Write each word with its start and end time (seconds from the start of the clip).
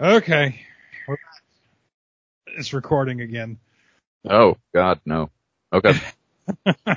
Okay. 0.00 0.60
It's 2.46 2.72
recording 2.72 3.20
again. 3.20 3.58
Oh 4.28 4.56
God, 4.74 5.00
no. 5.04 5.30
Okay. 5.72 5.94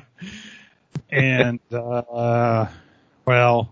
and, 1.11 1.59
uh, 1.71 2.67
well, 3.25 3.69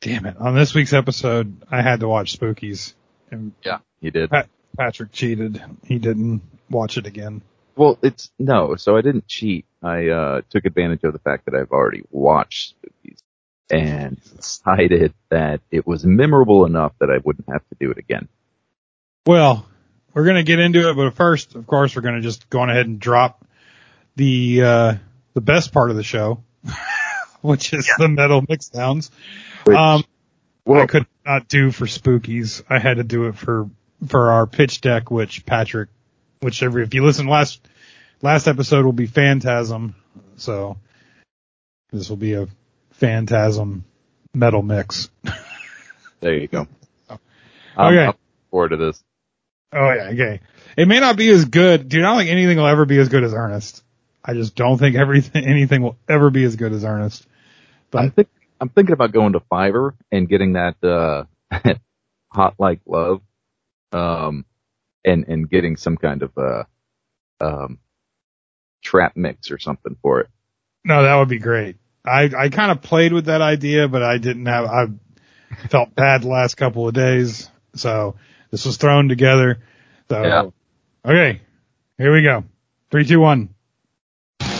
damn 0.00 0.26
it. 0.26 0.36
On 0.38 0.54
this 0.54 0.74
week's 0.74 0.92
episode, 0.92 1.62
I 1.70 1.82
had 1.82 2.00
to 2.00 2.08
watch 2.08 2.38
Spookies 2.38 2.94
and 3.30 3.52
yeah, 3.64 3.78
you 4.00 4.10
did. 4.10 4.30
Pat- 4.30 4.48
Patrick 4.76 5.12
cheated. 5.12 5.62
He 5.84 5.98
didn't 5.98 6.42
watch 6.70 6.98
it 6.98 7.06
again. 7.06 7.42
Well, 7.76 7.98
it's 8.02 8.30
no. 8.38 8.74
So 8.76 8.96
I 8.96 9.02
didn't 9.02 9.28
cheat. 9.28 9.66
I 9.82 10.08
uh 10.08 10.40
took 10.50 10.64
advantage 10.64 11.04
of 11.04 11.12
the 11.12 11.20
fact 11.20 11.44
that 11.44 11.54
I've 11.54 11.70
already 11.70 12.02
watched 12.10 12.74
Spookies 12.82 13.18
and 13.70 14.20
decided 14.36 15.12
that 15.30 15.60
it 15.70 15.86
was 15.86 16.04
memorable 16.04 16.64
enough 16.64 16.92
that 17.00 17.10
I 17.10 17.18
wouldn't 17.22 17.48
have 17.48 17.62
to 17.68 17.76
do 17.78 17.90
it 17.90 17.98
again. 17.98 18.28
Well, 19.26 19.66
we're 20.14 20.24
going 20.24 20.36
to 20.36 20.42
get 20.42 20.58
into 20.58 20.88
it, 20.88 20.96
but 20.96 21.14
first, 21.14 21.54
of 21.54 21.66
course, 21.66 21.94
we're 21.94 22.02
going 22.02 22.16
to 22.16 22.20
just 22.20 22.48
go 22.48 22.60
on 22.60 22.70
ahead 22.70 22.86
and 22.86 22.98
drop 22.98 23.44
the, 24.16 24.62
uh, 24.62 24.94
the 25.34 25.40
best 25.40 25.72
part 25.72 25.90
of 25.90 25.96
the 25.96 26.02
show, 26.02 26.42
which 27.42 27.72
is 27.72 27.90
the 27.98 28.08
metal 28.08 28.44
mix 28.48 28.68
downs. 28.68 29.10
Which, 29.64 29.76
Um, 29.76 30.04
well, 30.64 30.82
I 30.82 30.86
could 30.86 31.06
not 31.24 31.48
do 31.48 31.70
for 31.70 31.86
spookies. 31.86 32.62
I 32.68 32.78
had 32.78 32.96
to 32.96 33.04
do 33.04 33.26
it 33.26 33.36
for, 33.36 33.68
for 34.06 34.30
our 34.30 34.46
pitch 34.46 34.80
deck, 34.80 35.10
which 35.10 35.44
Patrick, 35.44 35.88
which 36.40 36.62
every, 36.62 36.82
if 36.82 36.94
you 36.94 37.04
listen 37.04 37.26
last, 37.26 37.60
last 38.22 38.48
episode 38.48 38.84
will 38.84 38.92
be 38.92 39.06
Phantasm. 39.06 39.94
So 40.36 40.78
this 41.90 42.08
will 42.08 42.16
be 42.16 42.34
a 42.34 42.48
Phantasm 42.98 43.84
metal 44.34 44.62
mix. 44.62 45.10
there 46.20 46.34
you 46.34 46.48
go. 46.48 46.66
I'm, 47.08 47.18
Okay. 47.78 48.06
I'm 48.06 48.14
forward 48.50 48.70
to 48.70 48.76
this. 48.76 49.02
Oh 49.72 49.92
yeah, 49.92 50.10
okay. 50.12 50.40
It 50.76 50.88
may 50.88 51.00
not 51.00 51.16
be 51.16 51.28
as 51.30 51.44
good, 51.44 51.88
dude. 51.88 52.02
I 52.02 52.08
don't 52.08 52.18
think 52.18 52.30
anything 52.30 52.56
will 52.56 52.66
ever 52.66 52.86
be 52.86 52.98
as 52.98 53.08
good 53.08 53.22
as 53.22 53.34
Ernest. 53.34 53.82
I 54.24 54.34
just 54.34 54.54
don't 54.54 54.78
think 54.78 54.96
everything, 54.96 55.46
anything 55.46 55.82
will 55.82 55.96
ever 56.08 56.30
be 56.30 56.44
as 56.44 56.56
good 56.56 56.72
as 56.72 56.84
Ernest. 56.84 57.26
But 57.90 58.02
I'm, 58.02 58.10
think, 58.10 58.28
I'm 58.60 58.68
thinking 58.68 58.92
about 58.92 59.12
going 59.12 59.34
to 59.34 59.40
Fiverr 59.40 59.92
and 60.10 60.28
getting 60.28 60.54
that 60.54 60.82
uh 60.82 61.24
hot 62.32 62.54
like 62.58 62.80
love, 62.86 63.20
um, 63.92 64.44
and 65.04 65.24
and 65.28 65.48
getting 65.48 65.76
some 65.76 65.96
kind 65.96 66.22
of 66.22 66.36
uh 66.36 66.64
um 67.40 67.78
trap 68.82 69.16
mix 69.16 69.50
or 69.50 69.58
something 69.58 69.96
for 70.02 70.20
it. 70.20 70.28
no, 70.84 71.02
that 71.02 71.16
would 71.16 71.28
be 71.28 71.38
great. 71.38 71.76
I, 72.08 72.30
I 72.44 72.48
kind 72.48 72.70
of 72.70 72.82
played 72.82 73.12
with 73.12 73.26
that 73.26 73.42
idea, 73.42 73.88
but 73.88 74.02
I 74.02 74.18
didn't 74.18 74.46
have, 74.46 74.64
I 74.64 74.86
felt 75.68 75.94
bad 75.94 76.22
the 76.22 76.28
last 76.28 76.56
couple 76.56 76.88
of 76.88 76.94
days. 76.94 77.50
So 77.74 78.16
this 78.50 78.64
was 78.64 78.76
thrown 78.76 79.08
together. 79.08 79.58
So, 80.08 80.22
Yeah. 80.22 80.50
okay, 81.04 81.40
here 81.98 82.12
we 82.12 82.22
go. 82.22 82.44
Three, 82.90 83.04
two, 83.04 83.20
one. 83.20 83.50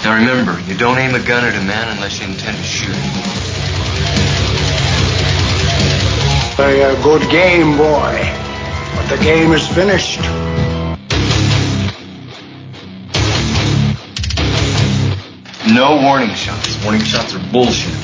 Now 0.04 0.14
remember, 0.14 0.60
you 0.70 0.76
don't 0.78 0.98
aim 0.98 1.14
a 1.14 1.26
gun 1.26 1.44
at 1.44 1.54
a 1.54 1.64
man 1.66 1.96
unless 1.96 2.20
you 2.20 2.26
intend 2.28 2.56
to 2.56 2.62
shoot 2.62 2.94
him. 2.94 3.24
A 6.60 7.00
good 7.02 7.22
game, 7.30 7.76
boy. 7.76 8.34
But 8.96 9.16
the 9.16 9.22
game 9.22 9.52
is 9.52 9.66
finished. 9.68 10.18
No 15.74 16.00
warning 16.02 16.34
shots. 16.34 16.82
Warning 16.82 17.02
shots 17.02 17.34
are 17.34 17.52
bullshit. 17.52 17.94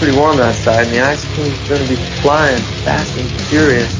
pretty 0.00 0.16
warm 0.16 0.40
outside, 0.40 0.86
and 0.86 0.94
the 0.94 1.00
ice 1.00 1.22
cream's 1.34 1.68
gonna 1.68 1.86
be 1.86 1.94
flying 2.22 2.58
fast 2.84 3.14
and 3.18 3.28
furious. 3.48 3.92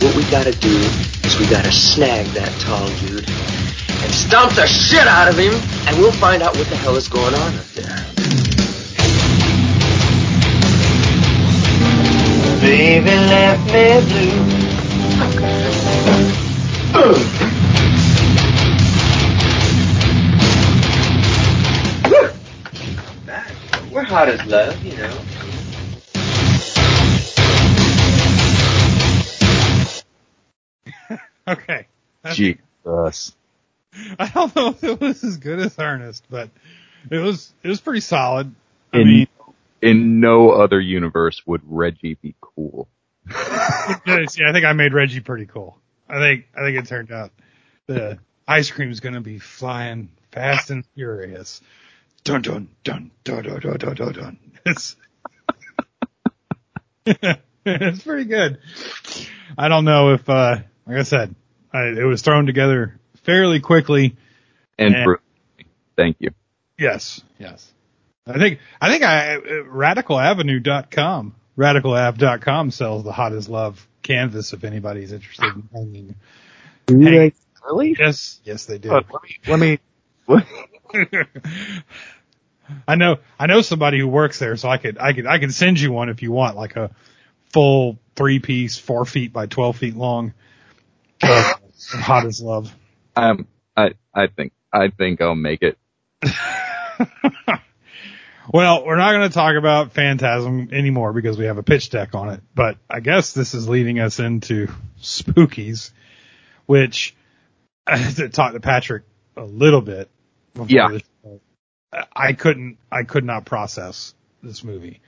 What 0.00 0.14
we 0.14 0.22
gotta 0.30 0.52
do 0.52 0.76
is 1.24 1.36
we 1.40 1.46
gotta 1.46 1.72
snag 1.72 2.26
that 2.26 2.52
tall 2.60 2.86
dude 3.00 3.28
and 3.28 4.14
stomp 4.14 4.52
the 4.54 4.66
shit 4.66 5.08
out 5.08 5.26
of 5.26 5.36
him, 5.36 5.54
and 5.88 5.98
we'll 5.98 6.12
find 6.12 6.44
out 6.44 6.56
what 6.56 6.68
the 6.68 6.76
hell 6.76 6.94
is 6.94 7.08
going 7.08 7.34
on 7.34 7.54
up 7.56 7.66
there. 7.74 8.06
Baby 12.60 13.10
left 13.10 13.66
me 13.66 14.00
blue. 14.08 15.53
We're 23.92 24.04
hot 24.04 24.30
as 24.30 24.42
love, 24.46 24.82
you 24.82 24.96
know. 24.96 25.20
Okay. 31.46 31.86
Jesus. 32.32 33.36
I 34.18 34.30
don't 34.32 34.56
know 34.56 34.68
if 34.70 34.82
it 34.82 34.98
was 34.98 35.22
as 35.22 35.36
good 35.36 35.58
as 35.58 35.78
Ernest, 35.78 36.24
but 36.30 36.48
it 37.10 37.18
was, 37.18 37.52
it 37.62 37.68
was 37.68 37.82
pretty 37.82 38.00
solid. 38.00 38.54
I 38.94 39.00
In, 39.00 39.06
mean, 39.06 39.26
in 39.82 40.20
no 40.20 40.52
other 40.52 40.80
universe 40.80 41.46
would 41.46 41.60
Reggie 41.66 42.14
be 42.14 42.34
cool. 42.40 42.88
Yeah, 44.06 44.48
I 44.48 44.52
think 44.52 44.64
I 44.64 44.72
made 44.72 44.94
Reggie 44.94 45.20
pretty 45.20 45.44
cool. 45.44 45.78
I 46.08 46.18
think 46.18 46.46
I 46.56 46.60
think 46.60 46.78
it 46.78 46.86
turned 46.86 47.12
out 47.12 47.30
the 47.86 48.18
ice 48.46 48.70
cream 48.70 48.90
is 48.90 49.00
going 49.00 49.14
to 49.14 49.20
be 49.20 49.38
flying 49.38 50.10
fast 50.32 50.70
and 50.70 50.84
furious. 50.94 51.60
Dun 52.24 52.42
dun 52.42 52.68
dun 52.84 53.10
dun 53.24 53.42
dun 53.42 53.60
dun 53.60 53.78
dun 53.78 53.94
dun. 53.94 54.12
dun. 54.12 54.38
It's 54.66 54.96
it's 57.66 58.02
pretty 58.02 58.24
good. 58.24 58.58
I 59.56 59.68
don't 59.68 59.84
know 59.84 60.14
if, 60.14 60.28
uh, 60.28 60.56
like 60.86 60.96
I 60.96 61.02
said, 61.02 61.34
I, 61.72 61.88
it 61.88 62.04
was 62.04 62.22
thrown 62.22 62.46
together 62.46 62.98
fairly 63.24 63.60
quickly. 63.60 64.16
And 64.78 64.94
for, 65.04 65.20
thank 65.96 66.16
you. 66.20 66.30
Yes, 66.78 67.22
yes. 67.38 67.70
I 68.26 68.38
think 68.38 68.58
I 68.80 68.90
think 68.90 69.04
I 69.04 69.36
uh, 69.36 69.40
radicalavenue.com 69.40 71.34
radicalav.com 71.56 72.70
sells 72.70 73.04
the 73.04 73.12
hottest 73.12 73.48
love 73.48 73.86
canvas 74.04 74.52
if 74.52 74.62
anybody's 74.62 75.10
interested 75.10 75.46
in 75.46 75.68
hanging. 75.72 76.14
Hey. 76.86 77.32
really? 77.64 77.96
Yes, 77.98 78.40
yes 78.44 78.66
they 78.66 78.78
do. 78.78 78.92
Uh, 78.92 79.02
let 79.46 79.58
me, 79.58 79.80
let 80.28 80.46
me, 80.48 80.48
I 82.86 82.94
know 82.94 83.18
I 83.38 83.46
know 83.46 83.62
somebody 83.62 83.98
who 83.98 84.06
works 84.06 84.38
there, 84.38 84.56
so 84.56 84.68
I 84.68 84.78
could 84.78 84.98
I 84.98 85.12
could 85.12 85.26
I 85.26 85.40
could 85.40 85.52
send 85.52 85.80
you 85.80 85.90
one 85.90 86.08
if 86.08 86.22
you 86.22 86.30
want, 86.30 86.56
like 86.56 86.76
a 86.76 86.92
full 87.52 87.98
three 88.14 88.38
piece, 88.38 88.78
four 88.78 89.04
feet 89.04 89.32
by 89.32 89.46
twelve 89.46 89.76
feet 89.76 89.96
long. 89.96 90.32
Uh, 91.20 91.54
hot 91.90 92.24
as 92.26 92.40
love. 92.40 92.72
um, 93.16 93.46
I, 93.76 93.92
I 94.14 94.28
think, 94.28 94.52
I 94.72 94.88
think 94.88 95.20
I'll 95.20 95.34
make 95.34 95.62
it. 95.62 95.78
Well, 98.52 98.84
we're 98.84 98.96
not 98.96 99.12
going 99.12 99.28
to 99.28 99.34
talk 99.34 99.56
about 99.56 99.92
Phantasm 99.92 100.68
anymore 100.72 101.12
because 101.12 101.38
we 101.38 101.46
have 101.46 101.56
a 101.58 101.62
pitch 101.62 101.90
deck 101.90 102.14
on 102.14 102.28
it, 102.30 102.40
but 102.54 102.76
I 102.90 103.00
guess 103.00 103.32
this 103.32 103.54
is 103.54 103.68
leading 103.68 104.00
us 104.00 104.20
into 104.20 104.68
Spookies, 105.00 105.92
which 106.66 107.14
I 107.86 107.96
had 107.98 108.16
to 108.16 108.28
talk 108.28 108.52
to 108.52 108.60
Patrick 108.60 109.04
a 109.36 109.44
little 109.44 109.80
bit. 109.80 110.10
before 110.52 110.66
Yeah. 110.68 110.98
show. 111.22 111.40
I 112.14 112.32
couldn't, 112.32 112.78
I 112.90 113.04
could 113.04 113.24
not 113.24 113.44
process 113.46 114.14
this 114.42 114.64
movie. 114.64 115.00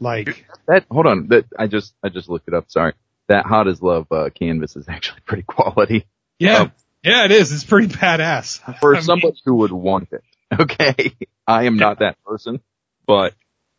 Like, 0.00 0.46
That, 0.66 0.84
hold 0.90 1.06
on, 1.06 1.28
that, 1.28 1.44
I 1.58 1.66
just, 1.68 1.94
I 2.02 2.08
just 2.08 2.28
looked 2.28 2.48
it 2.48 2.54
up, 2.54 2.70
sorry. 2.70 2.94
That 3.28 3.46
hot 3.46 3.68
as 3.68 3.80
love, 3.82 4.10
uh, 4.10 4.30
canvas 4.30 4.74
is 4.76 4.88
actually 4.88 5.20
pretty 5.26 5.44
quality. 5.44 6.06
yeah, 6.38 6.56
Um, 6.62 6.72
yeah, 7.04 7.24
it 7.26 7.30
is. 7.32 7.52
It's 7.52 7.64
pretty 7.64 7.88
badass. 7.94 8.58
For 8.80 8.92
I 8.94 8.98
mean, 8.98 9.02
somebody 9.02 9.40
who 9.44 9.56
would 9.56 9.72
want 9.72 10.08
it. 10.12 10.22
Okay. 10.58 11.14
I 11.46 11.64
am 11.64 11.76
not 11.76 12.00
that 12.00 12.16
person, 12.24 12.60
but, 13.06 13.34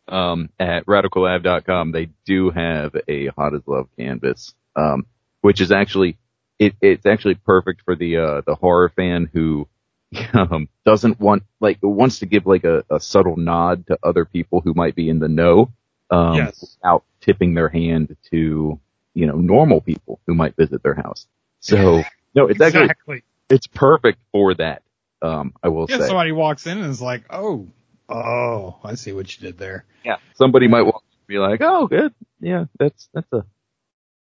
um, 0.08 0.50
at 0.60 0.86
radicalab.com, 0.86 1.92
they 1.92 2.10
do 2.26 2.50
have 2.50 2.94
a 3.08 3.28
hot 3.28 3.54
as 3.54 3.62
love 3.66 3.88
canvas, 3.98 4.54
um, 4.76 5.06
which 5.42 5.60
is 5.60 5.72
actually, 5.72 6.18
it, 6.58 6.74
it's 6.80 7.06
actually 7.06 7.36
perfect 7.36 7.82
for 7.84 7.96
the, 7.96 8.18
uh, 8.18 8.42
the 8.46 8.54
horror 8.54 8.90
fan 8.90 9.30
who, 9.32 9.68
um, 10.34 10.68
doesn't 10.84 11.20
want, 11.20 11.44
like, 11.60 11.78
wants 11.82 12.20
to 12.20 12.26
give 12.26 12.46
like 12.46 12.64
a, 12.64 12.84
a 12.90 13.00
subtle 13.00 13.36
nod 13.36 13.86
to 13.88 13.98
other 14.02 14.24
people 14.24 14.60
who 14.62 14.74
might 14.74 14.94
be 14.96 15.08
in 15.08 15.18
the 15.20 15.28
know, 15.28 15.72
um, 16.10 16.36
Yes. 16.36 16.78
without 16.82 17.04
tipping 17.20 17.54
their 17.54 17.68
hand 17.68 18.16
to, 18.30 18.80
you 19.14 19.26
know, 19.26 19.36
normal 19.36 19.80
people 19.80 20.20
who 20.26 20.34
might 20.34 20.56
visit 20.56 20.82
their 20.82 20.94
house. 20.94 21.26
So, 21.60 22.08
no, 22.34 22.48
it's 22.48 22.60
actually, 22.60 22.84
exactly. 22.86 23.24
it's 23.50 23.66
perfect 23.68 24.18
for 24.32 24.54
that. 24.54 24.82
Um, 25.22 25.54
I 25.62 25.68
will 25.68 25.88
Yeah, 25.88 25.98
say. 25.98 26.06
somebody 26.08 26.32
walks 26.32 26.66
in 26.66 26.78
and 26.78 26.90
is 26.90 27.02
like, 27.02 27.24
oh, 27.30 27.68
oh, 28.08 28.76
I 28.84 28.94
see 28.94 29.12
what 29.12 29.34
you 29.36 29.46
did 29.46 29.58
there. 29.58 29.84
yeah. 30.04 30.16
Somebody 30.34 30.68
might 30.68 30.82
walk 30.82 31.02
in 31.10 31.16
and 31.18 31.26
be 31.26 31.38
like, 31.38 31.60
"Oh, 31.62 31.86
good. 31.86 32.12
Yeah, 32.40 32.64
that's 32.78 33.08
that's 33.14 33.32
a 33.32 33.44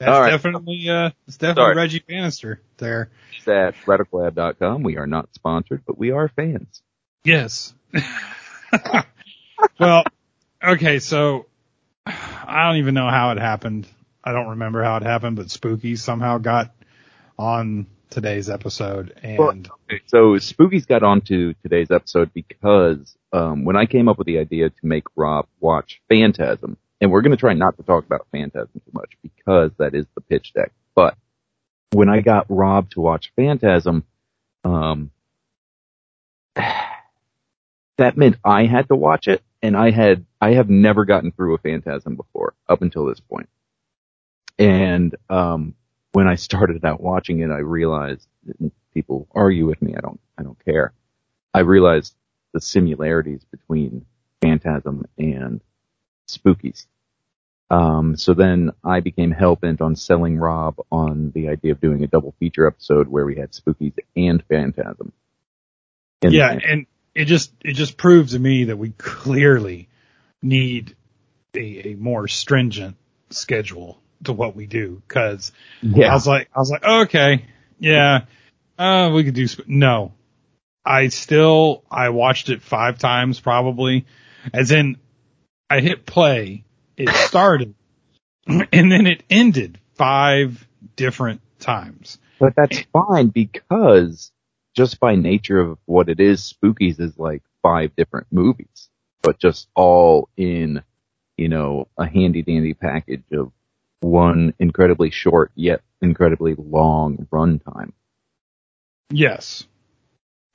That's 0.00 0.10
All 0.10 0.20
right. 0.20 0.30
definitely, 0.30 0.88
uh, 0.90 1.10
it's 1.28 1.36
definitely 1.36 1.62
Sorry. 1.62 1.76
Reggie 1.76 1.98
Bannister 2.06 2.60
there. 2.78 3.10
at 3.46 3.74
radicallab.com. 3.86 4.82
We 4.82 4.96
are 4.98 5.06
not 5.06 5.28
sponsored, 5.34 5.82
but 5.86 5.96
we 5.96 6.10
are 6.10 6.28
fans. 6.28 6.82
Yes. 7.22 7.72
well, 9.78 10.04
okay, 10.62 10.98
so 10.98 11.46
I 12.06 12.66
don't 12.66 12.78
even 12.78 12.94
know 12.94 13.08
how 13.08 13.30
it 13.30 13.38
happened. 13.38 13.86
I 14.22 14.32
don't 14.32 14.48
remember 14.48 14.82
how 14.82 14.96
it 14.96 15.04
happened, 15.04 15.36
but 15.36 15.50
Spooky 15.50 15.94
somehow 15.96 16.38
got 16.38 16.74
on 17.38 17.86
today's 18.10 18.48
episode 18.48 19.18
and 19.22 19.38
Well, 19.38 19.50
Okay, 19.50 20.02
so 20.06 20.38
Spooky's 20.38 20.86
got 20.86 21.02
onto 21.02 21.54
today's 21.62 21.90
episode 21.90 22.32
because 22.32 23.16
um, 23.32 23.64
when 23.64 23.76
I 23.76 23.86
came 23.86 24.08
up 24.08 24.18
with 24.18 24.26
the 24.26 24.38
idea 24.38 24.70
to 24.70 24.86
make 24.86 25.04
Rob 25.16 25.46
watch 25.60 26.00
Phantasm, 26.08 26.76
and 27.00 27.10
we're 27.10 27.22
going 27.22 27.32
to 27.32 27.36
try 27.36 27.54
not 27.54 27.76
to 27.76 27.82
talk 27.82 28.06
about 28.06 28.26
Phantasm 28.32 28.70
too 28.74 28.92
much 28.92 29.16
because 29.22 29.72
that 29.78 29.94
is 29.94 30.06
the 30.14 30.20
pitch 30.20 30.52
deck. 30.54 30.72
But 30.94 31.16
when 31.92 32.08
I 32.08 32.20
got 32.20 32.46
Rob 32.48 32.90
to 32.90 33.00
watch 33.00 33.32
Phantasm, 33.36 34.04
um, 34.64 35.10
that 36.56 38.16
meant 38.16 38.36
I 38.44 38.66
had 38.66 38.88
to 38.88 38.96
watch 38.96 39.28
it, 39.28 39.42
and 39.62 39.76
I 39.76 39.90
had 39.90 40.24
I 40.40 40.52
have 40.52 40.70
never 40.70 41.04
gotten 41.04 41.32
through 41.32 41.54
a 41.54 41.58
Phantasm 41.58 42.16
before 42.16 42.54
up 42.68 42.82
until 42.82 43.06
this 43.06 43.20
point. 43.20 43.48
And 44.58 45.14
um, 45.28 45.74
when 46.14 46.28
I 46.28 46.36
started 46.36 46.84
out 46.84 47.00
watching 47.00 47.40
it, 47.40 47.50
I 47.50 47.58
realized 47.58 48.26
people 48.94 49.26
argue 49.34 49.66
with 49.66 49.82
me. 49.82 49.94
I 49.96 50.00
don't 50.00 50.20
I 50.38 50.44
don't 50.44 50.62
care. 50.64 50.92
I 51.52 51.60
realized 51.60 52.14
the 52.52 52.60
similarities 52.60 53.44
between 53.50 54.06
Phantasm 54.40 55.06
and 55.18 55.60
Spookies. 56.28 56.86
Um, 57.68 58.16
so 58.16 58.32
then 58.34 58.70
I 58.84 59.00
became 59.00 59.32
hell 59.32 59.56
bent 59.56 59.80
on 59.80 59.96
selling 59.96 60.38
Rob 60.38 60.76
on 60.92 61.32
the 61.34 61.48
idea 61.48 61.72
of 61.72 61.80
doing 61.80 62.04
a 62.04 62.06
double 62.06 62.34
feature 62.38 62.68
episode 62.68 63.08
where 63.08 63.24
we 63.24 63.34
had 63.34 63.50
Spookies 63.50 63.94
and 64.14 64.42
Phantasm. 64.44 65.12
And- 66.22 66.32
yeah, 66.32 66.50
and 66.52 66.86
it 67.14 67.24
just 67.24 67.52
it 67.64 67.72
just 67.72 67.96
proves 67.96 68.32
to 68.32 68.38
me 68.38 68.64
that 68.64 68.76
we 68.76 68.90
clearly 68.90 69.88
need 70.42 70.94
a, 71.56 71.88
a 71.88 71.94
more 71.96 72.28
stringent 72.28 72.96
schedule 73.30 74.00
to 74.26 74.32
what 74.32 74.56
we 74.56 74.66
do 74.66 75.02
because 75.06 75.52
yeah. 75.82 76.10
I 76.10 76.14
was 76.14 76.26
like 76.26 76.48
I 76.54 76.58
was 76.58 76.70
like 76.70 76.84
okay. 76.84 77.44
Yeah. 77.78 78.24
Uh 78.78 79.10
we 79.14 79.24
could 79.24 79.34
do 79.34 79.46
sp- 79.48 79.68
no. 79.68 80.12
I 80.84 81.08
still 81.08 81.84
I 81.90 82.10
watched 82.10 82.48
it 82.48 82.62
five 82.62 82.98
times 82.98 83.40
probably. 83.40 84.06
As 84.52 84.70
in 84.70 84.98
I 85.70 85.80
hit 85.80 86.06
play. 86.06 86.64
It 86.96 87.08
started 87.28 87.74
and 88.46 88.92
then 88.92 89.06
it 89.06 89.22
ended 89.30 89.78
five 89.94 90.66
different 90.96 91.40
times. 91.58 92.18
But 92.38 92.54
that's 92.56 92.82
fine 92.92 93.28
because 93.28 94.32
just 94.74 95.00
by 95.00 95.14
nature 95.14 95.60
of 95.60 95.78
what 95.86 96.08
it 96.08 96.20
is, 96.20 96.52
Spookies 96.52 97.00
is 97.00 97.18
like 97.18 97.42
five 97.62 97.94
different 97.96 98.26
movies, 98.30 98.90
but 99.22 99.38
just 99.38 99.68
all 99.74 100.28
in, 100.36 100.82
you 101.36 101.48
know, 101.48 101.88
a 101.96 102.06
handy 102.06 102.42
dandy 102.42 102.74
package 102.74 103.24
of 103.32 103.52
one 104.04 104.54
incredibly 104.58 105.10
short 105.10 105.50
yet 105.54 105.82
incredibly 106.00 106.54
long 106.56 107.26
runtime. 107.32 107.92
Yes. 109.10 109.64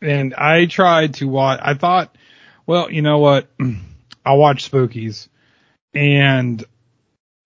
And 0.01 0.33
I 0.33 0.65
tried 0.65 1.15
to 1.15 1.27
watch, 1.27 1.59
I 1.61 1.73
thought, 1.73 2.15
well, 2.65 2.91
you 2.91 3.01
know 3.01 3.17
what? 3.19 3.47
I'll 4.25 4.37
watch 4.37 4.69
Spookies 4.69 5.27
and 5.93 6.63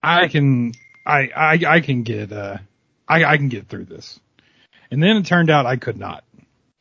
I 0.02 0.28
can, 0.28 0.74
I, 1.06 1.30
I, 1.36 1.60
I 1.68 1.80
can 1.80 2.04
get, 2.04 2.32
uh, 2.32 2.58
I, 3.08 3.24
I 3.24 3.38
can 3.38 3.50
get 3.50 3.68
through 3.68 3.86
this. 3.86 4.20
And 4.92 5.02
then 5.02 5.18
it 5.18 5.26
turned 5.26 5.50
out 5.50 5.66
I 5.66 5.78
could 5.78 5.98
not 5.98 6.24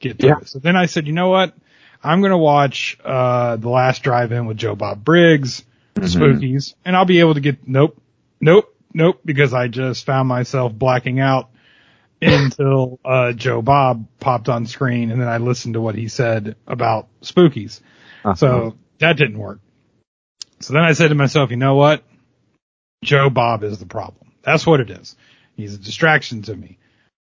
get 0.01 0.19
through 0.19 0.31
Yeah. 0.31 0.39
it. 0.43 0.49
So 0.49 0.59
then 0.59 0.77
I 0.77 0.87
said, 0.87 1.07
you 1.07 1.13
know 1.13 1.29
what? 1.29 1.55
I'm 2.03 2.21
going 2.21 2.33
to 2.33 2.39
watch, 2.39 2.99
uh, 3.05 3.57
The 3.57 3.69
Last 3.69 4.03
Drive-In 4.03 4.47
with 4.47 4.57
Joe 4.57 4.75
Bob 4.75 5.05
Briggs, 5.05 5.65
Spookies, 5.95 6.75
and 6.85 6.97
I'll 6.97 7.05
be 7.05 7.21
able 7.21 7.35
to 7.35 7.41
get, 7.41 7.69
nope, 7.69 7.97
nope, 8.41 8.72
nope, 8.95 9.21
because 9.25 9.55
I 9.55 9.69
just 9.69 10.05
found 10.05 10.29
myself 10.29 10.73
blacking 10.73 11.21
out 11.21 11.51
until 12.23 13.01
uh, 13.05 13.33
Joe 13.33 13.63
Bob 13.63 14.07
popped 14.21 14.49
on 14.49 14.67
screen, 14.67 15.11
and 15.11 15.21
then 15.21 15.29
I 15.29 15.39
listened 15.39 15.75
to 15.75 15.81
what 15.81 15.95
he 15.95 16.09
said 16.09 16.57
about 16.67 17.09
Spookies. 17.23 17.81
Uh-huh. 18.25 18.35
So 18.35 18.77
that 18.99 19.17
didn't 19.17 19.39
work. 19.39 19.61
So 20.61 20.75
then 20.75 20.83
I 20.83 20.93
said 20.93 21.09
to 21.09 21.15
myself, 21.15 21.51
you 21.51 21.57
know 21.57 21.75
what? 21.75 22.05
Joe 23.03 23.31
Bob 23.31 23.65
is 23.65 23.79
the 23.79 23.87
problem. 23.87 24.33
That's 24.43 24.65
what 24.65 24.81
it 24.81 24.91
is. 24.91 25.17
He's 25.57 25.75
a 25.75 25.79
distraction 25.79 26.43
to 26.43 26.55
me. 26.55 26.79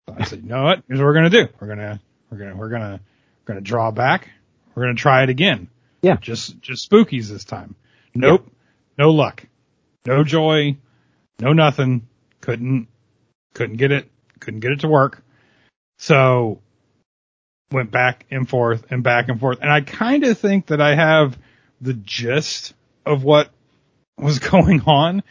So 0.07 0.15
I 0.19 0.25
said, 0.25 0.43
you 0.43 0.49
know 0.49 0.63
what? 0.63 0.83
Here's 0.87 0.99
what 0.99 1.05
we're 1.05 1.13
gonna 1.13 1.29
do. 1.31 1.47
We're 1.59 1.67
gonna 1.67 2.01
we're 2.29 2.37
gonna 2.37 2.55
we're 2.55 2.69
gonna 2.69 2.99
we're 3.41 3.53
gonna 3.53 3.61
draw 3.61 3.91
back. 3.91 4.29
We're 4.75 4.83
gonna 4.83 4.95
try 4.95 5.23
it 5.23 5.29
again. 5.29 5.69
Yeah. 6.01 6.17
Just 6.17 6.59
just 6.61 6.89
Spookies 6.89 7.27
this 7.27 7.43
time. 7.43 7.75
Nope. 8.13 8.47
No 8.97 9.11
luck. 9.11 9.45
No 10.05 10.23
joy. 10.23 10.77
No 11.41 11.53
nothing. 11.53 12.07
Couldn't 12.39 12.87
couldn't 13.53 13.77
get 13.77 13.91
it. 13.91 14.09
Couldn't 14.39 14.61
get 14.61 14.71
it 14.71 14.79
to 14.81 14.87
work. 14.87 15.23
So 15.97 16.61
went 17.71 17.91
back 17.91 18.25
and 18.31 18.47
forth 18.47 18.85
and 18.89 19.03
back 19.03 19.29
and 19.29 19.39
forth. 19.39 19.59
And 19.61 19.71
I 19.71 19.81
kind 19.81 20.23
of 20.23 20.37
think 20.37 20.67
that 20.67 20.81
I 20.81 20.95
have 20.95 21.37
the 21.79 21.93
gist 21.93 22.73
of 23.05 23.23
what 23.23 23.49
was 24.17 24.39
going 24.51 24.81
on. 24.85 25.23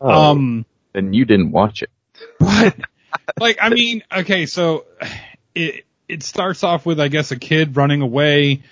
Oh, 0.00 0.30
Um, 0.30 0.66
then 0.92 1.12
you 1.12 1.24
didn't 1.24 1.52
watch 1.52 1.82
it. 1.82 1.90
but 2.38 2.76
like, 3.40 3.58
I 3.60 3.70
mean, 3.70 4.02
okay, 4.14 4.46
so 4.46 4.84
it, 5.54 5.84
it 6.08 6.22
starts 6.22 6.64
off 6.64 6.84
with, 6.86 7.00
I 7.00 7.08
guess, 7.08 7.30
a 7.30 7.38
kid 7.38 7.76
running 7.76 8.02
away 8.02 8.62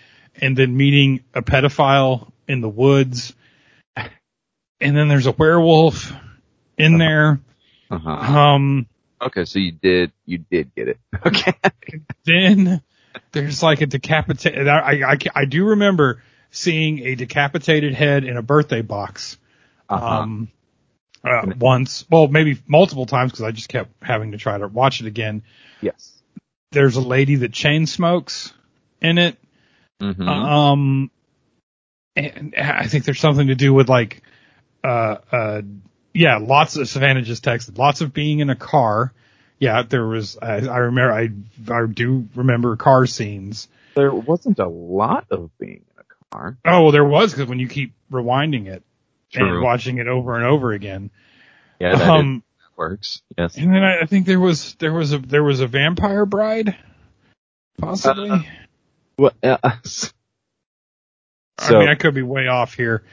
and 0.41 0.57
then 0.57 0.77
meeting 0.77 1.25
a 1.35 1.43
pedophile 1.43 2.31
in 2.49 2.61
the 2.61 2.69
woods. 2.69 3.35
And 3.97 4.97
then 4.97 5.09
there's 5.09 5.27
a 5.27 5.33
werewolf 5.33 6.13
in 6.79 6.99
there. 6.99 7.41
Uh-huh. 7.91 8.11
Um, 8.11 8.87
Okay, 9.25 9.45
so 9.47 9.59
you 9.59 9.73
did, 9.73 10.13
you 10.27 10.39
did 10.39 10.75
get 10.75 10.89
it. 10.89 10.99
Okay. 11.27 11.55
then 12.27 12.83
there's 13.33 13.63
like 13.63 13.81
a 13.81 13.87
decapitated, 13.87 14.69
I, 14.69 15.13
I, 15.13 15.17
I 15.35 15.45
do 15.47 15.65
remember 15.67 16.23
seeing 16.51 16.99
a 17.01 17.15
decapitated 17.15 17.95
head 17.95 18.25
in 18.25 18.37
a 18.37 18.43
birthday 18.43 18.83
box. 18.83 19.39
Uh-huh. 19.89 20.07
Um, 20.07 20.49
uh, 21.25 21.47
once, 21.59 22.05
well, 22.11 22.29
maybe 22.29 22.61
multiple 22.67 23.07
times 23.07 23.31
because 23.33 23.45
I 23.45 23.51
just 23.53 23.69
kept 23.69 23.91
having 24.03 24.33
to 24.33 24.39
try 24.39 24.59
to 24.59 24.69
watch 24.69 25.01
it 25.01 25.07
again. 25.07 25.43
yes. 25.81 26.11
There's 26.73 26.97
a 26.97 27.01
lady 27.01 27.37
that 27.37 27.53
chain 27.53 27.87
smokes 27.87 28.53
in 29.01 29.17
it. 29.19 29.39
hmm 30.01 30.29
Um, 30.29 31.11
and 32.17 32.55
I 32.59 32.89
think 32.89 33.05
there's 33.05 33.21
something 33.21 33.47
to 33.47 33.55
do 33.55 33.73
with 33.73 33.89
like, 33.89 34.23
uh, 34.83 35.17
uh, 35.33 35.63
yeah, 36.15 36.39
lots 36.39 36.77
of 36.77 36.89
Savannah 36.89 37.23
just 37.23 37.45
texted, 37.45 37.77
lots 37.77 38.01
of 38.01 38.15
being 38.15 38.39
in 38.41 38.49
a 38.49 38.57
car. 38.57 39.13
Yeah, 39.59 39.83
there 39.83 40.07
was, 40.07 40.37
I, 40.41 40.67
I 40.67 40.79
remember, 40.79 41.13
I, 41.13 41.29
I 41.75 41.87
do 41.87 42.29
remember 42.35 42.77
car 42.77 43.07
scenes. 43.07 43.69
there 43.95 44.13
wasn't 44.13 44.59
a 44.59 44.67
lot 44.69 45.27
of 45.31 45.57
being 45.59 45.85
in 45.97 46.01
a 46.01 46.35
car. 46.37 46.57
Oh, 46.65 46.85
well, 46.85 46.93
there 46.93 47.05
was 47.05 47.33
because 47.33 47.49
when 47.49 47.59
you 47.61 47.69
keep 47.69 47.93
rewinding 48.11 48.67
it 48.67 48.83
and 49.33 49.63
watching 49.63 49.99
it 49.99 50.09
over 50.09 50.35
and 50.37 50.45
over 50.45 50.73
again. 50.73 51.11
Yeah, 51.81 51.95
that, 51.97 52.03
is- 52.03 52.09
um, 52.09 52.43
that 52.59 52.77
works. 52.79 53.23
Yes. 53.39 53.57
and 53.57 53.73
then 53.75 53.83
I, 53.85 54.01
I 54.03 54.07
think 54.07 54.27
there 54.27 54.41
was, 54.41 54.75
there 54.77 54.93
was 54.93 55.13
a, 55.13 55.19
there 55.19 55.45
was 55.45 55.61
a 55.61 55.67
vampire 55.67 56.27
bride. 56.27 56.77
Possibly. 57.81 58.31
Uh, 58.31 58.39
Well, 59.17 59.33
uh, 59.43 59.57
I 59.63 59.79
mean, 61.73 61.89
I 61.89 61.95
could 61.95 62.15
be 62.15 62.23
way 62.23 62.49
off 62.49 62.75
here. 62.75 63.05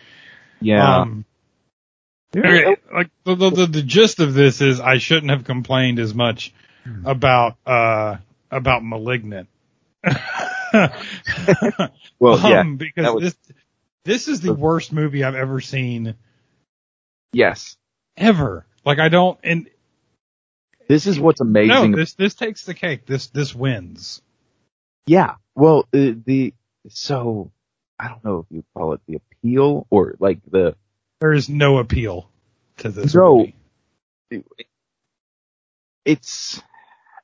yeah, 0.59 1.01
Um, 1.01 1.25
okay, 2.35 2.75
like 2.93 3.09
the, 3.25 3.35
the 3.35 3.65
the 3.65 3.81
gist 3.81 4.19
of 4.19 4.33
this 4.33 4.61
is 4.61 4.79
I 4.79 4.97
shouldn't 4.97 5.31
have 5.31 5.43
complained 5.43 5.99
as 5.99 6.13
much 6.13 6.53
about 7.05 7.55
uh 7.65 8.17
about 8.49 8.83
malignant. 8.83 9.47
well, 10.73 12.39
yeah, 12.49 12.59
Um, 12.61 12.77
because 12.77 13.13
was- 13.13 13.23
this 13.23 13.35
this 14.03 14.27
is 14.27 14.41
the 14.41 14.53
worst 14.53 14.91
movie 14.91 15.23
I've 15.23 15.35
ever 15.35 15.59
seen 15.61 16.15
yes. 17.33 17.77
ever. 18.17 18.65
Like 18.85 18.99
I 18.99 19.09
don't 19.09 19.39
and 19.43 19.69
This 20.87 21.05
is 21.07 21.19
what's 21.19 21.41
amazing. 21.41 21.91
no 21.91 21.97
this 21.97 22.13
this 22.13 22.33
takes 22.33 22.65
the 22.65 22.73
cake. 22.73 23.05
This 23.05 23.27
this 23.27 23.53
wins. 23.53 24.21
yeah. 25.05 25.35
Well, 25.55 25.81
uh, 25.93 26.13
the 26.25 26.53
so 26.89 27.51
I 27.99 28.07
don't 28.07 28.23
know 28.23 28.39
if 28.39 28.45
you 28.49 28.63
call 28.75 28.93
it 28.93 29.01
the 29.07 29.15
appeal 29.17 29.85
or 29.91 30.15
like 30.19 30.39
the 30.49 30.75
There 31.21 31.33
is 31.33 31.49
no 31.49 31.79
appeal 31.79 32.29
to 32.79 32.89
this 32.89 33.15
No. 33.15 33.17
movie. 33.17 33.55
it's 36.05 36.61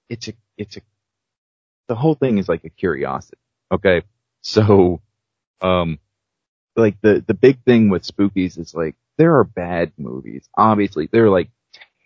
it's 0.10 0.28
a 0.30 0.34
it's 0.58 0.78
a 0.78 0.82
the 1.88 1.96
whole 1.96 2.16
thing 2.16 2.38
is 2.38 2.50
like 2.50 2.64
a 2.66 2.70
curiosity. 2.70 3.38
Okay, 3.72 4.04
so 4.42 5.02
um 5.62 6.00
like 6.76 7.00
the 7.02 7.24
the 7.28 7.34
big 7.34 7.64
thing 7.66 7.90
with 7.90 8.04
spookies 8.04 8.60
is 8.60 8.76
like 8.76 8.96
there 9.18 9.38
are 9.38 9.44
bad 9.46 9.94
movies. 9.98 10.50
Obviously, 10.58 11.10
they're 11.12 11.30
like 11.30 11.50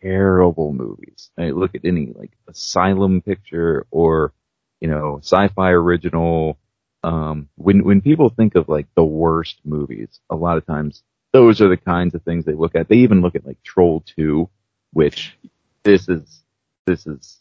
terrible 0.01 0.73
movies. 0.73 1.31
I 1.37 1.43
mean, 1.43 1.55
look 1.55 1.75
at 1.75 1.85
any 1.85 2.13
like 2.15 2.31
asylum 2.49 3.21
picture 3.21 3.87
or 3.91 4.33
you 4.81 4.89
know 4.89 5.19
sci-fi 5.23 5.71
original 5.71 6.57
Um, 7.03 7.49
when 7.55 7.83
when 7.85 8.01
people 8.01 8.29
think 8.29 8.55
of 8.55 8.69
like 8.69 8.87
the 8.95 9.05
worst 9.05 9.59
movies, 9.65 10.19
a 10.29 10.35
lot 10.35 10.57
of 10.57 10.65
times 10.65 11.03
those 11.33 11.61
are 11.61 11.69
the 11.69 11.77
kinds 11.77 12.15
of 12.15 12.23
things 12.23 12.45
they 12.45 12.53
look 12.53 12.75
at. 12.75 12.87
They 12.87 12.97
even 12.97 13.21
look 13.21 13.35
at 13.35 13.45
like 13.45 13.61
Troll 13.63 14.03
2, 14.15 14.49
which 14.93 15.37
this 15.83 16.09
is 16.09 16.43
this 16.85 17.07
is 17.07 17.39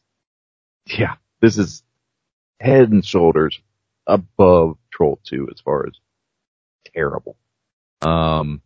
yeah, 0.87 1.15
this 1.41 1.59
is 1.59 1.83
head 2.59 2.91
and 2.91 3.05
shoulders 3.05 3.61
above 4.07 4.77
Troll 4.91 5.19
2 5.25 5.49
as 5.53 5.61
far 5.61 5.87
as 5.87 5.95
terrible. 6.95 7.37
Um, 8.03 8.63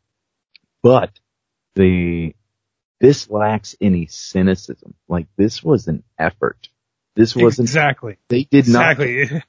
but 0.83 1.11
the 1.75 2.35
this 3.01 3.29
lacks 3.29 3.77
any 3.81 4.07
cynicism. 4.07 4.95
Like 5.09 5.27
this 5.37 5.63
was 5.63 5.89
an 5.89 6.03
effort. 6.19 6.69
This 7.15 7.35
wasn't 7.37 7.69
exactly. 7.69 8.19
They 8.29 8.45
did 8.45 8.67
exactly. 8.67 9.29
not. 9.31 9.43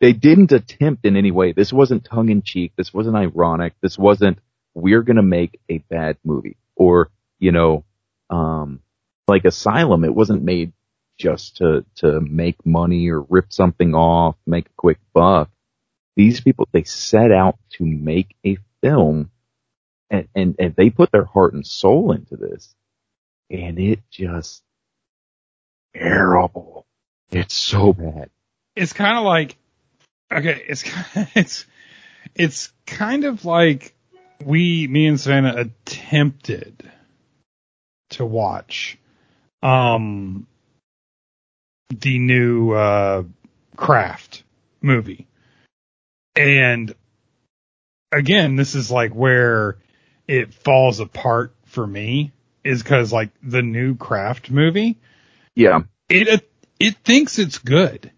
They 0.00 0.12
didn't 0.14 0.52
attempt 0.52 1.04
in 1.04 1.16
any 1.16 1.30
way. 1.30 1.52
This 1.52 1.72
wasn't 1.72 2.04
tongue 2.04 2.30
in 2.30 2.40
cheek. 2.40 2.72
This 2.76 2.94
wasn't 2.94 3.16
ironic. 3.16 3.74
This 3.82 3.98
wasn't 3.98 4.38
we're 4.74 5.02
gonna 5.02 5.22
make 5.22 5.60
a 5.68 5.78
bad 5.78 6.16
movie 6.24 6.56
or 6.76 7.10
you 7.38 7.52
know, 7.52 7.84
um, 8.28 8.80
like 9.26 9.44
Asylum. 9.44 10.04
It 10.04 10.14
wasn't 10.14 10.42
made 10.42 10.72
just 11.18 11.58
to 11.58 11.84
to 11.96 12.20
make 12.20 12.64
money 12.64 13.08
or 13.08 13.22
rip 13.22 13.52
something 13.52 13.94
off, 13.94 14.36
make 14.46 14.66
a 14.66 14.76
quick 14.76 14.98
buck. 15.12 15.50
These 16.16 16.40
people 16.40 16.68
they 16.72 16.84
set 16.84 17.32
out 17.32 17.58
to 17.74 17.84
make 17.84 18.36
a 18.44 18.58
film 18.82 19.30
and, 20.10 20.28
and, 20.34 20.56
and 20.58 20.74
they 20.76 20.90
put 20.90 21.12
their 21.12 21.24
heart 21.24 21.54
and 21.54 21.66
soul 21.66 22.12
into 22.12 22.36
this 22.36 22.74
and 23.50 23.78
it 23.78 24.00
just 24.10 24.62
terrible. 25.94 26.86
It's 27.30 27.54
so 27.54 27.92
bad. 27.92 28.30
It's 28.74 28.92
kind 28.92 29.18
of 29.18 29.24
like, 29.24 29.56
okay, 30.32 30.64
it's, 30.68 30.84
it's, 31.34 31.66
it's 32.34 32.72
kind 32.86 33.24
of 33.24 33.44
like 33.44 33.94
we, 34.44 34.86
me 34.86 35.06
and 35.06 35.20
Savannah 35.20 35.54
attempted 35.56 36.90
to 38.10 38.24
watch, 38.24 38.98
um, 39.62 40.46
the 41.90 42.18
new, 42.18 42.72
uh, 42.72 43.24
craft 43.76 44.42
movie. 44.80 45.26
And 46.36 46.94
again, 48.12 48.56
this 48.56 48.74
is 48.74 48.90
like 48.90 49.12
where 49.12 49.76
it 50.28 50.54
falls 50.54 51.00
apart 51.00 51.54
for 51.66 51.86
me 51.86 52.32
is 52.64 52.82
because 52.82 53.12
like 53.12 53.30
the 53.42 53.62
new 53.62 53.96
craft 53.96 54.50
movie, 54.50 54.98
Yeah. 55.54 55.80
it 56.08 56.48
it 56.78 56.96
thinks 57.04 57.38
it's 57.38 57.58
good. 57.58 58.10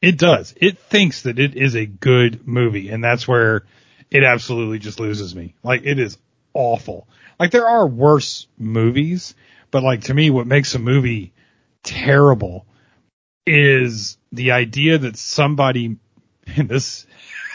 It 0.00 0.16
does. 0.18 0.54
It 0.56 0.78
thinks 0.78 1.22
that 1.22 1.38
it 1.38 1.54
is 1.56 1.74
a 1.76 1.86
good 1.86 2.46
movie, 2.46 2.88
and 2.88 3.04
that's 3.04 3.28
where 3.28 3.64
it 4.10 4.24
absolutely 4.24 4.78
just 4.78 5.00
loses 5.00 5.34
me. 5.34 5.54
Like 5.62 5.82
it 5.84 5.98
is 5.98 6.18
awful. 6.52 7.08
Like 7.38 7.50
there 7.50 7.66
are 7.66 7.86
worse 7.86 8.46
movies, 8.58 9.34
but 9.70 9.82
like 9.82 10.02
to 10.02 10.14
me, 10.14 10.30
what 10.30 10.46
makes 10.46 10.74
a 10.74 10.78
movie 10.78 11.32
terrible 11.82 12.66
is 13.46 14.18
the 14.32 14.52
idea 14.52 14.98
that 14.98 15.16
somebody, 15.16 15.96
and 16.56 16.68
this, 16.68 17.06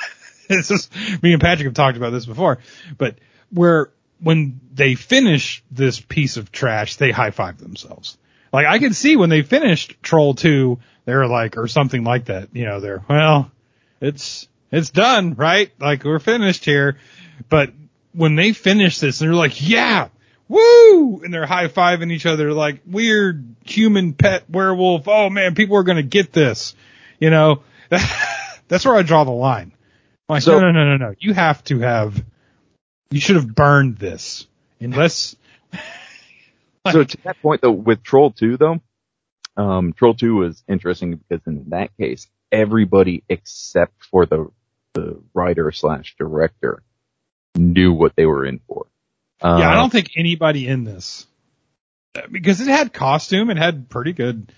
this 0.47 0.71
is, 0.71 0.89
me 1.21 1.33
and 1.33 1.41
Patrick 1.41 1.65
have 1.65 1.73
talked 1.73 1.97
about 1.97 2.11
this 2.11 2.25
before, 2.25 2.59
but 2.97 3.17
where 3.51 3.91
when 4.19 4.59
they 4.73 4.95
finish 4.95 5.63
this 5.69 5.99
piece 5.99 6.37
of 6.37 6.51
trash, 6.51 6.95
they 6.95 7.11
high 7.11 7.31
five 7.31 7.57
themselves. 7.57 8.17
Like 8.53 8.65
I 8.65 8.79
can 8.79 8.93
see 8.93 9.17
when 9.17 9.29
they 9.29 9.41
finished 9.41 9.97
Troll 10.01 10.33
2, 10.33 10.79
they're 11.03 11.27
like, 11.27 11.57
or 11.57 11.67
something 11.67 12.03
like 12.03 12.25
that, 12.25 12.49
you 12.53 12.65
know, 12.65 12.79
they're, 12.79 13.03
well, 13.09 13.51
it's, 14.01 14.47
it's 14.71 14.89
done, 14.89 15.35
right? 15.35 15.71
Like 15.79 16.03
we're 16.03 16.19
finished 16.19 16.65
here. 16.65 16.97
But 17.49 17.71
when 18.13 18.35
they 18.35 18.53
finish 18.53 18.99
this, 18.99 19.19
they're 19.19 19.33
like, 19.33 19.67
yeah, 19.67 20.09
woo! 20.47 21.21
And 21.23 21.33
they're 21.33 21.45
high 21.45 21.67
fiving 21.67 22.11
each 22.11 22.25
other 22.25 22.53
like 22.53 22.81
weird 22.85 23.55
human 23.65 24.13
pet 24.13 24.49
werewolf. 24.49 25.07
Oh 25.07 25.29
man, 25.29 25.55
people 25.55 25.77
are 25.77 25.83
going 25.83 25.97
to 25.97 26.03
get 26.03 26.31
this. 26.31 26.75
You 27.19 27.29
know, 27.29 27.63
that's 28.67 28.85
where 28.85 28.95
I 28.95 29.01
draw 29.01 29.23
the 29.23 29.31
line. 29.31 29.71
I'm 30.29 30.35
like, 30.35 30.43
So- 30.43 30.59
no, 30.59 30.71
no, 30.71 30.83
no, 30.83 30.97
no, 30.97 31.09
no. 31.09 31.15
You 31.19 31.33
have 31.33 31.63
to 31.65 31.79
have, 31.79 32.23
you 33.11 33.19
should 33.19 33.35
have 33.35 33.53
burned 33.53 33.97
this 33.97 34.47
unless, 34.79 35.35
so 36.91 37.03
to 37.03 37.17
that 37.23 37.41
point 37.41 37.61
though, 37.61 37.71
with 37.71 38.03
Troll 38.03 38.31
2 38.31 38.57
though, 38.57 38.81
um, 39.57 39.93
Troll 39.93 40.13
2 40.13 40.35
was 40.35 40.63
interesting 40.67 41.15
because 41.15 41.45
in 41.47 41.69
that 41.69 41.95
case, 41.97 42.27
everybody 42.55 43.23
except 43.29 44.03
for 44.05 44.25
the, 44.25 44.49
the 44.93 45.21
writer 45.33 45.71
slash 45.71 46.15
director 46.17 46.81
knew 47.55 47.93
what 47.93 48.15
they 48.15 48.25
were 48.25 48.45
in 48.45 48.59
for. 48.67 48.87
Uh, 49.41 49.57
yeah, 49.59 49.71
I 49.71 49.75
don't 49.75 49.91
think 49.91 50.11
anybody 50.15 50.67
in 50.67 50.83
this, 50.83 51.27
because 52.31 52.61
it 52.61 52.67
had 52.67 52.93
costume, 52.93 53.49
it 53.49 53.57
had 53.57 53.89
pretty 53.89 54.13
good 54.13 54.51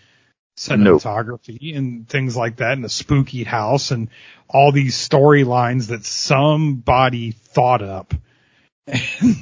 Nope. 0.70 1.02
cinematography 1.02 1.78
and 1.78 2.08
things 2.10 2.36
like 2.36 2.58
that 2.58 2.74
and 2.74 2.86
a 2.86 2.90
spooky 2.90 3.44
house 3.44 3.92
and 3.92 4.10
all 4.48 4.72
these 4.72 4.96
storylines 4.96 5.90
that 5.90 6.06
somebody 6.06 7.32
thought 7.32 7.82
up. 7.82 8.14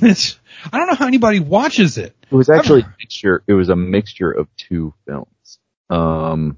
This, 0.02 0.40
I 0.72 0.78
don't 0.78 0.88
know 0.88 0.96
how 0.96 1.06
anybody 1.08 1.40
watches 1.40 1.98
it. 1.98 2.16
It 2.32 2.36
was 2.36 2.50
actually 2.50 2.82
a 2.82 2.96
mixture. 3.00 3.44
It 3.46 3.54
was 3.54 3.70
a 3.70 3.76
mixture 3.76 4.32
of 4.32 4.48
two 4.58 4.94
films. 5.06 5.60
Um, 5.90 6.58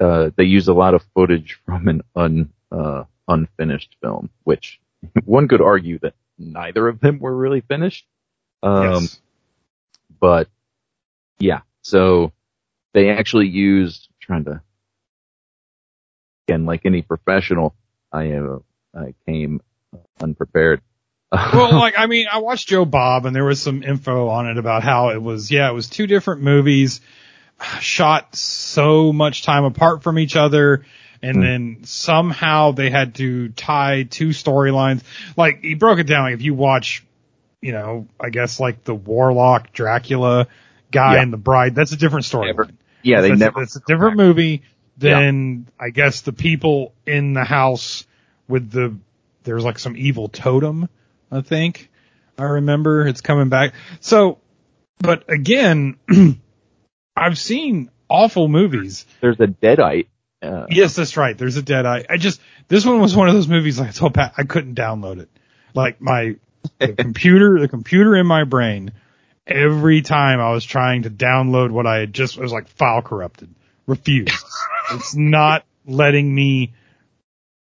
uh, 0.00 0.30
they 0.36 0.44
use 0.44 0.68
a 0.68 0.72
lot 0.72 0.94
of 0.94 1.04
footage 1.14 1.58
from 1.64 1.88
an 1.88 2.02
un, 2.14 2.52
uh, 2.70 3.04
unfinished 3.26 3.96
film, 4.00 4.30
which 4.44 4.80
one 5.24 5.48
could 5.48 5.60
argue 5.60 5.98
that 6.00 6.14
neither 6.38 6.88
of 6.88 7.00
them 7.00 7.18
were 7.18 7.34
really 7.34 7.60
finished. 7.60 8.06
Um, 8.62 9.02
yes. 9.02 9.20
but 10.20 10.48
yeah, 11.38 11.60
so 11.82 12.32
they 12.92 13.10
actually 13.10 13.46
used 13.46 14.08
trying 14.20 14.44
to 14.44 14.62
again, 16.48 16.64
like 16.64 16.86
any 16.86 17.02
professional, 17.02 17.74
I 18.10 18.24
am 18.24 18.64
I 18.94 19.14
came 19.26 19.60
unprepared. 20.20 20.80
well, 21.32 21.74
like, 21.74 21.98
I 21.98 22.06
mean, 22.06 22.26
I 22.32 22.38
watched 22.38 22.68
Joe 22.68 22.86
Bob 22.86 23.26
and 23.26 23.36
there 23.36 23.44
was 23.44 23.60
some 23.60 23.82
info 23.82 24.28
on 24.28 24.48
it 24.48 24.56
about 24.56 24.82
how 24.82 25.10
it 25.10 25.20
was, 25.20 25.50
yeah, 25.50 25.68
it 25.68 25.74
was 25.74 25.88
two 25.88 26.06
different 26.06 26.40
movies 26.40 27.02
shot 27.80 28.34
so 28.36 29.12
much 29.12 29.42
time 29.42 29.64
apart 29.64 30.02
from 30.02 30.18
each 30.18 30.36
other. 30.36 30.84
And 31.22 31.36
Hmm. 31.36 31.42
then 31.42 31.76
somehow 31.84 32.70
they 32.72 32.90
had 32.90 33.16
to 33.16 33.48
tie 33.50 34.04
two 34.04 34.28
storylines. 34.28 35.02
Like 35.36 35.62
he 35.62 35.74
broke 35.74 35.98
it 35.98 36.04
down. 36.06 36.24
Like 36.24 36.34
if 36.34 36.42
you 36.42 36.54
watch, 36.54 37.04
you 37.60 37.72
know, 37.72 38.06
I 38.20 38.30
guess 38.30 38.60
like 38.60 38.84
the 38.84 38.94
Warlock 38.94 39.72
Dracula 39.72 40.46
guy 40.92 41.14
Yeah. 41.14 41.22
and 41.22 41.32
the 41.32 41.36
bride, 41.38 41.74
that's 41.74 41.90
a 41.92 41.96
different 41.96 42.32
Never- 42.32 42.68
yeah, 43.02 43.20
they 43.20 43.30
That's, 43.30 43.40
never. 43.40 43.62
it's 43.62 43.76
a 43.76 43.80
different 43.86 44.16
movie 44.16 44.62
than 44.96 45.66
I 45.78 45.90
guess 45.90 46.20
the 46.22 46.32
people 46.32 46.92
in 47.06 47.32
the 47.32 47.44
house 47.44 48.04
with 48.48 48.70
the 48.70 48.96
there's 49.44 49.64
like 49.64 49.78
some 49.78 49.96
evil 49.96 50.28
totem, 50.28 50.88
I 51.32 51.40
think. 51.40 51.90
I 52.38 52.44
remember 52.44 53.06
it's 53.06 53.20
coming 53.20 53.48
back. 53.48 53.72
So, 54.00 54.38
but 54.98 55.24
again, 55.28 55.96
I've 57.18 57.38
seen 57.38 57.90
awful 58.08 58.48
movies. 58.48 59.06
There's 59.20 59.40
a 59.40 59.46
deadite. 59.46 60.06
Uh, 60.40 60.66
Yes, 60.70 60.94
that's 60.94 61.16
right. 61.16 61.36
There's 61.36 61.56
a 61.56 61.62
deadite. 61.62 62.06
I 62.08 62.16
just 62.16 62.40
this 62.68 62.86
one 62.86 63.00
was 63.00 63.16
one 63.16 63.28
of 63.28 63.34
those 63.34 63.48
movies 63.48 63.78
like 63.78 63.88
I 63.88 63.92
told 63.92 64.14
Pat 64.14 64.34
I 64.36 64.44
couldn't 64.44 64.74
download 64.74 65.20
it. 65.20 65.28
Like 65.74 66.00
my 66.00 66.36
the 66.78 66.92
computer, 66.98 67.58
the 67.60 67.68
computer 67.68 68.16
in 68.16 68.26
my 68.26 68.44
brain, 68.44 68.92
every 69.46 70.02
time 70.02 70.40
I 70.40 70.52
was 70.52 70.64
trying 70.64 71.02
to 71.02 71.10
download 71.10 71.70
what 71.70 71.86
I 71.86 71.98
had 71.98 72.12
just 72.12 72.36
it 72.36 72.40
was 72.40 72.52
like 72.52 72.68
file 72.68 73.02
corrupted. 73.02 73.54
Refused. 73.86 74.32
it's 74.92 75.14
not 75.16 75.64
letting 75.86 76.32
me 76.32 76.74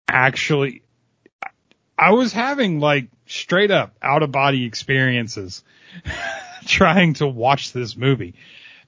actually 0.08 0.82
I 1.96 2.10
was 2.10 2.32
having 2.32 2.80
like 2.80 3.08
straight 3.26 3.70
up 3.70 3.94
out 4.02 4.22
of 4.22 4.32
body 4.32 4.64
experiences 4.64 5.62
trying 6.66 7.14
to 7.14 7.26
watch 7.26 7.72
this 7.72 7.96
movie. 7.96 8.34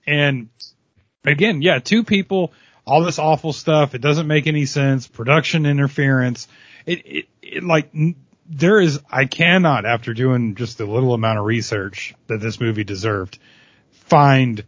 And 0.06 0.48
again, 1.24 1.62
yeah, 1.62 1.78
two 1.78 2.04
people, 2.04 2.52
all 2.86 3.04
this 3.04 3.18
awful 3.18 3.52
stuff. 3.52 3.94
It 3.94 4.00
doesn't 4.00 4.26
make 4.26 4.46
any 4.46 4.66
sense. 4.66 5.06
Production 5.06 5.66
interference. 5.66 6.48
It, 6.84 7.06
it, 7.06 7.28
it 7.42 7.64
like, 7.64 7.92
there 8.48 8.80
is, 8.80 9.00
I 9.10 9.24
cannot, 9.24 9.84
after 9.84 10.14
doing 10.14 10.54
just 10.54 10.80
a 10.80 10.86
little 10.86 11.14
amount 11.14 11.38
of 11.38 11.44
research 11.44 12.14
that 12.28 12.40
this 12.40 12.60
movie 12.60 12.84
deserved, 12.84 13.38
find 13.90 14.64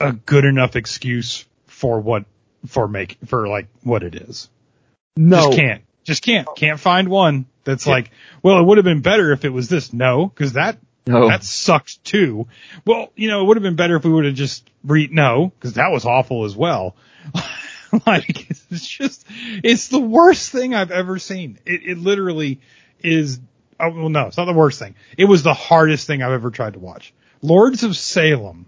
a 0.00 0.12
good 0.12 0.44
enough 0.44 0.76
excuse 0.76 1.44
for 1.66 2.00
what, 2.00 2.24
for 2.66 2.88
make, 2.88 3.18
for 3.26 3.46
like 3.46 3.68
what 3.82 4.02
it 4.02 4.14
is. 4.14 4.48
no, 5.16 5.46
Just 5.46 5.58
can't. 5.58 5.82
Just 6.04 6.22
can't. 6.22 6.48
Can't 6.56 6.80
find 6.80 7.08
one 7.08 7.46
that's 7.64 7.86
like, 7.86 8.10
well, 8.42 8.58
it 8.58 8.64
would 8.64 8.78
have 8.78 8.84
been 8.84 9.02
better 9.02 9.32
if 9.32 9.44
it 9.44 9.50
was 9.50 9.68
this. 9.68 9.92
No, 9.92 10.26
because 10.26 10.54
that 10.54 10.78
no. 11.10 11.28
that 11.28 11.44
sucks 11.44 11.96
too. 11.96 12.46
Well, 12.84 13.12
you 13.16 13.28
know, 13.28 13.42
it 13.42 13.44
would 13.44 13.56
have 13.56 13.62
been 13.62 13.76
better 13.76 13.96
if 13.96 14.04
we 14.04 14.10
would 14.10 14.24
have 14.24 14.34
just 14.34 14.68
re 14.84 15.08
no, 15.10 15.52
because 15.58 15.74
that 15.74 15.90
was 15.90 16.04
awful 16.04 16.44
as 16.44 16.56
well. 16.56 16.96
like 18.06 18.50
it's 18.50 18.86
just 18.86 19.26
it's 19.62 19.88
the 19.88 20.00
worst 20.00 20.50
thing 20.50 20.74
I've 20.74 20.90
ever 20.90 21.18
seen. 21.18 21.58
It, 21.66 21.82
it 21.84 21.98
literally 21.98 22.60
is. 23.00 23.40
Oh, 23.78 23.90
well, 23.90 24.08
no, 24.10 24.26
it's 24.26 24.36
not 24.36 24.44
the 24.44 24.52
worst 24.52 24.78
thing. 24.78 24.94
It 25.16 25.24
was 25.24 25.42
the 25.42 25.54
hardest 25.54 26.06
thing 26.06 26.22
I've 26.22 26.32
ever 26.32 26.50
tried 26.50 26.74
to 26.74 26.78
watch. 26.78 27.14
Lords 27.40 27.82
of 27.82 27.96
Salem 27.96 28.66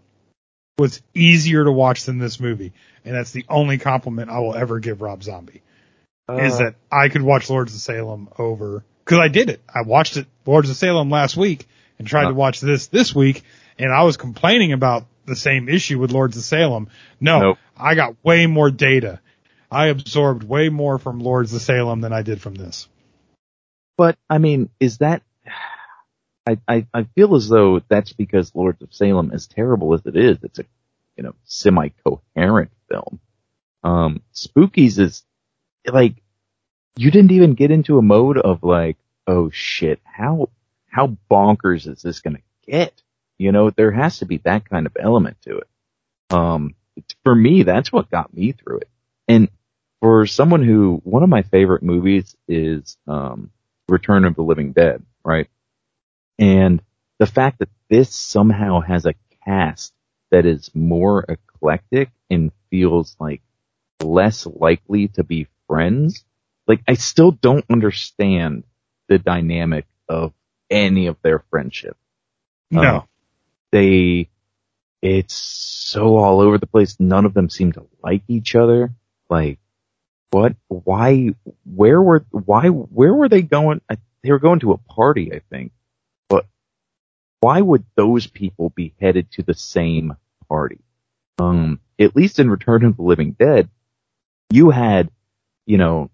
was 0.79 1.03
easier 1.15 1.65
to 1.65 1.71
watch 1.71 2.05
than 2.05 2.19
this 2.19 2.41
movie, 2.41 2.73
and 3.05 3.15
that's 3.15 3.31
the 3.31 3.45
only 3.49 3.77
compliment 3.77 4.31
I 4.31 4.39
will 4.39 4.55
ever 4.55 4.79
give 4.79 5.03
Rob 5.03 5.23
Zombie. 5.23 5.63
is 6.31 6.55
Uh, 6.55 6.59
that 6.59 6.75
I 6.91 7.09
could 7.09 7.23
watch 7.23 7.51
Lords 7.51 7.75
of 7.75 7.81
Salem 7.81 8.29
over 8.39 8.85
because 9.05 9.19
I 9.19 9.29
did 9.29 9.51
it. 9.51 9.61
I 9.73 9.83
watched 9.83 10.17
it 10.17 10.27
Lords 10.47 10.71
of 10.71 10.77
Salem 10.77 11.11
last 11.11 11.37
week 11.37 11.69
and 12.03 12.09
tried 12.09 12.25
to 12.25 12.31
Uh. 12.31 12.35
watch 12.35 12.61
this 12.61 12.89
this 12.89 13.15
week, 13.15 13.43
and 13.79 13.93
I 13.93 14.03
was 14.03 14.17
complaining 14.17 14.73
about 14.73 15.07
the 15.25 15.37
same 15.37 15.69
issue 15.69 15.99
with 15.99 16.11
Lords 16.13 16.37
of 16.37 16.43
Salem. 16.43 16.89
No, 17.21 17.39
Nope. 17.41 17.59
I 17.77 17.95
got 17.95 18.17
way 18.25 18.47
more 18.47 18.71
data. 18.71 19.21
I 19.71 19.87
absorbed 19.87 20.43
way 20.43 20.69
more 20.69 20.99
from 20.99 21.21
Lords 21.21 21.55
of 21.55 21.63
Salem 21.63 22.01
than 22.01 22.13
I 22.13 22.23
did 22.23 22.41
from 22.43 22.55
this. 22.55 22.89
But 23.97 24.19
I 24.29 24.39
mean, 24.39 24.69
is 24.81 24.99
that? 24.99 25.23
I, 26.47 26.59
I 26.67 26.87
I 26.93 27.05
feel 27.15 27.37
as 27.37 27.49
though 27.49 27.81
that's 27.89 28.13
because 28.13 28.55
Lords 28.55 28.83
of 28.83 28.93
Salem, 28.93 29.31
as 29.33 29.47
terrible 29.47 29.95
as 29.95 30.05
it 30.07 30.17
is, 30.17 30.39
it's 30.43 30.59
a 30.59 30.65
you 31.17 31.23
know 31.23 31.35
semi-coherent 31.45 32.71
film. 32.91 33.21
Um, 33.85 34.23
Spookies 34.35 34.99
is 34.99 35.23
like 35.87 36.17
you 36.97 37.11
didn't 37.13 37.31
even 37.33 37.55
get 37.55 37.71
into 37.71 37.97
a 37.99 38.03
mode 38.03 38.39
of 38.39 38.63
like, 38.65 38.97
oh 39.27 39.51
shit, 39.51 40.01
how 40.05 40.49
how 40.93 41.17
bonkers 41.31 41.89
is 41.89 42.03
this 42.03 42.21
gonna 42.21 42.43
get? 42.67 43.03
You 43.39 43.51
know, 43.51 43.71
there 43.71 43.91
has 43.91 44.19
to 44.19 44.27
be 44.27 44.39
that 44.45 44.69
kind 44.69 44.87
of 44.87 44.97
element 45.01 45.39
to 45.43 45.59
it. 45.59 45.69
Um, 46.31 46.75
for 47.25 47.35
me, 47.35 47.63
that's 47.63 47.91
what 47.93 48.11
got 48.11 48.33
me 48.33 48.53
through 48.53 48.79
it. 48.79 48.89
And 49.27 49.49
for 50.01 50.27
someone 50.27 50.63
who, 50.63 51.01
one 51.05 51.23
of 51.23 51.29
my 51.29 51.43
favorite 51.43 51.83
movies 51.83 52.37
is, 52.47 52.97
um, 53.09 53.51
Return 53.89 54.25
of 54.25 54.37
the 54.37 54.43
Living 54.43 54.73
Dead, 54.73 55.03
right? 55.25 55.49
And 56.39 56.83
the 57.19 57.27
fact 57.27 57.59
that 57.61 57.69
this 57.89 58.15
somehow 58.15 58.81
has 58.81 59.07
a 59.07 59.15
cast 59.45 59.93
that 60.31 60.47
is 60.47 60.71
more 60.75 61.25
eclectic 61.29 62.11
and 62.31 62.53
feels 62.71 63.17
like 63.19 63.43
less 64.03 64.47
likely 64.47 65.09
to 65.09 65.25
be 65.25 65.47
friends, 65.69 66.25
like 66.67 66.83
I 66.89 66.95
still 66.95 67.33
don't 67.33 67.65
understand 67.71 68.65
the 69.09 69.19
dynamic 69.19 69.87
of 70.09 70.33
any 70.73 71.07
of 71.07 71.17
their 71.23 71.39
friendship. 71.51 71.97
No, 72.71 72.97
Um, 72.97 73.09
they, 73.71 74.29
it's 75.03 75.35
so 75.35 76.17
all 76.17 76.41
over 76.41 76.59
the 76.59 76.67
place. 76.67 76.99
None 76.99 77.25
of 77.27 77.35
them 77.35 77.49
seem 77.51 77.73
to 77.73 77.87
like 78.03 78.23
each 78.29 78.55
other. 78.55 78.93
Like, 79.29 79.59
what? 80.31 80.57
Why? 80.69 81.35
Where 81.65 82.01
were? 82.01 82.25
Why? 82.31 82.69
Where 82.69 83.13
were 83.15 83.29
they 83.29 83.43
going? 83.43 83.81
I- 83.91 83.99
They 84.23 84.31
were 84.33 84.39
going 84.39 84.61
to 84.61 84.73
a 84.73 84.79
party, 84.79 85.33
I 85.35 85.41
think. 85.51 85.73
But 86.29 86.47
why 87.41 87.61
would 87.61 87.85
those 87.97 88.27
people 88.27 88.71
be 88.71 88.95
headed 89.01 89.31
to 89.33 89.43
the 89.43 89.55
same 89.55 90.17
party? 90.49 90.79
Um, 91.39 91.81
at 91.99 92.15
least 92.17 92.39
in 92.39 92.49
Return 92.49 92.85
of 92.85 92.97
the 92.97 93.03
Living 93.03 93.33
Dead, 93.33 93.69
you 94.51 94.71
had, 94.71 95.11
you 95.67 95.77
know, 95.77 96.11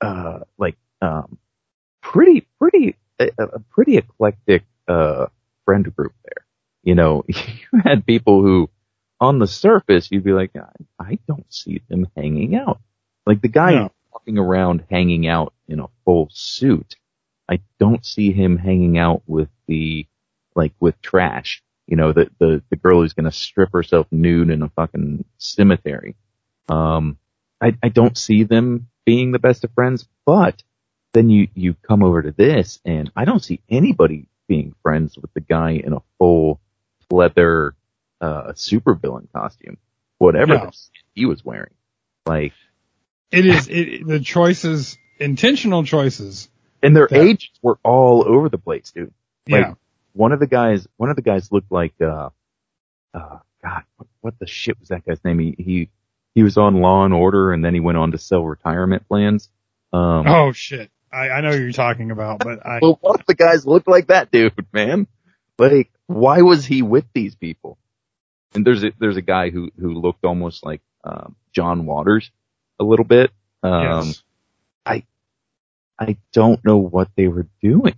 uh, 0.00 0.40
like, 0.58 0.76
um, 1.02 1.38
pretty, 2.02 2.46
pretty, 2.58 2.96
a, 3.20 3.42
a 3.44 3.58
pretty 3.70 3.96
eclectic, 3.96 4.64
uh, 4.88 5.26
friend 5.64 5.94
group 5.94 6.14
there. 6.24 6.44
You 6.82 6.94
know, 6.94 7.24
you 7.28 7.80
had 7.84 8.06
people 8.06 8.42
who, 8.42 8.70
on 9.20 9.38
the 9.38 9.46
surface, 9.46 10.10
you'd 10.10 10.24
be 10.24 10.32
like, 10.32 10.50
I, 10.56 10.70
I 10.98 11.18
don't 11.28 11.52
see 11.52 11.82
them 11.88 12.08
hanging 12.16 12.54
out. 12.56 12.80
Like 13.26 13.42
the 13.42 13.48
guy 13.48 13.72
No. 13.72 13.92
walking 14.12 14.38
around 14.38 14.84
hanging 14.90 15.26
out 15.28 15.52
in 15.68 15.80
a 15.80 15.88
full 16.04 16.28
suit, 16.32 16.96
I 17.48 17.60
don't 17.78 18.04
see 18.04 18.32
him 18.32 18.56
hanging 18.56 18.96
out 18.98 19.22
with 19.26 19.48
the, 19.66 20.06
like 20.54 20.72
with 20.80 21.00
trash. 21.02 21.62
You 21.86 21.96
know, 21.96 22.12
the, 22.12 22.30
the, 22.38 22.62
the 22.70 22.76
girl 22.76 23.00
who's 23.02 23.12
gonna 23.12 23.32
strip 23.32 23.72
herself 23.72 24.06
nude 24.10 24.50
in 24.50 24.62
a 24.62 24.68
fucking 24.70 25.24
cemetery. 25.38 26.16
Um, 26.68 27.18
I, 27.60 27.76
I 27.82 27.88
don't 27.88 28.16
see 28.16 28.44
them 28.44 28.88
being 29.04 29.32
the 29.32 29.38
best 29.40 29.64
of 29.64 29.72
friends, 29.74 30.08
but 30.24 30.62
then 31.12 31.30
you, 31.30 31.48
you 31.54 31.74
come 31.74 32.02
over 32.02 32.22
to 32.22 32.30
this 32.32 32.80
and 32.84 33.10
I 33.16 33.24
don't 33.24 33.42
see 33.42 33.60
anybody 33.68 34.26
being 34.48 34.74
friends 34.82 35.16
with 35.18 35.32
the 35.34 35.40
guy 35.40 35.72
in 35.72 35.92
a 35.92 36.02
full 36.18 36.60
leather, 37.10 37.74
uh, 38.20 38.52
supervillain 38.52 39.30
costume, 39.32 39.76
whatever 40.18 40.54
No. 40.54 40.70
he 41.14 41.26
was 41.26 41.44
wearing. 41.44 41.72
Like, 42.26 42.52
it 43.32 43.46
is 43.46 43.68
it, 43.68 44.06
the 44.06 44.20
choices, 44.20 44.98
intentional 45.18 45.84
choices. 45.84 46.48
and 46.82 46.96
their 46.96 47.08
Yeah. 47.10 47.22
ages 47.22 47.50
were 47.62 47.78
all 47.84 48.24
over 48.26 48.48
the 48.48 48.58
place, 48.58 48.90
dude. 48.92 49.12
Like, 49.48 49.66
Yeah, 49.66 49.74
one 50.14 50.32
of 50.32 50.40
the 50.40 50.46
guys, 50.46 50.86
one 50.96 51.10
of 51.10 51.16
the 51.16 51.22
guys 51.22 51.50
looked 51.52 51.70
like, 51.72 51.94
uh, 52.00 52.30
uh, 53.14 53.38
God, 53.62 53.82
what, 53.96 54.08
what 54.20 54.38
the 54.38 54.46
shit 54.46 54.78
was 54.80 54.88
that 54.88 55.04
guy's 55.04 55.22
name? 55.24 55.38
He, 55.38 55.54
he, 55.58 55.88
he 56.34 56.42
was 56.42 56.56
on 56.56 56.80
Law 56.80 57.04
and 57.04 57.12
Order 57.14 57.52
and 57.52 57.64
then 57.64 57.74
he 57.74 57.80
went 57.80 57.98
on 57.98 58.12
to 58.12 58.18
sell 58.18 58.44
retirement 58.44 59.06
plans. 59.08 59.48
Um, 59.92 60.26
oh 60.26 60.52
shit, 60.52 60.90
I, 61.12 61.28
I 61.28 61.40
know 61.40 61.52
who 61.52 61.62
you're 61.62 61.72
talking 61.72 62.10
about, 62.10 62.38
but 62.38 62.64
I 62.64 62.78
well, 62.80 62.98
one 63.00 63.18
of 63.18 63.26
the 63.26 63.34
guys 63.34 63.66
looked 63.66 63.88
like 63.88 64.08
that 64.08 64.30
dude, 64.30 64.52
man. 64.72 65.06
Like, 65.58 65.90
why 66.06 66.42
was 66.42 66.64
he 66.64 66.82
with 66.82 67.04
these 67.12 67.34
people? 67.34 67.78
And 68.54 68.66
there's 68.66 68.82
a, 68.82 68.92
there's 68.98 69.16
a 69.16 69.22
guy 69.22 69.50
who, 69.50 69.70
who 69.78 69.92
looked 69.92 70.24
almost 70.24 70.64
like, 70.64 70.80
um, 71.04 71.36
John 71.52 71.86
Waters 71.86 72.30
a 72.78 72.84
little 72.84 73.04
bit. 73.04 73.30
Um, 73.62 74.06
yes. 74.06 74.22
I 74.86 75.04
I 75.98 76.16
don't 76.32 76.64
know 76.64 76.78
what 76.78 77.08
they 77.16 77.28
were 77.28 77.46
doing. 77.62 77.94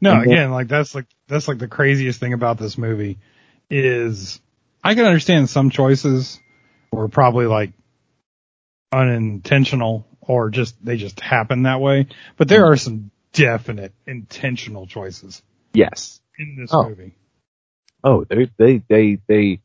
No, 0.00 0.12
And 0.12 0.22
again, 0.22 0.50
like 0.50 0.68
that's 0.68 0.94
like 0.94 1.06
that's 1.26 1.48
like 1.48 1.58
the 1.58 1.68
craziest 1.68 2.20
thing 2.20 2.32
about 2.32 2.58
this 2.58 2.78
movie 2.78 3.18
is 3.70 4.40
I 4.82 4.94
can 4.94 5.04
understand 5.04 5.50
some 5.50 5.70
choices 5.70 6.40
were 6.92 7.08
probably 7.08 7.46
like 7.46 7.72
unintentional 8.92 10.06
or 10.26 10.50
just 10.50 10.82
they 10.84 10.96
just 10.96 11.20
happen 11.20 11.62
that 11.64 11.80
way, 11.80 12.06
but 12.36 12.48
there 12.48 12.66
are 12.66 12.76
some 12.76 13.10
definite 13.32 13.92
intentional 14.06 14.86
choices 14.86 15.42
Yes. 15.72 16.20
in 16.38 16.56
this 16.56 16.70
Oh. 16.72 16.88
movie. 16.88 17.14
Oh, 18.02 18.24
they 18.24 18.50
they 18.58 18.82
they 18.88 19.18
they 19.26 19.60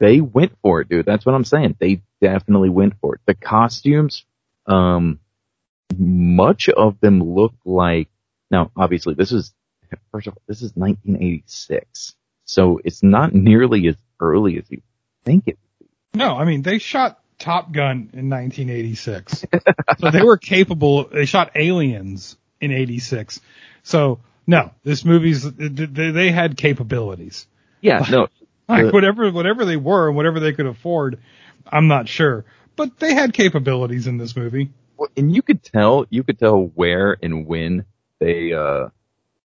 they 0.00 0.20
went 0.20 0.52
for 0.62 0.80
it, 0.80 0.88
dude. 0.88 1.06
That's 1.06 1.24
what 1.24 1.34
I'm 1.34 1.44
saying. 1.44 1.76
They 1.78 2.02
definitely 2.20 2.70
went 2.70 2.94
for 3.00 3.14
it. 3.14 3.20
The 3.24 3.34
costumes, 3.34 4.24
um, 4.66 5.20
much 5.96 6.68
of 6.68 6.98
them 7.00 7.22
look 7.22 7.54
like. 7.64 8.08
Now, 8.50 8.70
obviously, 8.76 9.14
this 9.14 9.30
is 9.32 9.54
first 10.10 10.26
of 10.26 10.34
all, 10.34 10.42
this 10.48 10.62
is 10.62 10.72
1986, 10.74 12.14
so 12.44 12.80
it's 12.84 13.02
not 13.02 13.34
nearly 13.34 13.86
as 13.88 13.96
early 14.20 14.58
as 14.58 14.64
you 14.70 14.80
think 15.24 15.46
it. 15.48 15.58
No, 16.14 16.36
I 16.36 16.44
mean 16.44 16.62
they 16.62 16.78
shot 16.78 17.21
Top 17.42 17.72
Gun 17.72 18.10
in 18.12 18.30
1986, 18.30 19.44
so 19.98 20.10
they 20.10 20.22
were 20.22 20.38
capable. 20.38 21.04
They 21.08 21.26
shot 21.26 21.50
Aliens 21.54 22.36
in 22.60 22.70
'86, 22.70 23.40
so 23.82 24.20
no, 24.46 24.70
this 24.84 25.04
movie's 25.04 25.42
they, 25.42 26.10
they 26.10 26.30
had 26.30 26.56
capabilities. 26.56 27.46
Yeah, 27.80 28.06
no, 28.10 28.28
Like 28.68 28.92
whatever 28.92 29.30
whatever 29.30 29.64
they 29.64 29.76
were 29.76 30.08
and 30.08 30.16
whatever 30.16 30.40
they 30.40 30.52
could 30.52 30.66
afford, 30.66 31.18
I'm 31.66 31.88
not 31.88 32.08
sure. 32.08 32.44
But 32.76 32.98
they 32.98 33.14
had 33.14 33.34
capabilities 33.34 34.06
in 34.06 34.16
this 34.16 34.36
movie. 34.36 34.70
Well, 34.96 35.10
and 35.16 35.34
you 35.34 35.42
could 35.42 35.62
tell, 35.62 36.06
you 36.10 36.22
could 36.22 36.38
tell 36.38 36.70
where 36.74 37.16
and 37.22 37.46
when 37.46 37.84
they, 38.18 38.52
uh, 38.52 38.88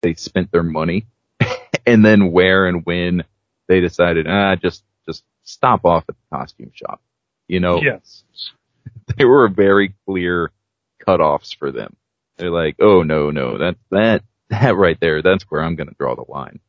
they 0.01 0.15
spent 0.15 0.51
their 0.51 0.63
money 0.63 1.06
and 1.86 2.03
then 2.03 2.32
where 2.32 2.67
and 2.67 2.86
when 2.86 3.23
they 3.67 3.79
decided, 3.79 4.27
ah, 4.27 4.56
just, 4.56 4.84
just 5.06 5.23
stop 5.43 5.86
off 5.86 6.06
at 6.10 6.15
the 6.15 6.36
costume 6.38 6.71
shop. 6.73 7.01
You 7.54 7.60
know, 7.60 7.80
Yes. 7.82 8.24
they 9.18 9.26
were 9.26 9.48
very 9.48 9.94
clear 10.08 10.52
cutoffs 11.08 11.56
for 11.56 11.72
them. 11.72 11.96
They're 12.38 12.50
like, 12.50 12.78
oh 12.80 13.04
no, 13.04 13.30
no, 13.30 13.60
that, 13.60 13.76
that, 13.92 14.24
that 14.50 14.76
right 14.76 15.00
there, 15.00 15.22
that's 15.22 15.44
where 15.44 15.62
I'm 15.62 15.76
going 15.76 15.89
to 15.89 15.96
draw 16.00 16.16
the 16.16 16.26
line. 16.28 16.60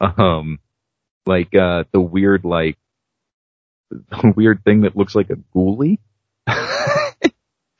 Um, 0.00 0.60
like, 1.26 1.54
uh, 1.54 1.84
the 1.92 2.00
weird, 2.00 2.44
like, 2.44 2.78
the 3.90 4.32
weird 4.34 4.64
thing 4.64 4.82
that 4.82 4.96
looks 4.96 5.14
like 5.14 5.28
a 5.28 5.36
ghoulie. 5.54 5.98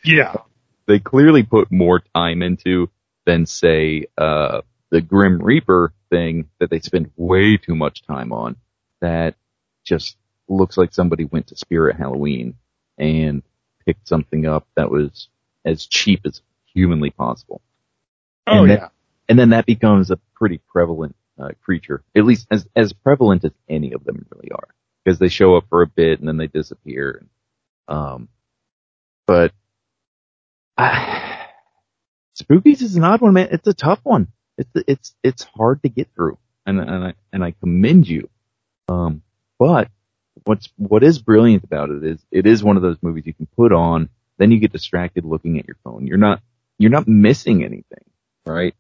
Yeah. 0.05 0.35
they 0.87 0.99
clearly 0.99 1.43
put 1.45 1.73
more 1.73 2.03
time 2.15 2.43
into 2.43 2.91
than 3.25 3.47
say 3.47 4.05
uh 4.19 4.61
the 4.91 5.01
Grim 5.01 5.39
Reaper 5.43 5.95
thing 6.11 6.51
that 6.61 6.69
they 6.69 6.81
spend 6.81 7.11
way 7.17 7.57
too 7.57 7.75
much 7.75 8.03
time 8.03 8.33
on 8.33 8.57
that 9.01 9.35
just 9.83 10.17
looks 10.49 10.77
like 10.77 10.93
somebody 10.93 11.25
went 11.25 11.49
to 11.49 11.57
Spirit 11.57 11.97
Halloween 11.97 12.55
and 12.99 13.43
picked 13.87 14.09
something 14.09 14.47
up 14.47 14.67
that 14.77 14.91
was 14.91 15.29
as 15.65 15.87
cheap 15.87 16.21
as 16.25 16.43
humanly 16.73 17.11
possible. 17.11 17.61
Oh 18.47 18.61
And 18.63 18.71
then- 18.71 18.79
yeah. 18.79 18.89
And 19.27 19.39
then 19.39 19.51
that 19.51 19.65
becomes 19.65 20.11
a 20.11 20.19
pretty 20.35 20.59
prevalent 20.71 21.17
uh, 21.39 21.49
creature, 21.63 22.03
at 22.15 22.27
least 22.27 22.47
as 22.51 22.69
as 22.77 22.93
prevalent 22.93 23.43
as 23.45 23.53
any 23.71 23.93
of 23.95 24.05
them 24.05 24.27
really 24.31 24.51
are, 24.51 24.69
because 25.03 25.19
they 25.19 25.29
show 25.29 25.57
up 25.57 25.65
for 25.71 25.81
a 25.81 25.87
bit 25.87 26.19
and 26.21 26.29
then 26.29 26.37
they 26.37 26.47
disappear. 26.47 27.25
Um, 27.89 28.29
but 29.27 29.53
I, 30.77 31.47
Spookies 32.39 32.83
is 32.83 32.97
an 32.97 33.05
odd 33.05 33.23
one, 33.23 33.33
man. 33.33 33.49
It's 33.51 33.67
a 33.67 33.73
tough 33.73 34.01
one. 34.03 34.29
It's 34.59 34.71
it's 34.87 35.15
it's 35.23 35.43
hard 35.45 35.83
to 35.85 35.89
get 35.89 36.09
through, 36.15 36.37
and 36.67 36.79
and 36.79 37.05
I 37.07 37.15
and 37.33 37.43
I 37.43 37.53
commend 37.53 38.07
you. 38.07 38.29
Um, 38.89 39.23
but 39.59 39.89
what's 40.45 40.69
what 40.77 41.05
is 41.05 41.19
brilliant 41.19 41.65
about 41.65 41.91
it 41.91 42.05
is 42.05 42.25
it 42.31 42.47
is 42.47 42.63
one 42.63 42.77
of 42.77 42.83
those 42.83 42.99
movies 43.03 43.25
you 43.27 43.35
can 43.35 43.47
put 43.57 43.73
on, 43.73 44.09
then 44.39 44.51
you 44.51 44.59
get 44.59 44.73
distracted 44.73 45.25
looking 45.25 45.59
at 45.59 45.67
your 45.67 45.77
phone. 45.85 46.07
You're 46.07 46.19
not 46.19 46.41
you're 46.79 46.91
not 46.91 47.07
missing 47.07 47.63
anything, 47.63 48.05
right? 48.45 48.75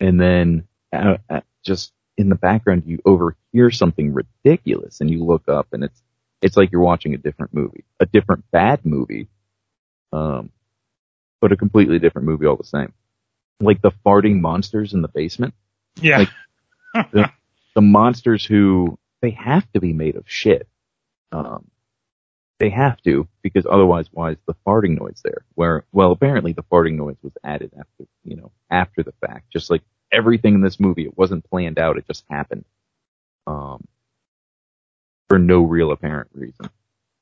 And 0.00 0.20
then 0.20 0.66
uh, 0.92 1.18
uh, 1.28 1.40
just 1.64 1.92
in 2.16 2.28
the 2.28 2.34
background 2.34 2.84
you 2.86 3.00
overhear 3.04 3.70
something 3.70 4.12
ridiculous, 4.12 5.00
and 5.00 5.10
you 5.10 5.24
look 5.24 5.48
up, 5.48 5.68
and 5.72 5.84
it's 5.84 6.02
it's 6.40 6.56
like 6.56 6.72
you're 6.72 6.80
watching 6.80 7.14
a 7.14 7.18
different 7.18 7.52
movie, 7.52 7.84
a 8.00 8.06
different 8.06 8.50
bad 8.50 8.84
movie, 8.84 9.28
um, 10.12 10.50
but 11.40 11.52
a 11.52 11.56
completely 11.56 11.98
different 11.98 12.26
movie 12.26 12.46
all 12.46 12.56
the 12.56 12.64
same. 12.64 12.92
Like 13.60 13.82
the 13.82 13.92
farting 14.06 14.40
monsters 14.40 14.94
in 14.94 15.02
the 15.02 15.08
basement. 15.08 15.54
Yeah. 16.00 16.18
Like, 16.18 16.28
the, 17.12 17.30
the 17.74 17.80
monsters 17.80 18.44
who 18.44 18.98
they 19.20 19.30
have 19.30 19.70
to 19.72 19.80
be 19.80 19.92
made 19.92 20.16
of 20.16 20.24
shit. 20.26 20.68
Um, 21.32 21.70
they 22.58 22.70
have 22.70 23.00
to 23.02 23.28
because 23.42 23.66
otherwise, 23.70 24.08
why 24.12 24.32
is 24.32 24.38
the 24.46 24.54
farting 24.66 24.98
noise 24.98 25.20
there? 25.24 25.44
Where, 25.54 25.84
well, 25.92 26.12
apparently 26.12 26.52
the 26.52 26.64
farting 26.64 26.96
noise 26.96 27.16
was 27.22 27.32
added 27.44 27.72
after, 27.78 28.06
you 28.24 28.36
know, 28.36 28.52
after 28.70 29.02
the 29.02 29.12
fact. 29.20 29.50
Just 29.52 29.70
like 29.70 29.82
everything 30.12 30.54
in 30.54 30.60
this 30.60 30.80
movie, 30.80 31.04
it 31.04 31.16
wasn't 31.16 31.48
planned 31.48 31.78
out; 31.78 31.98
it 31.98 32.06
just 32.06 32.24
happened, 32.28 32.64
um, 33.46 33.86
for 35.28 35.38
no 35.38 35.62
real 35.62 35.92
apparent 35.92 36.30
reason. 36.34 36.68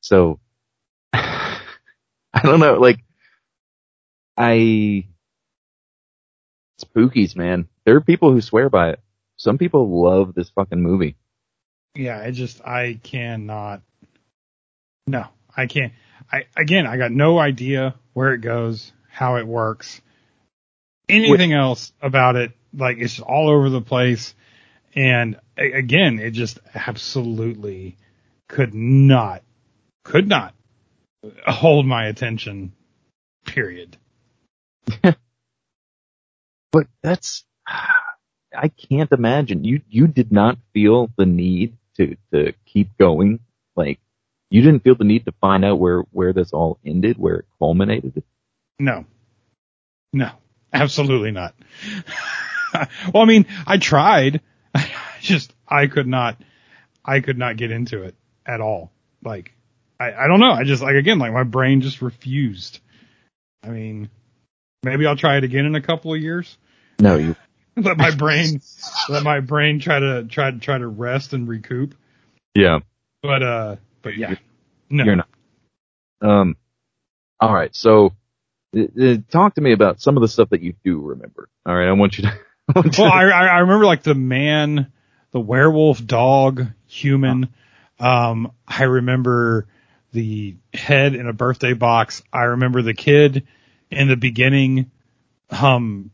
So, 0.01 0.39
I 1.13 1.59
don't 2.43 2.59
know, 2.59 2.75
like, 2.75 2.99
I 4.37 5.05
spookies, 6.81 7.35
man. 7.35 7.67
There 7.85 7.95
are 7.95 8.01
people 8.01 8.31
who 8.31 8.41
swear 8.41 8.69
by 8.69 8.91
it. 8.91 8.99
Some 9.37 9.57
people 9.57 10.01
love 10.03 10.33
this 10.33 10.49
fucking 10.49 10.81
movie. 10.81 11.15
Yeah, 11.95 12.19
I 12.19 12.31
just 12.31 12.61
I 12.65 12.99
cannot. 13.03 13.81
No, 15.07 15.25
I 15.55 15.67
can't. 15.67 15.93
I 16.31 16.43
again, 16.55 16.85
I 16.85 16.97
got 16.97 17.11
no 17.11 17.39
idea 17.39 17.95
where 18.13 18.33
it 18.33 18.41
goes, 18.41 18.91
how 19.09 19.37
it 19.37 19.47
works, 19.47 20.01
anything 21.07 21.53
else 21.53 21.91
about 22.01 22.35
it. 22.35 22.51
Like 22.73 22.97
it's 22.99 23.19
all 23.19 23.49
over 23.49 23.69
the 23.69 23.81
place, 23.81 24.35
and 24.93 25.39
again, 25.57 26.19
it 26.19 26.31
just 26.31 26.59
absolutely 26.75 27.97
could 28.47 28.73
not, 28.73 29.41
could 30.03 30.27
not 30.27 30.53
hold 31.45 31.85
my 31.85 32.07
attention. 32.07 32.73
Period. 33.45 33.97
But 36.71 36.87
that's, 37.01 37.45
I 37.67 38.67
can't 38.67 39.11
imagine. 39.11 39.63
You, 39.63 39.81
you 39.89 40.07
did 40.07 40.31
not 40.31 40.57
feel 40.73 41.09
the 41.17 41.25
need 41.25 41.77
to, 41.95 42.15
to 42.31 42.53
keep 42.65 42.97
going. 42.97 43.39
Like, 43.75 43.99
you 44.49 44.61
didn't 44.61 44.83
feel 44.83 44.95
the 44.95 45.03
need 45.03 45.25
to 45.25 45.31
find 45.41 45.65
out 45.65 45.79
where, 45.79 46.01
where 46.11 46.33
this 46.33 46.53
all 46.53 46.79
ended, 46.85 47.17
where 47.17 47.37
it 47.37 47.45
culminated. 47.59 48.23
No. 48.79 49.05
No. 50.13 50.31
Absolutely 50.73 51.31
not. 51.31 51.55
well, 53.13 53.23
I 53.23 53.25
mean, 53.25 53.45
I 53.65 53.77
tried. 53.77 54.41
I 54.75 54.89
just, 55.21 55.53
I 55.67 55.87
could 55.87 56.07
not, 56.07 56.39
I 57.03 57.19
could 57.21 57.37
not 57.37 57.57
get 57.57 57.71
into 57.71 58.03
it 58.03 58.15
at 58.45 58.61
all. 58.61 58.91
Like, 59.23 59.53
I, 59.99 60.13
I 60.13 60.27
don't 60.27 60.39
know. 60.39 60.51
I 60.51 60.63
just, 60.63 60.81
like, 60.81 60.95
again, 60.95 61.19
like 61.19 61.33
my 61.33 61.43
brain 61.43 61.81
just 61.81 62.01
refused. 62.01 62.79
I 63.63 63.69
mean, 63.69 64.09
maybe 64.83 65.05
I'll 65.05 65.15
try 65.15 65.37
it 65.37 65.43
again 65.43 65.65
in 65.65 65.75
a 65.75 65.81
couple 65.81 66.13
of 66.13 66.21
years. 66.21 66.57
No, 66.99 67.17
you, 67.17 67.35
Let 67.77 67.97
my 67.97 68.09
brain, 68.15 68.59
let 69.07 69.21
my 69.21 69.39
brain 69.39 69.79
try 69.79 69.99
to, 69.99 70.23
try 70.23 70.49
to, 70.49 70.57
try 70.57 70.79
to 70.79 70.87
rest 70.87 71.33
and 71.33 71.47
recoup. 71.47 71.93
yeah, 72.55 72.79
But, 73.21 73.43
uh, 73.43 73.75
but 74.07 74.17
yeah. 74.17 74.35
No. 74.89 75.03
you're 75.03 75.15
not. 75.17 75.27
Um, 76.21 76.55
all 77.39 77.53
right. 77.53 77.75
So, 77.75 78.13
uh, 78.75 78.81
uh, 79.01 79.15
talk 79.29 79.55
to 79.55 79.61
me 79.61 79.73
about 79.73 80.01
some 80.01 80.17
of 80.17 80.21
the 80.21 80.27
stuff 80.27 80.49
that 80.51 80.61
you 80.61 80.73
do 80.83 80.99
remember. 80.99 81.49
All 81.65 81.75
right. 81.75 81.87
I 81.87 81.91
want 81.93 82.17
you 82.17 82.23
to, 82.23 82.29
I 82.75 82.79
want 82.79 82.97
you 82.97 83.03
Well, 83.03 83.11
to- 83.11 83.15
I, 83.17 83.27
I 83.29 83.45
I 83.47 83.57
remember 83.59 83.85
like 83.85 84.03
the 84.03 84.15
man, 84.15 84.91
the 85.31 85.39
werewolf, 85.39 86.03
dog, 86.05 86.65
human. 86.85 87.49
Um, 87.99 88.51
I 88.67 88.83
remember 88.83 89.67
the 90.13 90.55
head 90.73 91.15
in 91.15 91.27
a 91.27 91.33
birthday 91.33 91.73
box. 91.73 92.23
I 92.31 92.43
remember 92.43 92.81
the 92.81 92.93
kid 92.93 93.45
in 93.91 94.07
the 94.07 94.15
beginning. 94.17 94.89
Um, 95.49 96.11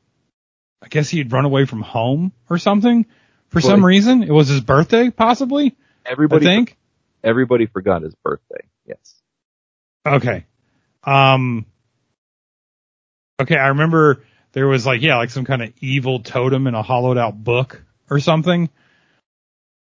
I 0.82 0.88
guess 0.88 1.10
he 1.10 1.18
had 1.20 1.32
run 1.32 1.46
away 1.46 1.66
from 1.66 1.82
home 1.82 2.34
or 2.50 2.58
something 2.58 3.06
for 3.50 3.60
Well, 3.60 3.70
some 3.72 3.86
reason. 3.86 4.24
It 4.24 4.32
was 4.32 4.48
his 4.48 4.62
birthday, 4.62 5.10
possibly. 5.12 5.76
everybody, 6.06 6.46
I 6.46 6.50
think. 6.50 6.78
Everybody 7.24 7.68
forgot 7.68 8.02
his 8.02 8.16
birthday. 8.16 8.68
Yes. 8.86 9.22
Okay. 10.06 10.46
Um. 11.04 11.66
Okay, 13.42 13.58
I 13.58 13.70
remember 13.70 14.24
there 14.52 14.68
was 14.68 14.86
like 14.86 15.02
yeah, 15.02 15.18
like 15.18 15.30
some 15.30 15.46
kind 15.46 15.62
of 15.62 15.74
evil 15.82 16.20
totem 16.20 16.68
in 16.68 16.76
a 16.76 16.82
hollowed 16.84 17.18
out 17.18 17.42
book 17.42 17.84
or 18.10 18.20
something. 18.20 18.70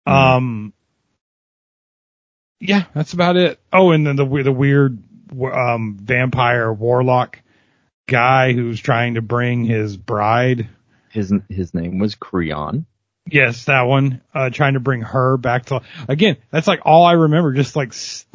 Mhm. 0.06 0.12
Um. 0.12 0.72
Yeah, 2.60 2.84
that's 2.94 3.14
about 3.14 3.36
it. 3.36 3.58
Oh, 3.72 3.90
and 3.92 4.06
then 4.06 4.16
the 4.16 4.26
the 4.42 4.52
weird 4.52 5.02
um 5.52 5.96
vampire 6.00 6.72
warlock 6.72 7.40
guy 8.08 8.52
who's 8.52 8.80
trying 8.80 9.14
to 9.14 9.22
bring 9.22 9.64
his 9.64 9.96
bride. 9.96 10.68
His, 11.10 11.32
his 11.48 11.74
name 11.74 11.98
was 11.98 12.14
Kreon. 12.16 12.84
Yes, 13.30 13.64
that 13.66 13.82
one. 13.82 14.20
Uh, 14.34 14.50
trying 14.50 14.74
to 14.74 14.80
bring 14.80 15.02
her 15.02 15.36
back 15.36 15.66
to 15.66 15.82
again. 16.08 16.36
That's 16.50 16.66
like 16.66 16.80
all 16.84 17.04
I 17.04 17.12
remember. 17.12 17.52
Just 17.52 17.76
like 17.76 17.92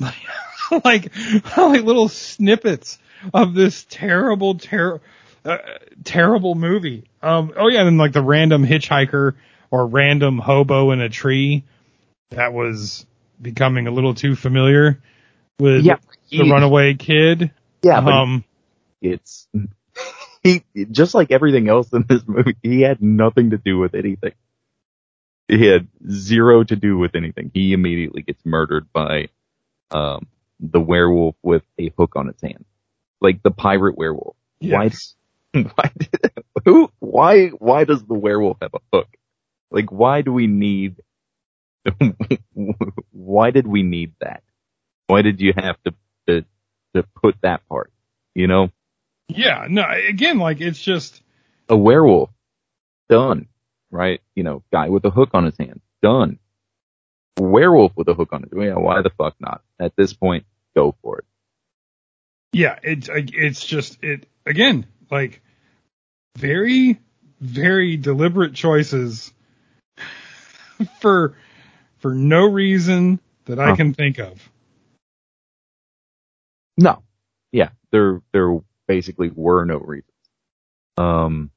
like 0.84 1.12
like 1.58 1.84
little 1.84 2.08
snippets 2.10 2.98
of 3.34 3.54
this 3.54 3.86
terrible, 3.90 4.56
ter- 4.56 5.02
uh, 5.44 5.58
terrible 6.04 6.56
movie. 6.56 7.06
Um. 7.22 7.54
Oh 7.56 7.68
yeah, 7.68 7.80
and 7.80 7.88
then 7.88 7.98
like 7.98 8.14
the 8.14 8.22
random 8.22 8.66
hitchhiker 8.66 9.34
or 9.72 9.88
random 9.88 10.38
hobo 10.38 10.92
in 10.92 11.02
a 11.02 11.10
tree. 11.10 11.64
That 12.32 12.54
was 12.54 13.06
becoming 13.42 13.88
a 13.88 13.92
little 13.92 14.16
too 14.16 14.36
familiar 14.36 15.00
with 15.60 15.84
Yeah, 15.84 15.98
the 16.32 16.50
runaway 16.50 16.96
kid. 16.96 17.52
Yeah, 17.82 17.98
um. 18.00 18.44
it's 19.02 19.48
he 20.44 20.64
just 20.92 21.14
like 21.14 21.32
everything 21.32 21.68
else 21.70 21.92
in 21.94 22.06
this 22.08 22.22
movie 22.28 22.56
he 22.64 22.82
had 22.82 23.02
nothing 23.02 23.52
to 23.52 23.58
do 23.58 23.78
with 23.78 23.94
anything 23.96 24.34
he 25.48 25.66
had 25.68 25.88
zero 26.10 26.64
to 26.64 26.76
do 26.76 26.98
with 26.98 27.16
anything 27.16 27.52
he 27.54 27.74
immediately 27.74 28.22
gets 28.22 28.42
murdered 28.46 28.92
by 28.94 29.30
um 29.92 30.28
the 30.60 30.80
werewolf 30.82 31.36
with 31.44 31.64
a 31.80 31.90
hook 31.98 32.14
on 32.16 32.30
its 32.30 32.42
hand 32.42 32.66
like 33.22 33.42
the 33.44 33.52
pirate 33.52 33.98
werewolf 33.98 34.36
Yes. 34.60 35.16
why 35.54 35.62
why 35.76 35.92
did, 35.98 36.32
who 36.66 36.92
why 37.00 37.48
why 37.50 37.84
does 37.86 38.04
the 38.06 38.14
werewolf 38.16 38.58
have 38.62 38.74
a 38.74 38.80
hook 38.98 39.08
like 39.72 39.92
why 39.92 40.22
do 40.22 40.32
we 40.34 40.48
need 40.48 40.98
why 43.12 43.52
did 43.52 43.68
we 43.68 43.84
need 43.84 44.14
that 44.22 44.44
why 45.08 45.22
did 45.22 45.40
you 45.42 45.54
have 45.56 45.78
to 45.84 45.94
to 46.28 46.46
to 46.96 47.04
put 47.22 47.36
that 47.42 47.68
part 47.70 47.92
you 48.34 48.48
know 48.48 48.70
Yeah. 49.28 49.68
No. 49.70 49.84
Again, 50.10 50.40
like 50.40 50.62
it's 50.62 50.82
just. 50.82 51.22
a 51.70 51.76
werewolf. 51.78 52.30
Done. 53.10 53.48
Right? 53.96 54.22
You 54.36 54.44
know, 54.44 54.64
guy 54.72 54.90
with 54.90 55.06
a 55.06 55.10
hook 55.10 55.30
on 55.34 55.46
his 55.46 55.58
hand. 55.58 55.82
Done. 56.02 56.40
Werewolf 57.40 57.94
with 57.96 58.08
a 58.10 58.14
hook 58.14 58.30
on 58.34 58.44
it. 58.44 58.50
Yeah, 58.56 58.76
why 58.76 59.02
the 59.02 59.10
fuck 59.10 59.36
not? 59.40 59.62
At 59.80 59.96
this 59.96 60.14
point, 60.14 60.46
go 60.76 60.96
for 61.02 61.20
it. 61.20 61.26
yeah, 62.54 62.78
it's 62.84 63.10
it's 63.12 63.66
just 63.66 64.04
it 64.04 64.28
again 64.46 64.86
like 65.12 65.42
very 66.38 67.00
very 67.42 67.98
deliberate 67.98 68.54
choices 68.54 69.34
for 71.02 71.36
for 72.00 72.14
no 72.14 72.46
reason 72.50 73.20
that 73.46 73.60
I 73.60 73.70
Huh. 73.70 73.76
can 73.76 73.94
think 73.94 74.20
of. 74.20 74.40
No. 76.78 77.04
Yeah, 77.52 77.70
there, 77.92 78.22
there 78.34 78.60
basically 78.88 79.30
were 79.34 79.66
no 79.66 79.78
reasons. 79.78 80.12
Um, 80.98 81.52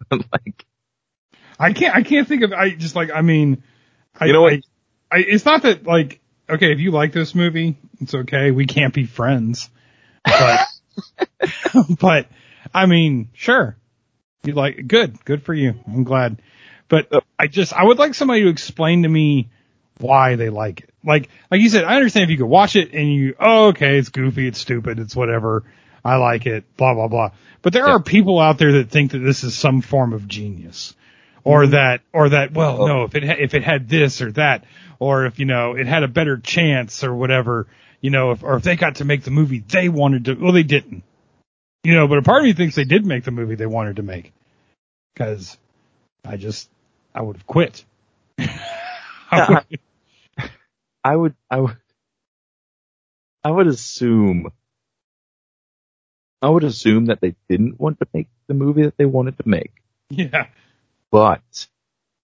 like, 0.10 0.66
I 1.58 1.72
can't 1.72 1.94
I 1.94 2.02
can't 2.02 2.26
think 2.26 2.42
of 2.42 2.52
I 2.52 2.70
just 2.70 2.96
like 2.96 3.10
I 3.10 3.22
mean 3.22 3.62
I, 4.18 4.26
You 4.26 4.32
know 4.32 4.42
what? 4.42 4.52
I, 4.54 4.62
I 5.10 5.18
it's 5.18 5.44
not 5.44 5.62
that 5.62 5.86
like 5.86 6.20
okay 6.48 6.72
if 6.72 6.80
you 6.80 6.90
like 6.90 7.12
this 7.12 7.34
movie 7.34 7.76
it's 8.00 8.14
okay 8.14 8.50
we 8.50 8.66
can't 8.66 8.94
be 8.94 9.04
friends 9.04 9.68
but 10.24 10.60
but 12.00 12.28
I 12.74 12.86
mean 12.86 13.28
sure 13.34 13.76
you 14.44 14.54
like 14.54 14.86
good 14.86 15.22
good 15.24 15.42
for 15.42 15.54
you 15.54 15.74
I'm 15.86 16.04
glad 16.04 16.40
but 16.88 17.08
I 17.38 17.46
just 17.46 17.72
I 17.72 17.84
would 17.84 17.98
like 17.98 18.14
somebody 18.14 18.42
to 18.42 18.48
explain 18.48 19.04
to 19.04 19.08
me 19.08 19.50
why 20.00 20.36
they 20.36 20.48
like 20.48 20.80
it. 20.80 20.90
Like, 21.04 21.30
like 21.50 21.60
you 21.60 21.68
said, 21.68 21.84
I 21.84 21.96
understand 21.96 22.24
if 22.24 22.30
you 22.30 22.38
could 22.38 22.46
watch 22.46 22.76
it 22.76 22.92
and 22.92 23.12
you, 23.12 23.34
oh, 23.38 23.68
okay, 23.68 23.98
it's 23.98 24.08
goofy, 24.08 24.48
it's 24.48 24.58
stupid, 24.58 24.98
it's 24.98 25.14
whatever. 25.16 25.64
I 26.04 26.16
like 26.16 26.46
it, 26.46 26.64
blah, 26.76 26.94
blah, 26.94 27.08
blah. 27.08 27.30
But 27.62 27.72
there 27.72 27.86
Yeah. 27.86 27.94
are 27.94 28.02
people 28.02 28.38
out 28.38 28.58
there 28.58 28.72
that 28.72 28.90
think 28.90 29.12
that 29.12 29.18
this 29.18 29.44
is 29.44 29.54
some 29.56 29.80
form 29.82 30.12
of 30.12 30.26
genius. 30.28 30.94
Or 31.44 31.62
mm-hmm. 31.62 31.72
that, 31.72 32.00
or 32.12 32.28
that, 32.30 32.52
well, 32.52 32.82
Oh. 32.82 32.86
no, 32.86 33.04
if 33.04 33.14
it, 33.14 33.24
ha- 33.24 33.36
if 33.38 33.54
it 33.54 33.64
had 33.64 33.88
this 33.88 34.20
or 34.20 34.32
that, 34.32 34.64
or 34.98 35.24
if, 35.26 35.38
you 35.38 35.46
know, 35.46 35.74
it 35.74 35.86
had 35.86 36.02
a 36.02 36.08
better 36.08 36.36
chance 36.36 37.02
or 37.02 37.14
whatever, 37.14 37.66
you 38.00 38.10
know, 38.10 38.32
if, 38.32 38.42
or 38.42 38.56
if 38.56 38.62
they 38.62 38.76
got 38.76 38.96
to 38.96 39.04
make 39.04 39.22
the 39.22 39.30
movie 39.30 39.60
they 39.66 39.88
wanted 39.88 40.26
to, 40.26 40.34
well, 40.34 40.52
they 40.52 40.62
didn't. 40.62 41.02
You 41.82 41.94
know, 41.94 42.06
but 42.08 42.18
a 42.18 42.22
part 42.22 42.40
of 42.42 42.44
me 42.44 42.52
thinks 42.52 42.74
they 42.74 42.84
did 42.84 43.06
make 43.06 43.24
the 43.24 43.30
movie 43.30 43.54
they 43.54 43.64
wanted 43.66 43.96
to 43.96 44.02
make. 44.02 44.32
Cause 45.16 45.56
I 46.24 46.36
just, 46.36 46.68
I 47.14 47.22
would 47.22 47.36
have 47.36 47.46
quit. 47.46 47.84
I 48.38 48.44
uh-huh. 49.32 49.60
would- 49.70 49.80
I 51.02 51.16
would, 51.16 51.34
I 51.50 51.60
would, 51.60 51.76
I 53.42 53.50
would 53.50 53.66
assume, 53.68 54.52
I 56.42 56.48
would 56.48 56.64
assume 56.64 57.06
that 57.06 57.20
they 57.20 57.34
didn't 57.48 57.78
want 57.78 58.00
to 58.00 58.06
make 58.14 58.28
the 58.46 58.54
movie 58.54 58.82
that 58.82 58.96
they 58.96 59.04
wanted 59.04 59.36
to 59.38 59.48
make, 59.48 59.72
yeah. 60.08 60.46
but, 61.10 61.66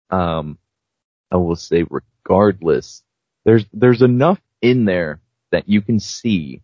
um, 0.09 0.57
I 1.31 1.37
will 1.37 1.55
say 1.55 1.85
regardless, 1.89 3.03
there's, 3.45 3.65
there's 3.73 4.01
enough 4.01 4.39
in 4.61 4.85
there 4.85 5.19
that 5.51 5.67
you 5.67 5.81
can 5.81 5.99
see 5.99 6.61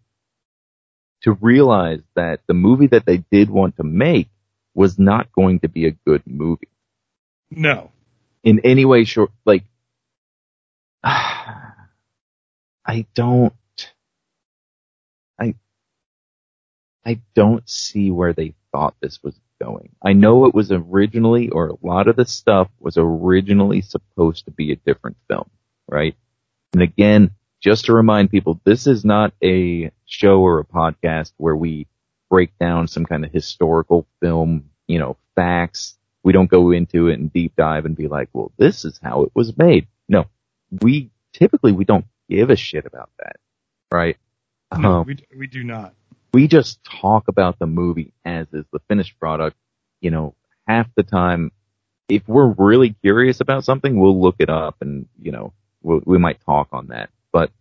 to 1.22 1.34
realize 1.34 2.02
that 2.16 2.42
the 2.48 2.54
movie 2.54 2.88
that 2.88 3.06
they 3.06 3.18
did 3.32 3.50
want 3.50 3.78
to 3.78 3.84
make 3.84 4.30
was 4.74 4.98
not 5.00 5.32
going 5.32 5.60
to 5.60 5.70
be 5.70 5.86
a 5.86 5.92
good 5.92 6.24
movie. 6.26 6.68
No. 7.52 7.92
in 8.44 8.60
any 8.60 8.86
way 8.86 9.06
short 9.06 9.32
like 9.46 9.64
I 11.04 11.76
don't 13.14 13.54
I 17.06 17.22
don't 17.36 17.68
see 17.70 18.12
where 18.12 18.34
they 18.34 18.54
thought 18.72 18.96
this 19.02 19.22
was 19.24 19.40
going. 19.62 19.90
I 20.02 20.14
know 20.14 20.46
it 20.46 20.54
was 20.54 20.72
originally 20.72 21.50
or 21.50 21.68
a 21.68 21.86
lot 21.86 22.08
of 22.08 22.16
the 22.16 22.26
stuff 22.26 22.70
was 22.80 22.98
originally 22.98 23.82
supposed 23.82 24.46
to 24.46 24.52
be 24.52 24.72
a 24.72 24.76
different 24.78 25.18
film, 25.28 25.50
right? 25.88 26.16
And 26.74 26.82
again, 26.82 27.32
just 27.62 27.86
to 27.86 27.94
remind 27.94 28.30
people, 28.30 28.60
this 28.66 28.88
is 28.88 29.06
not 29.06 29.34
a 29.44 29.92
show 30.06 30.42
or 30.42 30.60
a 30.60 30.66
podcast 30.66 31.32
where 31.38 31.56
we 31.56 31.88
break 32.30 32.58
down 32.60 32.88
some 32.88 33.06
kind 33.06 33.24
of 33.24 33.32
historical 33.32 34.08
film, 34.22 34.70
you 34.88 35.00
know, 35.00 35.18
facts. 35.36 35.96
We 36.24 36.34
don't 36.34 36.50
go 36.50 36.72
into 36.72 37.10
it 37.10 37.20
and 37.20 37.32
deep 37.32 37.56
dive 37.56 37.86
and 37.86 37.96
be 37.96 38.08
like, 38.08 38.30
well, 38.34 38.52
this 38.58 38.86
is 38.86 39.00
how 39.02 39.24
it 39.24 39.32
was 39.34 39.58
made. 39.58 39.88
No, 40.10 40.26
we 40.82 41.12
typically 41.32 41.72
we 41.72 41.86
don't 41.86 42.06
give 42.30 42.50
a 42.50 42.56
shit 42.56 42.86
about 42.86 43.10
that, 43.20 43.38
right? 43.92 44.18
No, 44.78 45.02
Um, 45.02 45.06
we, 45.06 45.18
we 45.38 45.48
do 45.48 45.64
not. 45.64 45.94
We 46.34 46.48
just 46.48 46.84
talk 46.84 47.28
about 47.28 47.60
the 47.60 47.68
movie 47.68 48.12
as 48.26 48.48
is 48.52 48.66
the 48.74 48.80
finished 48.90 49.18
product. 49.20 49.56
You 50.02 50.12
know, 50.12 50.36
half 50.68 50.88
the 50.96 51.04
time, 51.04 51.52
if 52.10 52.28
we're 52.28 52.54
really 52.58 52.96
curious 53.02 53.40
about 53.40 53.64
something, 53.64 54.00
we'll 54.00 54.20
look 54.20 54.36
it 54.40 54.50
up 54.50 54.78
and, 54.82 55.08
you 55.22 55.32
know, 55.32 55.54
we'll, 55.82 56.02
we 56.06 56.18
might 56.18 56.44
talk 56.44 56.70
on 56.74 56.88
that. 56.88 57.10
But, 57.32 57.52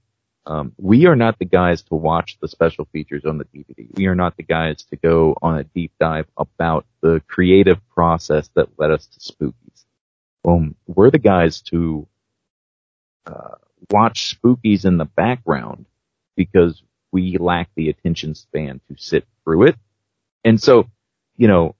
um, 0.45 0.73
we 0.77 1.07
are 1.07 1.15
not 1.15 1.39
the 1.39 1.45
guys 1.45 1.83
to 1.83 1.95
watch 1.95 2.39
the 2.41 2.49
special 2.49 2.87
features 2.93 3.25
on 3.25 3.39
the 3.39 3.45
DVD. 3.45 3.87
We 3.95 4.07
are 4.07 4.17
not 4.17 4.37
the 4.37 4.43
guys 4.43 4.83
to 4.91 4.97
go 4.97 5.37
on 5.41 5.59
a 5.59 5.65
deep 5.65 5.93
dive 6.01 6.27
about 6.37 6.85
the 7.01 7.23
creative 7.29 7.79
process 7.91 8.51
that 8.55 8.69
led 8.77 8.91
us 8.91 9.07
to 9.07 9.21
Spookies. 9.21 9.85
Um, 10.45 10.75
we're 10.89 11.13
the 11.13 11.19
guys 11.19 11.61
to, 11.63 12.09
uh, 13.27 13.55
watch 13.91 14.37
Spookies 14.37 14.85
in 14.85 14.97
the 14.97 15.05
background 15.05 15.87
because 16.37 16.83
we 17.13 17.37
lack 17.39 17.71
the 17.77 17.91
attention 17.91 18.35
span 18.35 18.81
to 18.89 18.97
sit 18.99 19.27
through 19.45 19.69
it. 19.69 19.77
And 20.45 20.61
so, 20.61 20.89
you 21.37 21.47
know, 21.47 21.77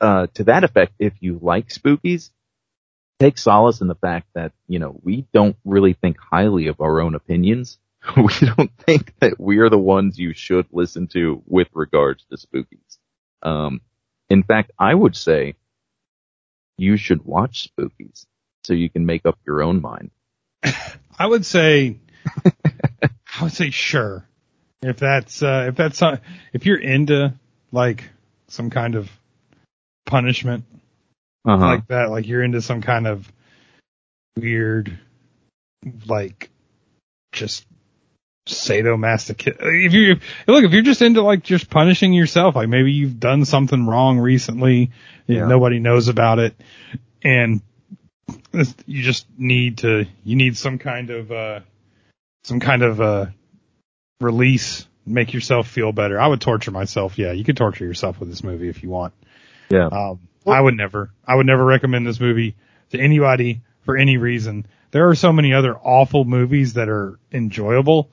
uh, 0.00 0.26
to 0.34 0.44
that 0.44 0.64
effect, 0.64 0.92
if 0.98 1.14
you 1.20 1.38
like 1.40 1.68
spookies, 1.68 2.30
take 3.18 3.38
solace 3.38 3.80
in 3.80 3.88
the 3.88 3.94
fact 3.94 4.28
that, 4.34 4.52
you 4.66 4.78
know, 4.78 4.98
we 5.02 5.26
don't 5.32 5.56
really 5.64 5.94
think 5.94 6.18
highly 6.18 6.66
of 6.66 6.80
our 6.80 7.00
own 7.00 7.14
opinions. 7.14 7.78
we 8.16 8.32
don't 8.56 8.70
think 8.78 9.14
that 9.20 9.40
we 9.40 9.58
are 9.58 9.70
the 9.70 9.78
ones 9.78 10.18
you 10.18 10.34
should 10.34 10.66
listen 10.72 11.06
to 11.08 11.42
with 11.46 11.68
regards 11.72 12.24
to 12.30 12.36
spookies. 12.36 12.98
Um, 13.42 13.80
in 14.28 14.42
fact, 14.42 14.72
I 14.78 14.94
would 14.94 15.16
say 15.16 15.54
you 16.76 16.96
should 16.96 17.24
watch 17.24 17.70
spookies 17.70 18.26
so 18.64 18.74
you 18.74 18.90
can 18.90 19.06
make 19.06 19.24
up 19.24 19.38
your 19.46 19.62
own 19.62 19.80
mind. 19.80 20.10
I 21.18 21.26
would 21.26 21.46
say, 21.46 21.98
I 23.38 23.42
would 23.42 23.52
say 23.52 23.70
sure. 23.70 24.26
If 24.82 24.98
that's, 24.98 25.42
uh, 25.42 25.66
if 25.68 25.74
that's, 25.76 26.02
uh, 26.02 26.18
if 26.52 26.66
you're 26.66 26.78
into 26.78 27.34
like 27.72 28.04
some 28.48 28.70
kind 28.70 28.94
of 28.94 29.10
punishment 30.04 30.64
Uh-huh. 31.44 31.64
like 31.64 31.88
that, 31.88 32.10
like 32.10 32.26
you're 32.26 32.42
into 32.42 32.62
some 32.62 32.82
kind 32.82 33.06
of 33.06 33.30
weird, 34.36 34.98
like 36.06 36.50
just 37.32 37.66
sadomasochistic. 38.48 39.56
If 39.60 39.92
you 39.92 40.20
look, 40.46 40.64
if 40.64 40.72
you're 40.72 40.82
just 40.82 41.02
into 41.02 41.22
like 41.22 41.42
just 41.42 41.68
punishing 41.68 42.12
yourself, 42.12 42.54
like 42.54 42.68
maybe 42.68 42.92
you've 42.92 43.18
done 43.18 43.44
something 43.44 43.86
wrong 43.86 44.18
recently, 44.18 44.90
and 45.26 45.36
Yeah. 45.36 45.46
nobody 45.46 45.78
knows 45.80 46.08
about 46.08 46.38
it, 46.38 46.54
and 47.24 47.60
you 48.86 49.02
just 49.02 49.26
need 49.36 49.78
to, 49.78 50.06
you 50.24 50.36
need 50.36 50.56
some 50.56 50.78
kind 50.78 51.10
of, 51.10 51.32
uh, 51.32 51.60
some 52.46 52.60
kind 52.60 52.84
of, 52.84 53.00
uh, 53.00 53.26
release, 54.20 54.86
make 55.04 55.34
yourself 55.34 55.66
feel 55.66 55.90
better. 55.90 56.20
I 56.20 56.28
would 56.28 56.40
torture 56.40 56.70
myself. 56.70 57.18
Yeah, 57.18 57.32
you 57.32 57.42
could 57.42 57.56
torture 57.56 57.84
yourself 57.84 58.20
with 58.20 58.28
this 58.28 58.44
movie 58.44 58.68
if 58.68 58.84
you 58.84 58.88
want. 58.88 59.14
yeah. 59.68 59.86
Um, 59.86 60.20
I 60.46 60.60
would 60.60 60.76
never, 60.76 61.10
I 61.26 61.34
would 61.34 61.46
never 61.46 61.64
recommend 61.64 62.06
this 62.06 62.20
movie 62.20 62.54
to 62.90 63.00
anybody 63.00 63.62
for 63.82 63.96
any 63.96 64.16
reason. 64.16 64.64
There 64.92 65.08
are 65.08 65.16
so 65.16 65.32
many 65.32 65.54
other 65.54 65.76
awful 65.76 66.24
movies 66.24 66.74
that 66.74 66.88
are 66.88 67.18
enjoyable. 67.32 68.10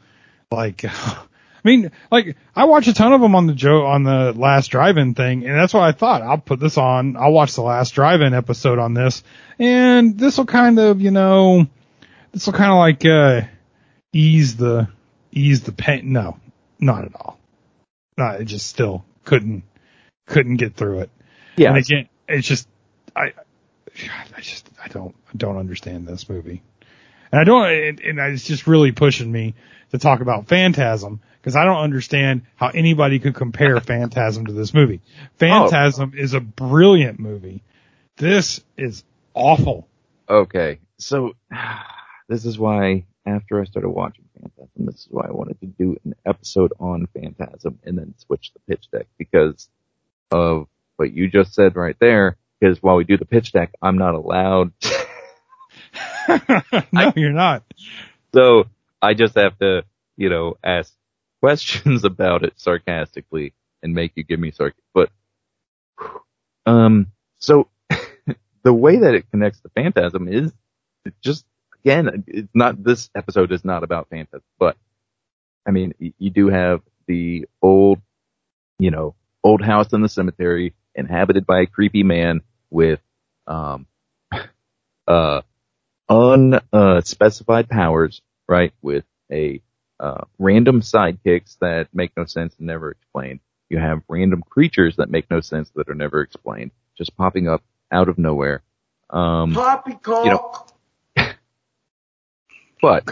Like, 0.49 0.83
I 0.85 1.19
mean, 1.63 1.91
like 2.11 2.35
I 2.55 2.65
watch 2.65 2.87
a 2.87 2.93
ton 2.95 3.13
of 3.13 3.21
them 3.21 3.35
on 3.35 3.45
the 3.45 3.53
Joe 3.53 3.85
on 3.85 4.01
the 4.01 4.33
last 4.33 4.69
drive-in 4.69 5.13
thing, 5.13 5.45
and 5.45 5.55
that's 5.55 5.75
what 5.75 5.83
I 5.83 5.91
thought. 5.91 6.23
I'll 6.23 6.39
put 6.39 6.59
this 6.59 6.79
on. 6.79 7.17
I'll 7.17 7.31
watch 7.33 7.53
the 7.53 7.61
last 7.61 7.91
drive-in 7.91 8.33
episode 8.33 8.79
on 8.79 8.95
this, 8.95 9.21
and 9.59 10.17
this 10.17 10.39
will 10.39 10.47
kind 10.47 10.79
of, 10.79 11.01
you 11.01 11.11
know, 11.11 11.67
this 12.31 12.47
will 12.47 12.53
kind 12.53 12.71
of 12.71 12.79
like 12.79 13.05
uh 13.05 13.47
ease 14.13 14.55
the 14.55 14.87
ease 15.31 15.63
the 15.63 15.71
pain. 15.71 16.13
No, 16.13 16.37
not 16.79 17.05
at 17.05 17.15
all. 17.15 17.39
No, 18.17 18.27
it 18.29 18.45
just 18.45 18.67
still 18.67 19.03
couldn't 19.25 19.63
couldn't 20.27 20.57
get 20.57 20.75
through 20.75 20.99
it. 20.99 21.09
yeah. 21.57 21.69
And 21.69 21.77
again, 21.77 22.09
it's 22.27 22.47
just 22.47 22.67
I, 23.15 23.33
I 24.35 24.41
just 24.41 24.69
I 24.83 24.87
don't 24.87 25.15
I 25.27 25.31
don't 25.35 25.57
understand 25.57 26.07
this 26.07 26.29
movie, 26.29 26.61
and 27.31 27.41
I 27.41 27.43
don't 27.43 27.65
and, 27.65 27.99
and 27.99 28.19
it's 28.19 28.45
just 28.45 28.67
really 28.67 28.91
pushing 28.91 29.31
me 29.31 29.55
to 29.91 29.97
talk 29.97 30.21
about 30.21 30.47
Phantasm 30.47 31.19
because 31.41 31.55
I 31.55 31.65
don't 31.65 31.81
understand 31.81 32.43
how 32.55 32.69
anybody 32.69 33.19
could 33.19 33.35
compare 33.35 33.79
Phantasm 33.81 34.45
to 34.45 34.53
this 34.53 34.73
movie. 34.73 35.01
Phantasm 35.37 36.13
oh. 36.15 36.19
is 36.19 36.33
a 36.33 36.39
brilliant 36.39 37.19
movie. 37.19 37.63
This 38.17 38.61
is 38.77 39.03
awful. 39.33 39.87
Okay, 40.29 40.79
so 40.97 41.33
this 42.29 42.45
is 42.45 42.57
why 42.57 43.05
after 43.25 43.61
I 43.61 43.65
started 43.65 43.89
watching 43.89 44.25
Phantasm, 44.35 44.85
this 44.85 45.01
is 45.01 45.07
why 45.09 45.27
I 45.27 45.31
wanted 45.31 45.59
to 45.61 45.65
do 45.65 45.97
an 46.03 46.15
episode 46.25 46.73
on 46.79 47.07
Phantasm 47.13 47.79
and 47.83 47.97
then 47.97 48.13
switch 48.17 48.51
the 48.53 48.59
pitch 48.67 48.89
deck 48.91 49.07
because 49.17 49.69
of 50.31 50.67
what 50.97 51.13
you 51.13 51.29
just 51.29 51.53
said 51.53 51.75
right 51.75 51.95
there. 51.99 52.37
Because 52.59 52.81
while 52.81 52.95
we 52.95 53.03
do 53.03 53.17
the 53.17 53.25
pitch 53.25 53.51
deck, 53.51 53.71
I'm 53.81 53.97
not 53.97 54.15
allowed. 54.15 54.71
no, 56.91 57.13
you're 57.15 57.31
not. 57.31 57.63
so 58.33 58.65
I 59.01 59.13
just 59.13 59.35
have 59.35 59.57
to, 59.59 59.83
you 60.15 60.29
know, 60.29 60.57
ask 60.63 60.93
questions 61.41 62.03
about 62.05 62.43
it 62.43 62.53
sarcastically 62.57 63.53
and 63.81 63.93
make 63.93 64.13
you 64.15 64.23
give 64.23 64.39
me 64.39 64.51
sarc. 64.51 64.73
But, 64.93 65.09
um, 66.65 67.07
so 67.37 67.67
the 68.63 68.73
way 68.73 68.97
that 68.97 69.13
it 69.13 69.29
connects 69.29 69.59
to 69.61 69.69
Phantasm 69.69 70.27
is 70.29 70.53
just, 71.21 71.45
again, 71.83 72.23
it's 72.27 72.53
not, 72.53 72.83
this 72.83 73.09
episode 73.15 73.51
is 73.51 73.65
not 73.65 73.83
about 73.83 74.09
Phantasm, 74.09 74.43
but 74.59 74.77
I 75.67 75.71
mean, 75.71 75.93
you 75.99 76.29
do 76.29 76.49
have 76.49 76.81
the 77.07 77.47
old, 77.61 78.01
you 78.79 78.91
know, 78.91 79.15
old 79.43 79.61
house 79.61 79.93
in 79.93 80.01
the 80.01 80.09
cemetery 80.09 80.73
inhabited 80.95 81.45
by 81.45 81.61
a 81.61 81.65
creepy 81.65 82.03
man 82.03 82.41
with, 82.69 82.99
um, 83.47 83.87
uh, 85.07 85.41
unspecified 86.09 87.69
powers, 87.69 88.21
right? 88.47 88.73
With 88.81 89.05
a 89.31 89.61
uh, 89.99 90.25
random 90.37 90.81
sidekicks 90.81 91.57
that 91.59 91.87
make 91.93 92.11
no 92.17 92.25
sense 92.25 92.55
and 92.57 92.67
never 92.67 92.91
explained. 92.91 93.39
You 93.69 93.79
have 93.79 94.01
random 94.07 94.43
creatures 94.47 94.97
that 94.97 95.09
make 95.09 95.29
no 95.31 95.39
sense 95.41 95.71
that 95.75 95.89
are 95.89 95.95
never 95.95 96.21
explained, 96.21 96.71
just 96.97 97.15
popping 97.17 97.47
up 97.47 97.63
out 97.91 98.09
of 98.09 98.17
nowhere. 98.17 98.61
Um, 99.09 99.53
Poppycock. 99.53 100.25
You 100.25 100.31
know- 100.31 100.65
But 102.83 103.05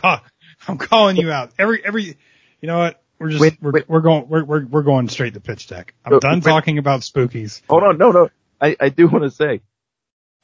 I'm 0.67 0.77
calling 0.77 1.17
you 1.17 1.31
out. 1.31 1.51
Every 1.57 1.83
every, 1.85 2.03
you 2.03 2.67
know 2.67 2.77
what? 2.77 3.01
We're 3.19 3.29
just 3.29 3.41
Wait, 3.41 3.57
we're, 3.61 3.71
wait. 3.71 3.89
we're 3.89 4.01
going 4.01 4.27
we're, 4.29 4.43
we're 4.43 4.65
we're 4.65 4.83
going 4.83 5.09
straight 5.09 5.33
to 5.35 5.39
pitch 5.39 5.67
deck. 5.67 5.93
I'm 6.05 6.13
Uh, 6.13 6.19
done 6.19 6.35
wait. 6.35 6.43
talking 6.43 6.77
about 6.77 7.01
spookies. 7.01 7.61
hold 7.69 7.83
on, 7.83 7.97
no, 7.97 8.11
no, 8.11 8.29
I, 8.59 8.75
I 8.79 8.89
do 8.89 9.07
want 9.07 9.23
to 9.23 9.31
say, 9.31 9.61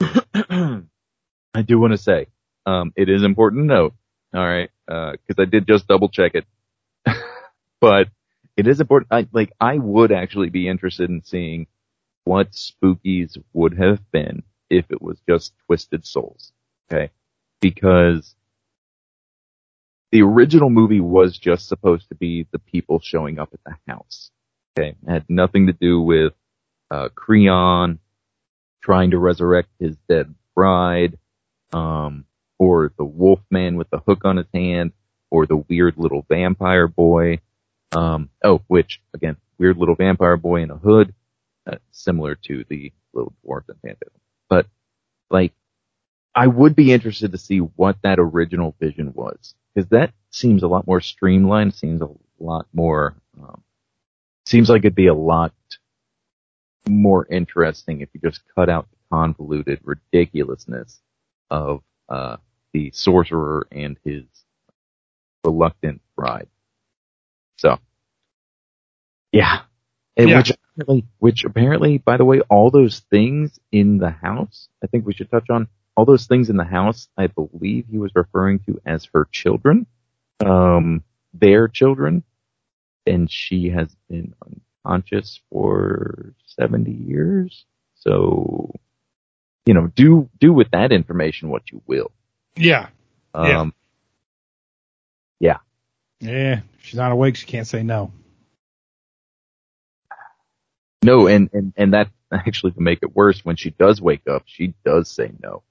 I 0.00 1.62
do 1.64 1.78
want 1.78 1.92
to 1.92 1.98
say, 1.98 2.26
um, 2.66 2.92
it 2.96 3.08
is 3.08 3.22
important 3.22 3.62
to 3.62 3.66
note, 3.66 3.94
all 4.34 4.44
right, 4.46 4.70
uh 4.88 5.12
because 5.12 5.40
I 5.42 5.44
did 5.46 5.66
just 5.66 5.86
double 5.88 6.08
check 6.08 6.32
it, 6.34 6.44
but 7.80 8.08
it 8.56 8.66
is 8.66 8.80
important. 8.80 9.08
I, 9.12 9.28
like, 9.32 9.52
I 9.60 9.76
would 9.78 10.12
actually 10.12 10.50
be 10.50 10.68
interested 10.68 11.10
in 11.10 11.22
seeing 11.24 11.66
what 12.24 12.50
Spookies 12.52 13.38
would 13.52 13.78
have 13.78 14.00
been 14.10 14.42
if 14.70 14.86
it 14.90 15.00
was 15.00 15.18
just 15.28 15.52
Twisted 15.66 16.04
Souls, 16.06 16.52
okay? 16.92 17.10
Because 17.60 18.34
the 20.10 20.22
original 20.22 20.70
movie 20.70 21.00
was 21.00 21.36
just 21.38 21.68
supposed 21.68 22.08
to 22.08 22.14
be 22.14 22.46
the 22.50 22.58
people 22.58 23.00
showing 23.00 23.38
up 23.38 23.50
at 23.52 23.60
the 23.64 23.76
house, 23.92 24.30
okay? 24.78 24.96
It 25.06 25.10
had 25.10 25.24
nothing 25.28 25.66
to 25.66 25.72
do 25.72 26.00
with 26.00 26.32
uh, 26.90 27.08
Kreon 27.14 27.98
trying 28.82 29.10
to 29.10 29.18
resurrect 29.18 29.68
his 29.78 29.96
dead 30.08 30.34
bride, 30.54 31.18
um, 31.72 32.24
or 32.58 32.92
the 32.96 33.04
wolf 33.04 33.40
man 33.50 33.76
with 33.76 33.90
the 33.90 33.98
hook 33.98 34.24
on 34.24 34.38
his 34.38 34.46
hand, 34.54 34.92
or 35.30 35.46
the 35.46 35.56
weird 35.56 35.94
little 35.96 36.24
vampire 36.28 36.88
boy. 36.88 37.40
Um, 37.92 38.30
oh, 38.44 38.62
which 38.66 39.00
again, 39.14 39.36
weird 39.58 39.76
little 39.76 39.94
vampire 39.94 40.36
boy 40.36 40.62
in 40.62 40.70
a 40.70 40.76
hood, 40.76 41.14
uh, 41.66 41.76
similar 41.90 42.34
to 42.46 42.64
the 42.68 42.92
little 43.12 43.32
dwarf 43.44 43.68
and 43.68 43.78
phantasm. 43.82 44.20
But 44.48 44.66
like, 45.30 45.52
I 46.34 46.46
would 46.46 46.76
be 46.76 46.92
interested 46.92 47.32
to 47.32 47.38
see 47.38 47.58
what 47.58 47.98
that 48.02 48.18
original 48.18 48.74
vision 48.80 49.12
was, 49.14 49.54
because 49.74 49.88
that 49.90 50.12
seems 50.30 50.62
a 50.62 50.68
lot 50.68 50.86
more 50.86 51.00
streamlined. 51.00 51.74
Seems 51.74 52.00
a 52.02 52.08
lot 52.38 52.66
more. 52.72 53.16
Um, 53.40 53.62
seems 54.46 54.68
like 54.70 54.80
it'd 54.80 54.94
be 54.94 55.08
a 55.08 55.14
lot 55.14 55.52
more 56.88 57.26
interesting 57.30 58.00
if 58.00 58.08
you 58.14 58.20
just 58.20 58.42
cut 58.54 58.68
out 58.70 58.88
the 58.90 58.96
convoluted 59.10 59.80
ridiculousness 59.84 61.00
of 61.50 61.82
uh, 62.08 62.36
the 62.72 62.90
sorcerer 62.92 63.66
and 63.72 63.98
his 64.04 64.24
reluctant 65.44 66.00
bride. 66.16 66.48
So, 67.56 67.78
yeah, 69.32 69.62
and 70.16 70.30
Yeah. 70.30 70.38
which 70.38 70.50
apparently, 70.50 71.06
which 71.18 71.44
apparently, 71.44 71.98
by 71.98 72.16
the 72.16 72.24
way, 72.24 72.40
all 72.42 72.70
those 72.70 73.00
things 73.10 73.58
in 73.72 73.98
the 73.98 74.10
house, 74.10 74.68
I 74.82 74.86
think 74.88 75.06
we 75.06 75.14
should 75.14 75.30
touch 75.30 75.46
on 75.50 75.68
all 75.98 76.04
those 76.04 76.26
things 76.26 76.48
in 76.48 76.56
the 76.56 76.64
house. 76.64 77.08
I 77.16 77.26
believe 77.26 77.86
he 77.90 77.98
was 77.98 78.12
referring 78.14 78.60
to 78.60 78.80
as 78.86 79.08
her 79.14 79.26
children, 79.32 79.84
um, 80.46 81.02
their 81.34 81.66
children, 81.66 82.22
and 83.04 83.28
she 83.28 83.70
has 83.70 83.88
been 84.08 84.32
unconscious 84.86 85.40
for 85.50 86.34
70 86.46 86.92
years. 86.92 87.64
So, 87.96 88.72
you 89.66 89.74
know, 89.74 89.88
do, 89.88 90.30
do 90.38 90.52
with 90.52 90.70
that 90.70 90.92
information 90.92 91.48
what 91.48 91.72
you 91.72 91.82
will. 91.88 92.12
Yeah, 92.54 92.90
Yeah. 93.34 93.60
Um, 93.60 93.74
yeah. 96.20 96.60
She's 96.80 96.94
not 96.94 97.10
awake. 97.10 97.34
She 97.34 97.46
can't 97.46 97.66
say 97.66 97.82
no. 97.82 98.12
no, 101.02 101.26
and, 101.26 101.50
and, 101.52 101.72
and 101.76 101.94
that 101.94 102.08
actually 102.32 102.70
to 102.70 102.80
make 102.80 103.00
it 103.02 103.16
worse, 103.16 103.44
when 103.44 103.56
she 103.56 103.70
does 103.70 104.00
wake 104.00 104.28
up, 104.28 104.44
she 104.46 104.74
does 104.84 105.10
say 105.10 105.32
no. 105.42 105.64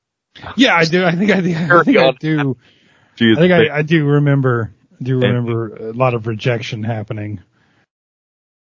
Yeah, 0.55 0.75
I 0.75 0.85
do. 0.85 1.03
I 1.05 1.15
think 1.15 1.31
I, 1.31 1.37
I 1.37 1.41
think 1.83 1.97
I 1.97 2.11
do. 2.19 2.57
I 3.19 3.35
think 3.35 3.51
I, 3.53 3.77
I 3.77 3.81
do 3.81 4.05
remember. 4.05 4.71
I 4.99 5.03
do 5.03 5.13
And- 5.15 5.23
remember 5.23 5.75
a 5.89 5.93
lot 5.93 6.13
of 6.13 6.27
rejection 6.27 6.83
happening. 6.83 7.41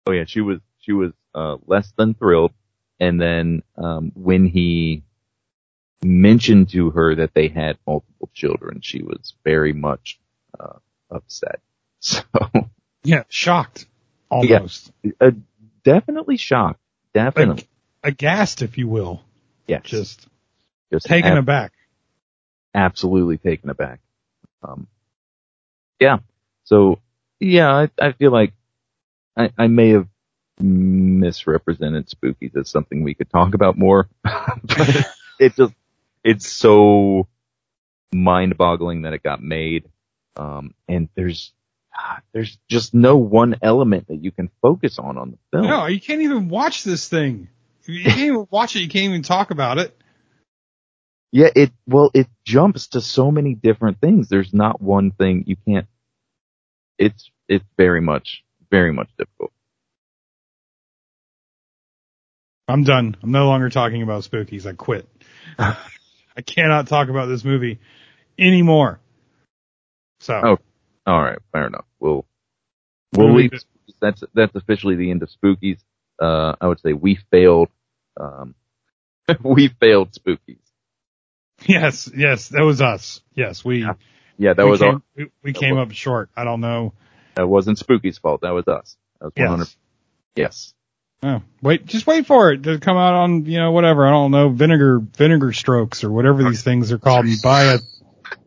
Oh 0.07 0.13
yeah, 0.13 0.25
she 0.27 0.41
was 0.41 0.59
she 0.81 0.93
was 0.93 1.13
uh 1.35 1.57
less 1.67 1.93
than 1.97 2.15
thrilled. 2.15 2.53
And 3.01 3.21
then 3.21 3.63
um 3.77 4.13
when 4.15 4.47
he 4.47 5.03
mentioned 6.05 6.71
to 6.71 6.91
her 6.91 7.15
that 7.17 7.35
they 7.35 7.49
had 7.49 7.79
multiple 7.87 8.29
children, 8.35 8.81
she 8.83 9.03
was 9.03 9.35
very 9.45 9.73
much 9.73 10.19
uh 10.59 10.79
upset. 11.11 11.61
So 12.01 12.23
Yeah, 13.03 13.23
shocked. 13.31 13.87
Almost. 14.29 14.93
uh, 15.21 15.31
definitely 15.85 16.37
shocked. 16.37 16.81
Definitely. 17.15 17.67
Ag- 18.03 18.13
aghast, 18.15 18.61
if 18.63 18.77
you 18.77 18.89
will. 18.89 19.23
yes. 19.67 19.83
Just 19.85 20.27
just 20.93 21.07
taken 21.07 21.33
ab- 21.33 21.39
aback. 21.39 21.73
absolutely 22.75 23.39
taken 23.39 23.71
aback. 23.71 24.01
Um 24.63 24.89
yeah. 26.01 26.19
So 26.65 27.01
yeah, 27.41 27.71
I, 27.71 27.91
I 28.01 28.13
feel 28.13 28.33
like 28.33 28.53
I, 29.37 29.51
I 29.59 29.67
may 29.67 29.91
have 29.91 30.09
misrepresented 30.61 32.09
spookies 32.09 32.57
as 32.57 32.71
something 32.71 33.03
we 33.03 33.15
could 33.15 33.31
talk 33.31 33.55
about 33.55 33.77
more. 33.77 34.09
but 34.23 35.07
it 35.39 35.57
just 35.57 35.75
it's 36.23 36.51
so 36.51 37.27
mind 38.13 38.57
boggling 38.57 39.03
that 39.03 39.13
it 39.13 39.23
got 39.23 39.43
made. 39.43 39.89
Um 40.37 40.75
and 40.89 41.09
there's 41.15 41.53
ah, 41.97 42.21
there's 42.33 42.59
just 42.69 42.95
no 42.95 43.17
one 43.17 43.57
element 43.63 44.09
that 44.09 44.23
you 44.23 44.31
can 44.31 44.51
focus 44.63 44.99
on 44.99 45.19
on 45.19 45.33
the 45.33 45.39
film. 45.53 45.67
No, 45.67 45.87
you 45.87 46.01
can't 46.01 46.23
even 46.23 46.49
watch 46.49 46.85
this 46.85 47.09
thing. 47.09 47.49
You 47.87 48.03
can't 48.05 48.19
even 48.19 48.47
watch 48.51 48.77
it. 48.77 48.81
You 48.81 48.89
can't 48.89 49.11
even 49.11 49.23
talk 49.23 49.51
about 49.51 49.79
it. 49.79 49.97
Yeah, 51.35 51.49
it 51.53 51.73
well, 51.85 52.13
it 52.15 52.29
jumps 52.45 52.87
to 52.91 53.01
so 53.01 53.33
many 53.33 53.57
different 53.57 54.01
things. 54.01 54.29
There's 54.29 54.55
not 54.55 54.81
one 54.81 55.11
thing 55.11 55.43
you 55.49 55.57
can't. 55.67 55.89
It's 56.97 57.29
it's 57.49 57.65
very 57.77 58.01
much 58.01 58.45
very 58.71 58.93
much 58.93 59.09
difficult. 59.19 59.51
I'm 62.69 62.85
done. 62.85 63.17
I'm 63.21 63.33
no 63.33 63.47
longer 63.47 63.69
talking 63.69 64.03
about 64.03 64.23
spookies. 64.23 64.65
I 64.65 64.75
quit. 64.75 65.09
I 65.59 65.77
cannot 66.47 66.87
talk 66.87 67.09
about 67.09 67.27
this 67.27 67.45
movie 67.45 67.81
anymore. 68.39 69.01
So 70.21 70.41
Oh. 70.41 70.59
All 71.05 71.21
right, 71.21 71.39
fair 71.51 71.67
enough. 71.67 71.85
We'll 71.99 72.25
we'll 73.13 73.35
leave 73.35 73.51
That's 74.01 74.23
that's 74.35 74.55
officially 74.55 74.95
the 74.95 75.11
end 75.11 75.25
of 75.25 75.31
spookies. 75.31 75.81
Uh, 76.17 76.55
I 76.61 76.69
would 76.69 76.79
say 76.79 76.93
we 76.93 77.19
failed. 77.33 77.71
Um, 78.21 78.55
we 79.43 79.67
failed 79.67 80.13
spookies. 80.13 80.64
Yes, 81.67 82.11
yes, 82.17 82.49
that 82.49 82.63
was 82.63 82.81
us. 82.83 83.21
Yes, 83.35 83.65
we 83.65 83.81
Yeah, 83.83 83.95
Yeah, 84.39 84.55
that 84.55 84.65
we 84.65 84.71
was 84.71 84.81
came, 84.81 84.95
our, 84.95 85.03
we, 85.17 85.27
we 85.43 85.53
came 85.53 85.77
was- 85.77 85.89
up 85.89 85.93
short. 85.93 86.31
I 86.37 86.45
don't 86.45 86.61
know. 86.61 86.93
that 87.35 87.49
wasn't 87.49 87.79
Spooky's 87.79 88.19
fault. 88.19 88.43
That 88.43 88.51
was 88.53 88.67
us. 88.69 88.97
That 89.21 89.27
was 89.27 89.33
one 89.37 89.47
hundred. 89.49 89.69
Yes. 90.37 90.37
Yes. 90.37 90.75
Oh, 91.23 91.43
wait, 91.63 91.87
just 91.87 92.07
wait 92.07 92.27
for 92.27 92.53
it 92.53 92.65
to 92.65 92.79
come 92.79 92.99
out 92.99 93.15
on, 93.15 93.47
you 93.47 93.59
know, 93.59 93.73
whatever. 93.73 94.07
I 94.07 94.11
don't 94.11 94.31
know, 94.31 94.51
vinegar, 94.51 94.99
vinegar 94.99 95.53
strokes 95.55 96.05
or 96.05 96.11
whatever 96.11 96.43
these 96.45 96.63
things 96.63 96.93
are 96.93 96.99
called. 96.99 97.25
And 97.25 97.41
buy 97.43 97.63
a, 97.65 97.79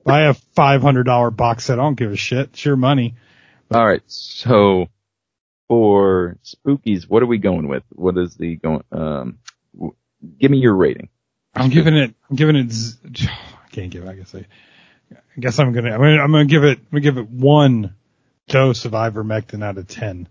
buy 0.06 0.24
a 0.30 0.36
$500 0.56 1.36
box 1.36 1.66
set. 1.66 1.80
I 1.80 1.82
don't 1.82 1.96
give 1.98 2.12
a 2.12 2.16
shit. 2.16 2.50
It's 2.50 2.64
your 2.66 2.76
money. 2.76 3.16
All 3.74 3.84
right. 3.84 4.04
So 4.06 4.90
for 5.68 6.38
spookies, 6.44 7.04
what 7.10 7.24
are 7.24 7.28
we 7.28 7.40
going 7.40 7.68
with? 7.68 7.84
What 7.90 8.16
is 8.18 8.36
the 8.36 8.58
going? 8.58 8.84
Um, 8.92 9.40
w- 9.74 9.96
give 10.40 10.52
me 10.52 10.60
your 10.60 10.76
rating. 10.76 11.10
I'm 11.58 11.70
giving 11.70 11.96
it, 11.96 12.14
I'm 12.30 12.36
giving 12.36 12.56
it, 12.56 12.72
I 13.30 13.70
can't 13.72 13.90
give 13.90 14.04
it, 14.04 14.10
I 14.10 14.14
guess 14.14 14.36
I, 14.36 14.46
I 15.12 15.40
guess 15.40 15.58
I'm 15.60 15.74
gonna, 15.74 15.92
I'm 15.92 16.00
gonna, 16.00 16.22
I'm 16.22 16.32
gonna 16.32 16.46
give 16.46 16.64
it, 16.64 16.78
I'm 16.78 16.86
gonna 16.92 17.02
give 17.02 17.18
it 17.18 17.30
one 17.30 17.96
dose 18.48 18.86
of 18.86 18.92
ivermectin 18.92 19.64
out 19.64 19.78
of 19.78 19.88
10. 19.88 20.30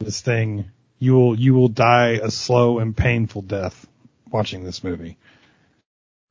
This 0.00 0.20
thing, 0.20 0.70
you 0.98 1.14
will, 1.14 1.38
you 1.38 1.54
will 1.54 1.68
die 1.68 2.18
a 2.22 2.30
slow 2.30 2.78
and 2.80 2.96
painful 2.96 3.42
death 3.42 3.86
watching 4.30 4.64
this 4.64 4.82
movie 4.82 5.16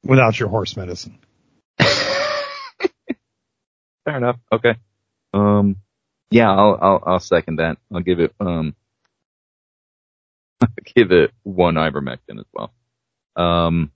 without 0.04 0.40
your 0.40 0.50
horse 0.50 0.76
medicine. 0.76 1.18
Fair 1.80 1.98
enough. 4.08 4.38
Okay. 4.52 4.76
Um, 5.34 5.78
yeah, 6.32 6.52
I'll, 6.52 6.78
I'll, 6.82 7.04
I'll 7.06 7.20
second 7.20 7.58
that. 7.58 7.78
I'll 7.94 8.02
give 8.02 8.20
it, 8.20 8.34
um, 8.40 8.76
give 10.96 11.12
it 11.12 11.32
one 11.44 11.76
ivermectin 11.76 12.40
as 12.40 12.46
well. 12.54 12.74
Um, 13.36 13.92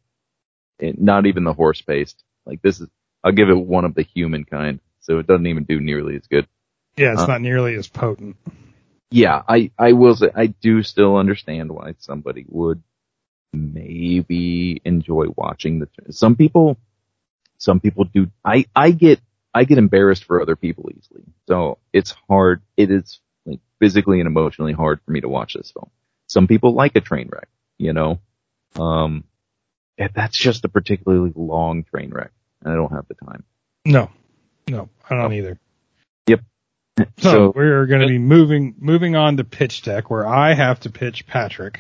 not 0.82 1.26
even 1.26 1.44
the 1.44 1.54
horse 1.54 1.82
paste. 1.82 2.24
Like 2.46 2.62
this 2.62 2.80
is, 2.80 2.88
I'll 3.24 3.32
give 3.32 3.50
it 3.50 3.56
one 3.56 3.86
of 3.86 3.94
the 3.94 4.04
human 4.04 4.46
kind. 4.46 4.80
So 5.02 5.20
it 5.20 5.28
doesn't 5.28 5.48
even 5.48 5.64
do 5.64 5.80
nearly 5.80 6.16
as 6.16 6.28
good. 6.28 6.48
Yeah, 6.98 7.14
it's 7.14 7.22
Uh, 7.22 7.28
not 7.28 7.42
nearly 7.42 7.76
as 7.76 7.88
potent. 7.88 8.36
Yeah, 9.10 9.42
I, 9.48 9.72
I 9.78 9.94
will 9.94 10.16
say, 10.16 10.30
I 10.34 10.48
do 10.48 10.84
still 10.84 11.18
understand 11.18 11.72
why 11.72 11.96
somebody 12.00 12.46
would 12.48 12.82
maybe 13.54 14.82
enjoy 14.86 15.26
watching 15.36 15.80
the, 15.80 15.90
some 16.12 16.36
people, 16.36 16.78
some 17.58 17.80
people 17.80 18.06
do, 18.06 18.28
I, 18.46 18.66
I 18.76 18.92
get, 18.92 19.20
I 19.54 19.66
get 19.66 19.78
embarrassed 19.78 20.24
for 20.24 20.42
other 20.42 20.56
people 20.56 20.90
easily. 20.96 21.24
So 21.48 21.78
it's 21.92 22.16
hard, 22.30 22.62
it 22.78 22.90
is 22.90 23.20
like 23.46 23.60
physically 23.80 24.22
and 24.22 24.28
emotionally 24.28 24.74
hard 24.74 25.02
for 25.06 25.12
me 25.12 25.22
to 25.22 25.28
watch 25.30 25.56
this 25.56 25.72
film. 25.72 25.90
Some 26.28 26.48
people 26.48 26.74
like 26.74 26.96
a 26.96 27.02
train 27.02 27.30
wreck, 27.30 27.50
you 27.78 27.92
know, 27.92 28.20
um, 28.78 29.26
that's 29.98 30.38
just 30.38 30.66
a 30.66 30.70
particularly 30.70 31.32
long 31.36 31.84
train 31.84 32.10
wreck 32.12 32.32
and 32.64 32.72
I 32.72 32.76
don't 32.76 32.92
have 32.92 33.08
the 33.08 33.16
time. 33.16 33.44
No, 33.86 34.10
No, 34.70 34.90
I 35.10 35.16
don't 35.16 35.34
either. 35.34 35.60
Yep. 36.28 36.42
So, 37.18 37.32
So- 37.32 37.54
we're 37.56 37.86
going 37.88 38.02
to 38.02 38.08
be 38.08 38.20
moving 38.20 38.76
moving 38.80 39.16
on 39.16 39.38
to 39.38 39.44
pitch 39.44 39.82
deck, 39.84 40.10
where 40.10 40.28
I 40.28 40.54
have 40.54 40.80
to 40.82 40.90
pitch 40.90 41.26
Patrick. 41.28 41.80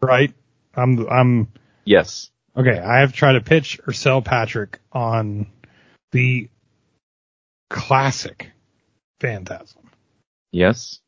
Right? 0.00 0.32
I'm 0.74 1.06
I'm 1.08 1.48
Yes. 1.84 2.30
okay. 2.56 2.78
I 2.78 3.00
have 3.00 3.10
to 3.12 3.16
try 3.16 3.32
to 3.32 3.40
pitch 3.40 3.80
or 3.86 3.92
sell 3.92 4.22
Patrick 4.22 4.78
on 4.92 5.46
the 6.12 6.48
classic 7.70 8.50
Phantasm. 9.20 9.82
Yes. 10.52 11.00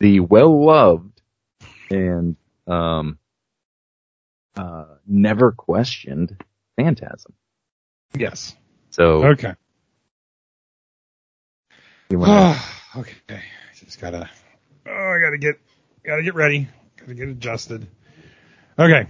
The 0.00 0.20
well 0.20 0.64
loved 0.64 1.20
and 1.90 2.36
um 2.66 3.18
uh 4.56 4.84
never 5.06 5.52
questioned 5.52 6.36
Phantasm. 6.76 7.32
Yes. 8.16 8.54
So 8.90 9.24
Okay. 9.24 9.54
wanna, 12.10 12.56
okay. 12.96 13.42
Just 13.74 14.00
gotta. 14.00 14.28
Oh, 14.86 14.90
I 14.90 15.18
gotta 15.20 15.38
get. 15.38 15.58
Gotta 16.04 16.22
get 16.22 16.34
ready. 16.34 16.68
Gotta 16.98 17.14
get 17.14 17.28
adjusted. 17.28 17.86
Okay. 18.78 19.06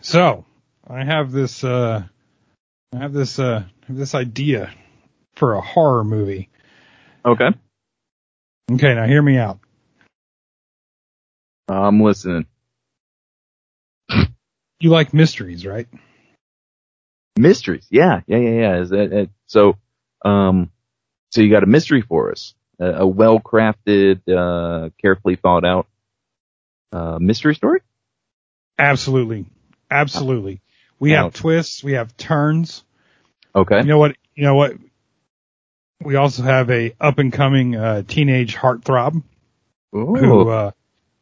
So 0.00 0.44
I 0.86 1.04
have 1.04 1.32
this. 1.32 1.64
uh 1.64 2.02
I 2.94 2.96
have 2.98 3.12
this. 3.12 3.38
uh 3.38 3.64
have 3.86 3.96
this 3.96 4.14
idea 4.14 4.72
for 5.36 5.54
a 5.54 5.60
horror 5.60 6.04
movie. 6.04 6.48
okay. 7.24 7.50
Okay, 8.72 8.94
now 8.94 9.06
hear 9.06 9.22
me 9.22 9.38
out. 9.38 9.60
I'm 11.68 12.00
listening. 12.00 12.46
You 14.80 14.90
like 14.90 15.14
mysteries, 15.14 15.66
right? 15.66 15.86
Mysteries. 17.38 17.86
Yeah, 17.90 18.20
yeah, 18.26 18.38
yeah, 18.38 18.60
yeah. 18.60 18.80
Is 18.80 18.90
that, 18.90 19.12
uh, 19.12 19.26
so 19.46 19.76
um 20.24 20.70
so 21.30 21.40
you 21.40 21.50
got 21.50 21.62
a 21.62 21.66
mystery 21.66 22.02
for 22.02 22.30
us. 22.30 22.54
A, 22.78 22.86
a 23.02 23.06
well 23.06 23.40
crafted, 23.40 24.20
uh 24.28 24.90
carefully 25.00 25.36
thought 25.36 25.64
out 25.64 25.86
uh 26.92 27.18
mystery 27.20 27.54
story? 27.54 27.80
Absolutely. 28.78 29.46
Absolutely. 29.90 30.60
We 30.98 31.12
have 31.12 31.32
twists. 31.32 31.84
We 31.84 31.92
have 31.92 32.16
turns. 32.16 32.82
Okay. 33.54 33.78
You 33.78 33.84
know 33.84 33.98
what? 33.98 34.16
You 34.34 34.44
know 34.44 34.54
what? 34.54 34.72
We 36.02 36.16
also 36.16 36.42
have 36.42 36.70
a 36.70 36.94
up 37.00 37.18
and 37.18 37.32
coming 37.32 37.74
uh, 37.74 38.02
teenage 38.06 38.54
heartthrob. 38.54 39.22
who, 39.92 40.48
uh, 40.48 40.70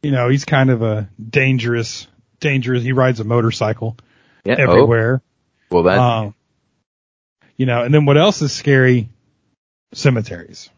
you 0.03 0.11
know, 0.11 0.29
he's 0.29 0.45
kind 0.45 0.69
of 0.69 0.81
a 0.81 1.09
dangerous, 1.29 2.07
dangerous. 2.45 2.83
He 2.83 2.93
rides 2.93 3.19
a 3.19 3.23
motorcycle 3.23 3.97
yeah. 4.45 4.55
everywhere. 4.57 5.21
Oh, 5.23 5.65
well 5.71 5.83
that 5.83 5.97
Um, 5.97 6.35
you 7.57 7.65
know, 7.65 7.83
and 7.83 7.93
then 7.93 8.05
what 8.05 8.17
else 8.17 8.41
is 8.41 8.53
scary? 8.53 9.09
Cemeteries. 9.93 10.69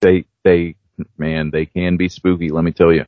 they 0.00 0.24
they 0.44 0.74
man 1.18 1.50
they 1.50 1.66
can 1.66 1.96
be 1.96 2.08
spooky 2.08 2.50
let 2.50 2.64
me 2.64 2.72
tell 2.72 2.92
you 2.92 3.04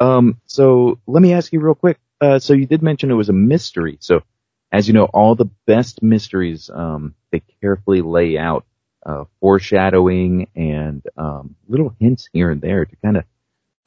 um 0.00 0.38
so 0.46 0.98
let 1.06 1.22
me 1.22 1.32
ask 1.32 1.52
you 1.52 1.60
real 1.60 1.74
quick 1.74 1.98
uh 2.20 2.38
so 2.38 2.52
you 2.52 2.66
did 2.66 2.82
mention 2.82 3.10
it 3.10 3.14
was 3.14 3.28
a 3.30 3.34
mystery 3.34 3.96
so 4.00 4.22
as 4.72 4.86
you 4.86 4.94
know 4.94 5.04
all 5.04 5.34
the 5.34 5.48
best 5.66 6.02
mysteries 6.02 6.70
um 6.72 7.14
they 7.30 7.40
carefully 7.60 8.02
lay 8.02 8.36
out 8.36 8.64
uh 9.06 9.24
foreshadowing 9.40 10.48
and 10.54 11.02
um 11.16 11.54
little 11.68 11.94
hints 11.98 12.28
here 12.32 12.50
and 12.50 12.60
there 12.60 12.84
to 12.84 12.96
kind 12.96 13.16
of 13.16 13.24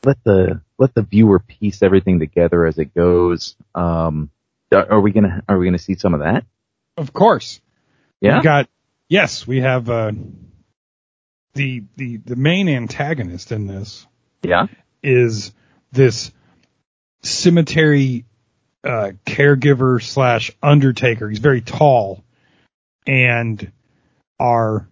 let 0.03 0.17
the 0.23 0.61
let 0.78 0.93
the 0.93 1.01
viewer 1.01 1.39
piece 1.39 1.82
everything 1.82 2.19
together 2.19 2.65
as 2.65 2.78
it 2.78 2.93
goes 2.93 3.55
um 3.75 4.30
are 4.71 4.99
we 4.99 5.11
gonna 5.11 5.43
are 5.47 5.57
we 5.57 5.65
gonna 5.65 5.78
see 5.78 5.95
some 5.95 6.13
of 6.13 6.19
that 6.21 6.45
Of 6.97 7.13
course. 7.13 7.61
yeah 8.21 8.38
We 8.38 8.43
got, 8.43 8.67
yes, 9.07 9.47
we 9.47 9.61
have, 9.61 9.89
uh, 9.89 10.11
the, 11.53 11.84
the, 11.95 12.17
the 12.17 12.36
main 12.36 12.67
antagonist 12.69 13.51
in 13.51 13.67
this 13.67 14.05
yeah 14.43 14.67
is 15.01 15.53
this 15.91 16.32
cemetery 17.21 18.25
uh, 18.84 19.11
caregiver 19.25 20.01
slash 20.01 20.51
undertaker. 20.61 21.30
He's 21.30 21.39
very 21.39 21.61
tall, 21.61 22.23
and 23.05 23.71
our 24.39 24.88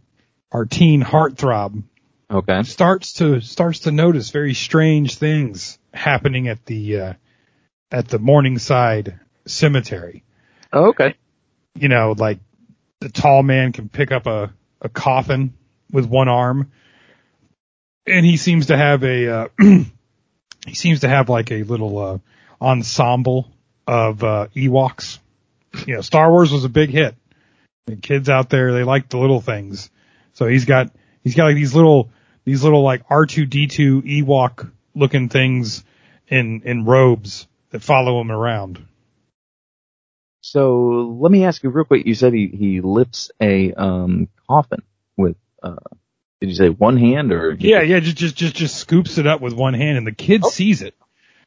our 0.52 0.66
teen 0.66 1.04
heartthrob 1.04 1.84
okay 2.30 2.64
starts 2.64 3.14
to 3.14 3.42
starts 3.42 3.80
to 3.80 3.92
notice 3.92 4.30
very 4.30 4.54
strange 4.54 5.18
things 5.18 5.78
happening 5.94 6.48
at 6.48 6.66
the 6.66 7.00
uh, 7.00 7.14
at 7.92 8.08
the 8.08 8.20
Morningside 8.20 9.20
Cemetery. 9.46 10.24
oh, 10.74 10.90
okay 10.90 11.16
You 11.76 11.90
know, 11.90 12.16
like 12.18 12.40
the 13.00 13.10
tall 13.10 13.44
man 13.44 13.72
can 13.72 13.90
pick 13.90 14.12
up 14.12 14.28
a 14.28 14.54
a 14.82 14.90
coffin 14.90 15.54
with 15.92 16.06
one 16.06 16.28
arm, 16.28 16.72
and 18.06 18.26
he 18.26 18.38
seems 18.38 18.68
to 18.68 18.78
have 18.78 19.04
a 19.04 19.30
uh, 19.30 19.48
he 19.60 20.74
seems 20.74 21.02
to 21.02 21.08
have 21.08 21.30
like 21.30 21.52
a 21.52 21.64
little 21.64 21.98
uh, 21.98 22.18
ensemble 22.62 23.52
of 23.88 24.24
uh, 24.24 24.48
Ewoks. 24.56 25.20
You 25.86 25.96
know, 25.96 26.02
Star 26.02 26.30
Wars 26.32 26.52
was 26.52 26.66
a 26.66 26.70
big 26.70 26.90
hit. 26.90 27.16
The 27.86 27.96
kids 27.96 28.30
out 28.30 28.50
there 28.50 28.74
they 28.74 28.84
like 28.84 29.10
the 29.10 29.18
little 29.18 29.42
things, 29.42 29.90
so 30.34 30.48
he's 30.48 30.66
got 30.66 30.92
he's 31.24 31.36
got 31.36 31.46
like 31.46 31.56
these 31.56 31.76
little 31.76 32.10
these 32.46 32.64
little 32.64 32.84
like 32.84 33.04
R 33.10 33.26
two 33.26 33.46
D 33.46 33.68
two 33.68 34.02
Ewok 34.02 34.72
looking 34.96 35.30
things 35.30 35.84
in 36.28 36.62
in 36.64 36.86
robes 36.86 37.48
that 37.72 37.82
follow 37.84 38.22
him 38.22 38.32
around. 38.32 38.86
So 40.42 41.18
let 41.20 41.32
me 41.32 41.46
ask 41.46 41.64
you 41.64 41.70
real 41.70 41.86
quick. 41.86 42.06
You 42.06 42.14
said 42.16 42.34
he, 42.34 42.48
he 42.48 42.82
lifts 42.82 43.32
a 43.42 43.74
um 43.74 44.28
coffin 44.48 44.84
with 45.18 45.36
uh 45.64 45.76
did 46.40 46.50
you 46.50 46.56
say 46.56 46.70
one 46.70 46.98
hand 46.98 47.32
or 47.32 47.54
Yeah, 47.54 47.82
yeah, 47.82 48.00
just 48.00 48.18
just 48.18 48.36
just 48.36 48.56
just 48.56 48.76
scoops 48.78 49.18
it 49.18 49.26
up 49.26 49.42
with 49.42 49.54
one 49.54 49.74
hand, 49.74 49.98
and 49.98 50.06
the 50.06 50.12
kid 50.12 50.42
Oh. 50.44 50.50
sees 50.50 50.82
it. 50.82 50.94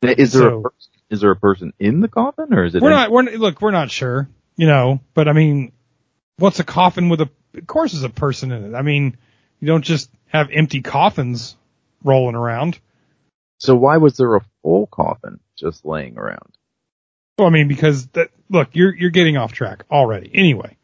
Is 0.03 0.33
there 0.33 0.43
So- 0.51 0.59
a 0.59 0.63
person, 0.63 0.93
is 1.11 1.21
there 1.21 1.31
a 1.31 1.37
person 1.37 1.73
in 1.79 2.01
the 2.01 2.09
coffin 2.09 2.53
or 2.53 2.65
is 2.65 2.75
it 2.75 2.83
We're 2.83 2.91
not. 2.91 3.11
We're 3.11 3.23
look. 3.37 3.61
We're 3.63 3.71
not 3.71 3.91
sure. 3.91 4.29
You 4.57 4.67
know, 4.67 5.01
but 5.15 5.29
I 5.29 5.33
mean, 5.33 5.73
what's 6.39 6.59
a 6.59 6.65
coffin 6.65 7.09
with 7.09 7.21
a? 7.21 7.31
Of 7.55 7.67
course, 7.67 7.93
there's 7.93 8.03
a 8.03 8.09
person 8.11 8.51
in 8.51 8.65
it. 8.65 8.77
I 8.77 8.83
mean, 8.83 9.17
you 9.61 9.67
don't 9.69 9.85
just 9.85 10.11
have 10.29 10.49
empty 10.53 10.83
coffins 10.83 11.57
rolling 12.05 12.35
around. 12.37 12.79
so 13.59 13.75
why 13.75 13.97
was 13.97 14.17
there 14.17 14.37
a 14.37 14.41
full 14.63 14.87
coffin 14.87 15.41
just 15.59 15.85
laying 15.85 16.17
around? 16.19 16.57
Well, 17.39 17.49
I 17.49 17.51
mean, 17.51 17.69
because 17.69 18.07
that. 18.09 18.31
Look, 18.51 18.71
you're 18.73 18.95
you're 18.95 19.11
getting 19.11 19.37
off 19.37 19.53
track 19.53 19.85
already. 19.91 20.31
Anyway, 20.35 20.77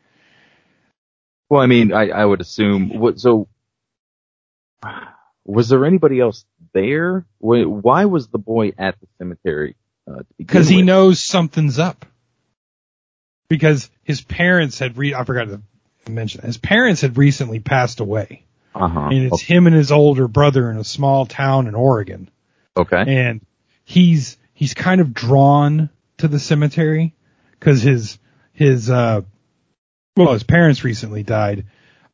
Well, 1.49 1.61
I 1.63 1.67
mean, 1.67 1.93
I, 1.93 2.09
I 2.11 2.25
would 2.25 2.41
assume 2.41 2.99
what 2.99 3.19
so 3.19 3.49
was 5.45 5.69
there 5.69 5.85
anybody 5.85 6.21
else 6.21 6.45
there? 6.73 7.27
Why, 7.39 8.05
was 8.07 8.29
the 8.29 8.39
boy 8.39 8.73
at 8.79 8.99
the 9.01 9.07
cemetery? 9.19 9.77
Uh, 10.11 10.23
because 10.39 10.69
he 10.69 10.77
with? 10.79 10.87
knows 10.87 11.23
something's 11.25 11.79
up. 11.79 12.05
Because 13.49 13.91
his 14.03 14.21
parents 14.23 14.79
had 14.79 14.97
re. 14.97 15.15
I 15.15 15.25
forgot 15.25 15.49
to 15.49 15.63
mention 16.11 16.41
that. 16.41 16.47
his 16.47 16.59
parents 16.59 17.01
had 17.01 17.17
recently 17.19 17.61
passed 17.61 18.01
away, 18.01 18.45
Uh-huh. 18.75 19.09
and 19.11 19.33
it's 19.33 19.41
him 19.43 19.67
and 19.67 19.77
his 19.77 19.93
older 19.93 20.27
brother 20.27 20.71
in 20.71 20.77
a 20.79 20.85
small 20.85 21.27
town 21.27 21.67
in 21.69 21.75
Oregon. 21.75 22.29
Okay. 22.77 23.05
and 23.07 23.41
he's 23.85 24.37
he's 24.53 24.75
kind 24.75 25.01
of 25.01 25.15
drawn 25.15 25.91
to 26.19 26.29
the 26.29 26.39
cemetery 26.41 27.15
because 27.53 27.83
his 27.83 28.19
his 28.53 28.91
uh 28.91 29.21
well 30.17 30.33
his 30.33 30.43
parents 30.43 30.83
recently 30.85 31.23
died 31.23 31.67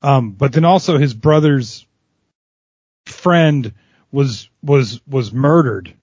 um 0.03 0.33
but 0.33 0.53
then 0.53 0.65
also 0.65 0.99
his 0.99 1.15
brother's 1.15 1.87
friend 3.07 3.73
was 4.13 4.49
was 4.63 5.01
was 5.07 5.33
murdered 5.33 5.95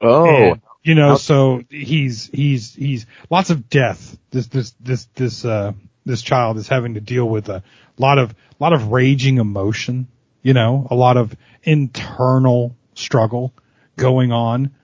Oh, 0.00 0.52
and, 0.52 0.62
you 0.82 0.94
know 0.94 1.16
so 1.16 1.62
he's 1.68 2.30
he's 2.32 2.74
he's 2.74 3.06
lots 3.28 3.50
of 3.50 3.68
death 3.68 4.16
this 4.30 4.46
this 4.46 4.74
this 4.80 5.06
this 5.14 5.44
uh 5.44 5.72
this 6.08 6.22
child 6.22 6.56
is 6.56 6.68
having 6.68 6.94
to 6.94 7.00
deal 7.00 7.28
with 7.28 7.48
a 7.48 7.62
lot 7.98 8.18
of 8.18 8.34
lot 8.58 8.72
of 8.72 8.88
raging 8.88 9.38
emotion 9.38 10.08
you 10.42 10.54
know 10.54 10.86
a 10.90 10.94
lot 10.94 11.16
of 11.16 11.34
internal 11.62 12.74
struggle 12.94 13.52
going 13.96 14.32
on 14.32 14.74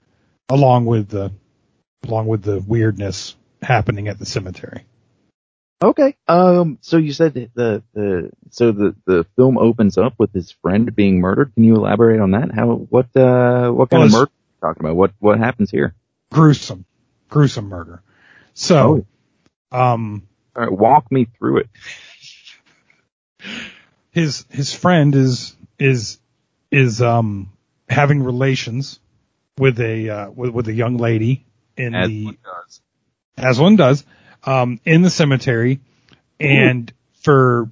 along 0.49 0.85
with 0.85 1.09
the 1.09 1.31
along 2.07 2.27
with 2.27 2.43
the 2.43 2.59
weirdness 2.61 3.35
happening 3.61 4.07
at 4.07 4.19
the 4.19 4.25
cemetery 4.25 4.85
Okay. 5.81 6.15
Um. 6.27 6.77
So 6.81 6.97
you 6.97 7.11
said 7.11 7.33
the 7.33 7.83
the 7.93 8.31
so 8.49 8.71
the 8.71 8.95
the 9.05 9.25
film 9.35 9.57
opens 9.57 9.97
up 9.97 10.13
with 10.17 10.31
his 10.33 10.51
friend 10.51 10.95
being 10.95 11.19
murdered. 11.19 11.53
Can 11.53 11.65
you 11.65 11.75
elaborate 11.75 12.21
on 12.21 12.31
that? 12.31 12.51
How 12.55 12.75
what 12.75 13.15
uh 13.15 13.69
what 13.71 13.89
kind 13.89 14.01
Well, 14.01 14.07
of 14.07 14.11
murder 14.13 14.31
are 14.31 14.67
you 14.67 14.69
talking 14.69 14.85
about? 14.85 14.95
What 14.95 15.11
what 15.19 15.37
happens 15.37 15.69
here? 15.71 15.93
gruesome 16.31 16.85
gruesome 17.29 17.69
murder 17.69 18.01
so 18.53 19.05
um 19.71 20.23
All 20.29 20.34
right, 20.55 20.71
walk 20.71 21.11
me 21.11 21.27
through 21.37 21.59
it. 21.59 21.69
his 24.11 24.45
his 24.49 24.73
friend 24.73 25.15
is 25.15 25.55
is 25.79 26.19
is 26.71 27.01
um 27.01 27.51
having 27.89 28.23
relations 28.23 28.99
with 29.57 29.79
a 29.79 30.09
uh, 30.09 30.29
with, 30.31 30.51
with 30.51 30.67
a 30.67 30.73
young 30.73 30.97
lady 30.97 31.45
in 31.77 31.93
As 31.95 32.07
the 32.09 32.25
one 32.25 32.37
does. 32.43 32.81
as 33.37 33.59
one 33.59 33.75
does 33.75 34.05
um 34.43 34.79
in 34.85 35.01
the 35.01 35.09
cemetery 35.09 35.79
and 36.39 36.91
for 37.21 37.69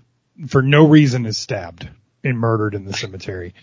for 0.47 0.61
no 0.61 0.87
reason 0.87 1.25
is 1.25 1.37
stabbed 1.37 1.87
and 2.23 2.37
murdered 2.39 2.73
in 2.75 2.85
the 2.85 2.93
cemetery. 2.93 3.53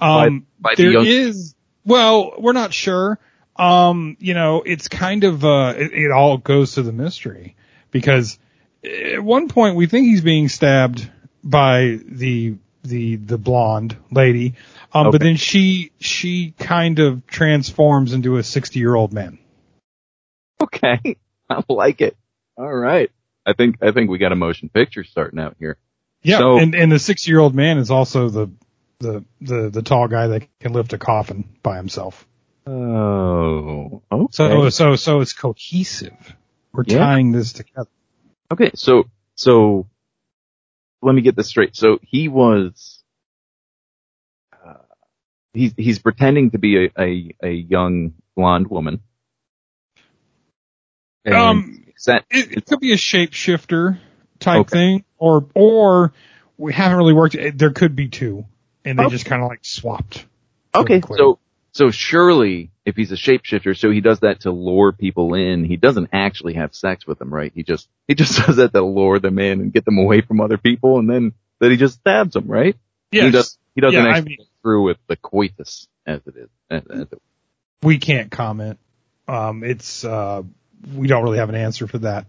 Um, 0.00 0.46
By- 0.60 0.70
by 0.70 0.74
the 0.76 0.90
young- 0.90 1.06
is, 1.06 1.54
well, 1.84 2.32
we're 2.38 2.52
not 2.52 2.72
sure. 2.72 3.18
Um, 3.56 4.16
you 4.20 4.34
know, 4.34 4.62
it's 4.64 4.88
kind 4.88 5.24
of, 5.24 5.44
uh, 5.44 5.74
it, 5.76 5.92
it 5.92 6.10
all 6.10 6.38
goes 6.38 6.72
to 6.74 6.82
the 6.82 6.92
mystery 6.92 7.56
because 7.90 8.38
at 8.84 9.22
one 9.22 9.48
point 9.48 9.76
we 9.76 9.86
think 9.86 10.06
he's 10.06 10.20
being 10.20 10.48
stabbed 10.48 11.10
by 11.42 11.98
the, 12.04 12.56
the, 12.82 13.16
the 13.16 13.38
blonde 13.38 13.96
lady. 14.10 14.54
Um, 14.92 15.10
but 15.10 15.20
then 15.20 15.36
she, 15.36 15.90
she 16.00 16.52
kind 16.58 16.98
of 16.98 17.26
transforms 17.26 18.12
into 18.12 18.36
a 18.36 18.42
60 18.42 18.78
year 18.78 18.94
old 18.94 19.12
man. 19.12 19.38
Okay. 20.62 21.16
I 21.50 21.62
like 21.68 22.00
it. 22.00 22.16
All 22.56 22.72
right. 22.72 23.10
I 23.46 23.52
think, 23.52 23.76
I 23.82 23.90
think 23.90 24.08
we 24.10 24.18
got 24.18 24.32
a 24.32 24.36
motion 24.36 24.68
picture 24.68 25.04
starting 25.04 25.38
out 25.38 25.56
here. 25.58 25.76
Yeah, 26.22 26.38
So- 26.38 26.56
and 26.58 26.74
and 26.74 26.90
the 26.90 26.98
sixty 26.98 27.30
year 27.30 27.40
old 27.40 27.54
man 27.54 27.76
is 27.76 27.90
also 27.90 28.30
the 28.30 28.50
the 28.98 29.24
the 29.42 29.68
the 29.68 29.82
tall 29.82 30.08
guy 30.08 30.28
that 30.28 30.46
can 30.58 30.72
lift 30.72 30.94
a 30.94 30.98
coffin 30.98 31.44
by 31.62 31.76
himself. 31.76 32.26
Oh, 32.66 34.02
okay. 34.10 34.26
So 34.32 34.70
so 34.70 34.96
so 34.96 35.20
it's 35.20 35.34
cohesive. 35.34 36.34
We're 36.72 36.84
Yeah. 36.86 36.98
tying 36.98 37.32
this 37.32 37.52
together. 37.52 37.90
Okay, 38.54 38.70
so 38.76 39.04
so 39.34 39.88
let 41.02 41.12
me 41.12 41.22
get 41.22 41.34
this 41.34 41.48
straight. 41.48 41.74
So 41.74 41.98
he 42.02 42.28
was 42.28 43.02
uh, 44.52 44.74
he's 45.52 45.74
he's 45.76 45.98
pretending 45.98 46.52
to 46.52 46.58
be 46.58 46.86
a 46.86 46.90
a, 46.96 47.34
a 47.42 47.50
young 47.50 48.14
blonde 48.36 48.68
woman. 48.68 49.00
And 51.24 51.34
Um, 51.34 51.84
that 52.06 52.26
It, 52.30 52.58
it 52.58 52.66
could 52.66 52.78
be 52.78 52.92
a 52.92 52.96
shapeshifter 52.96 53.98
type 54.38 54.60
Okay. 54.66 54.70
thing, 54.78 55.04
or 55.18 55.48
or 55.54 56.12
we 56.56 56.72
haven't 56.72 56.98
really 56.98 57.14
worked. 57.14 57.34
it- 57.34 57.58
There 57.58 57.72
could 57.72 57.96
be 57.96 58.06
two, 58.08 58.44
and 58.84 58.96
they 58.96 59.04
Okay. 59.04 59.10
just 59.10 59.26
kind 59.26 59.42
of 59.42 59.48
like 59.48 59.64
swapped. 59.64 60.26
okay? 60.76 61.00
So 61.16 61.40
so 61.72 61.90
surely 61.90 62.70
if 62.84 62.96
he's 62.96 63.12
a 63.12 63.16
shapeshifter, 63.16 63.76
so 63.76 63.90
he 63.90 64.00
does 64.00 64.20
that 64.20 64.40
to 64.40 64.50
lure 64.50 64.92
people 64.92 65.34
in. 65.34 65.64
He 65.64 65.76
doesn't 65.76 66.10
actually 66.12 66.54
have 66.54 66.74
sex 66.74 67.06
with 67.06 67.18
them, 67.18 67.32
right? 67.32 67.52
He 67.54 67.62
just 67.62 67.88
he 68.06 68.14
just 68.14 68.38
does 68.46 68.56
that 68.56 68.72
to 68.72 68.82
lure 68.82 69.18
them 69.18 69.38
in 69.38 69.60
and 69.60 69.72
get 69.72 69.84
them 69.84 69.98
away 69.98 70.20
from 70.20 70.40
other 70.40 70.58
people, 70.58 70.98
and 70.98 71.08
then 71.08 71.32
then 71.60 71.70
he 71.70 71.76
just 71.76 72.00
stabs 72.00 72.34
them, 72.34 72.46
right? 72.46 72.76
Yes, 73.10 73.24
He 73.24 73.30
does. 73.30 73.58
He 73.74 73.80
doesn't 73.80 74.00
Yeah, 74.04 74.06
I 74.06 74.16
actually 74.18 74.28
mean- 74.30 74.38
go 74.38 74.44
through 74.62 74.82
with 74.84 74.98
the 75.08 75.16
coitus 75.16 75.88
as 76.06 76.20
it 76.26 76.36
is. 76.36 76.48
As, 76.70 76.82
as 76.90 77.12
it, 77.12 77.22
we 77.82 77.98
can't 77.98 78.30
comment. 78.30 78.78
Um, 79.28 79.62
it's 79.64 80.04
uh, 80.04 80.42
we 80.94 81.06
don't 81.06 81.22
really 81.22 81.38
have 81.38 81.48
an 81.48 81.54
answer 81.54 81.86
for 81.86 81.98
that. 81.98 82.26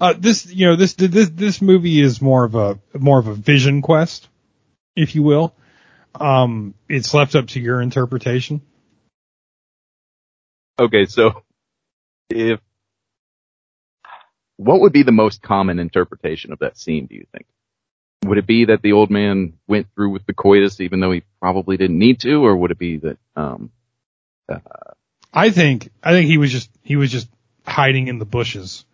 Uh, 0.00 0.14
this 0.16 0.52
you 0.52 0.66
know 0.66 0.76
this 0.76 0.94
this 0.94 1.28
this 1.30 1.62
movie 1.62 2.00
is 2.00 2.20
more 2.20 2.44
of 2.44 2.54
a 2.54 2.78
more 2.98 3.18
of 3.18 3.26
a 3.26 3.34
vision 3.34 3.82
quest, 3.82 4.28
if 4.96 5.14
you 5.14 5.22
will. 5.22 5.54
Um, 6.14 6.74
it's 6.88 7.14
left 7.14 7.34
up 7.34 7.48
to 7.48 7.60
your 7.60 7.80
interpretation. 7.80 8.60
Okay, 10.82 11.06
so 11.06 11.44
if 12.28 12.58
what 14.56 14.80
would 14.80 14.92
be 14.92 15.04
the 15.04 15.12
most 15.12 15.40
common 15.40 15.78
interpretation 15.78 16.52
of 16.52 16.58
that 16.58 16.76
scene? 16.76 17.06
Do 17.06 17.14
you 17.14 17.26
think? 17.30 17.46
Would 18.24 18.38
it 18.38 18.46
be 18.48 18.64
that 18.64 18.82
the 18.82 18.92
old 18.92 19.08
man 19.10 19.54
went 19.68 19.86
through 19.94 20.10
with 20.10 20.26
the 20.26 20.34
coitus 20.34 20.80
even 20.80 20.98
though 20.98 21.12
he 21.12 21.22
probably 21.40 21.76
didn't 21.76 21.98
need 22.00 22.18
to, 22.20 22.44
or 22.44 22.56
would 22.56 22.72
it 22.72 22.78
be 22.78 22.96
that 22.98 23.18
um 23.36 23.70
I 25.32 25.50
think 25.50 25.90
I 26.02 26.10
think 26.12 26.26
he 26.26 26.38
was 26.38 26.50
just 26.50 26.68
he 26.82 26.96
was 26.96 27.12
just 27.12 27.28
hiding 27.64 28.08
in 28.08 28.18
the 28.18 28.24
bushes, 28.24 28.84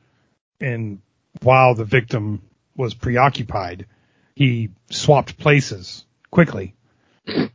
and 0.61 1.01
while 1.43 1.75
the 1.75 1.87
victim 1.87 2.43
was 2.77 2.93
preoccupied, 2.93 3.87
he 4.35 4.69
swapped 4.91 5.39
places 5.39 6.05
quickly, 6.31 6.75
and 7.27 7.51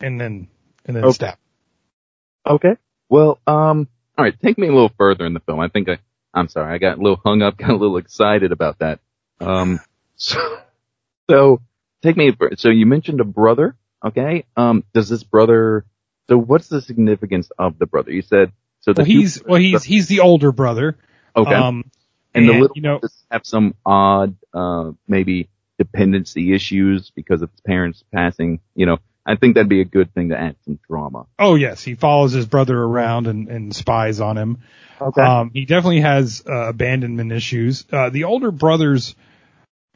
then 0.00 0.48
and 0.84 0.96
then 0.96 1.04
Okay. 1.04 1.12
stabbed. 1.14 1.38
Okay. 2.46 2.76
Well, 3.08 3.38
um, 3.46 3.88
all 4.16 4.24
right. 4.24 4.34
Take 4.40 4.58
me 4.58 4.68
a 4.68 4.72
little 4.72 4.92
further 4.98 5.26
in 5.26 5.34
the 5.34 5.40
film. 5.40 5.60
I 5.60 5.68
think 5.68 5.88
I, 5.88 5.98
I'm 6.34 6.48
sorry, 6.48 6.74
I 6.74 6.78
got 6.78 6.98
a 6.98 7.00
little 7.00 7.20
hung 7.24 7.42
up, 7.42 7.56
got 7.58 7.70
a 7.70 7.76
little 7.76 7.96
excited 7.98 8.52
about 8.52 8.78
that. 8.80 9.00
Um, 9.40 9.80
so, 10.16 10.38
so 11.30 11.60
take 12.02 12.16
me. 12.16 12.34
So 12.56 12.68
you 12.68 12.86
mentioned 12.86 13.20
a 13.20 13.24
brother. 13.24 13.76
Okay. 14.04 14.44
Um, 14.56 14.84
does 14.94 15.08
this 15.08 15.22
brother? 15.22 15.84
So 16.28 16.38
what's 16.38 16.68
the 16.68 16.80
significance 16.80 17.50
of 17.58 17.78
the 17.78 17.86
brother? 17.86 18.10
You 18.12 18.22
said 18.22 18.52
so. 18.80 18.92
The 18.92 19.02
Well, 19.02 19.06
two 19.06 19.12
he's 19.18 19.42
well 19.44 19.60
he's 19.60 19.84
he's 19.84 20.06
the 20.08 20.20
older 20.20 20.52
brother. 20.52 20.96
okay. 21.36 21.54
Um, 21.54 21.90
and 22.34 22.48
the 22.48 22.52
little 22.52 22.76
you 22.76 22.82
know, 22.82 22.98
brothers 22.98 23.24
have 23.30 23.42
some 23.44 23.74
odd, 23.84 24.36
uh, 24.54 24.92
maybe 25.06 25.48
dependency 25.78 26.54
issues 26.54 27.10
because 27.14 27.42
of 27.42 27.50
his 27.50 27.60
parents 27.60 28.02
passing. 28.12 28.60
You 28.74 28.86
know, 28.86 28.98
I 29.24 29.36
think 29.36 29.54
that'd 29.54 29.68
be 29.68 29.80
a 29.80 29.84
good 29.84 30.12
thing 30.14 30.30
to 30.30 30.38
add 30.38 30.56
some 30.64 30.78
drama. 30.88 31.26
oh 31.38 31.54
yes, 31.54 31.82
he 31.82 31.94
follows 31.94 32.32
his 32.32 32.46
brother 32.46 32.76
around 32.76 33.26
and, 33.28 33.48
and 33.48 33.74
spies 33.74 34.20
on 34.20 34.36
him. 34.36 34.58
Okay. 35.00 35.20
Um, 35.22 35.50
he 35.54 35.64
definitely 35.64 36.00
has 36.00 36.42
uh, 36.48 36.68
abandonment 36.68 37.32
issues. 37.32 37.84
Uh, 37.92 38.10
the 38.10 38.24
older 38.24 38.50
brothers. 38.50 39.14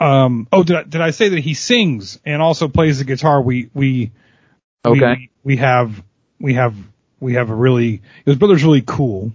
Um, 0.00 0.46
oh, 0.52 0.62
did 0.62 0.76
I, 0.76 0.82
did 0.82 1.00
I 1.00 1.10
say 1.10 1.30
that 1.30 1.40
he 1.40 1.54
sings 1.54 2.18
and 2.24 2.42
also 2.42 2.68
plays 2.68 2.98
the 2.98 3.04
guitar? 3.04 3.40
We 3.42 3.70
we 3.74 4.12
we- 4.84 4.90
Okay. 4.92 5.14
we, 5.16 5.30
we 5.42 5.56
have 5.56 6.02
we 6.38 6.54
have 6.54 6.74
we 7.18 7.34
have 7.34 7.50
a 7.50 7.54
really 7.54 8.02
his 8.24 8.36
brother's 8.36 8.62
really 8.62 8.82
cool. 8.82 9.32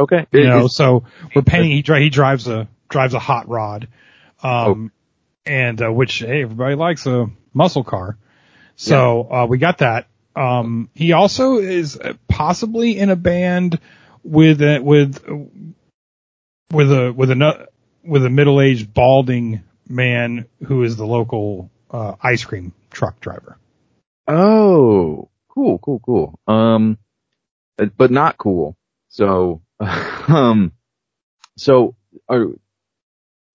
okay. 0.00 0.26
You 0.32 0.40
Is- 0.40 0.46
know, 0.46 0.64
is- 0.66 0.76
so 0.76 1.04
we're 1.34 1.42
painting. 1.42 1.70
He 1.70 1.82
dri- 1.82 2.02
he 2.02 2.10
drives 2.10 2.48
a 2.48 2.68
drives 2.90 3.14
a 3.14 3.18
hot 3.18 3.48
rod, 3.48 3.88
um, 4.42 4.92
and 5.46 5.80
uh, 5.80 5.90
which 5.90 6.18
hey 6.18 6.42
everybody 6.42 6.74
likes 6.74 7.06
a 7.06 7.28
muscle 7.54 7.84
car. 7.84 8.18
So 8.82 9.28
uh, 9.30 9.46
we 9.46 9.58
got 9.58 9.78
that. 9.78 10.08
Um, 10.34 10.90
he 10.92 11.12
also 11.12 11.58
is 11.58 11.96
uh, 11.96 12.14
possibly 12.26 12.98
in 12.98 13.10
a 13.10 13.16
band 13.16 13.78
with 14.24 14.60
a, 14.60 14.80
with 14.80 15.22
with 16.72 16.90
a 16.90 17.12
with 17.12 17.30
a 17.30 17.68
with 18.02 18.24
a 18.24 18.30
middle 18.30 18.60
aged 18.60 18.92
balding 18.92 19.62
man 19.88 20.46
who 20.66 20.82
is 20.82 20.96
the 20.96 21.06
local 21.06 21.70
uh, 21.92 22.16
ice 22.20 22.44
cream 22.44 22.72
truck 22.90 23.20
driver. 23.20 23.56
Oh, 24.26 25.28
cool, 25.48 25.78
cool, 25.78 26.00
cool. 26.04 26.40
Um, 26.48 26.98
but 27.96 28.10
not 28.10 28.36
cool. 28.36 28.76
So, 29.10 29.62
um, 29.80 30.72
so 31.56 31.94
are, 32.28 32.46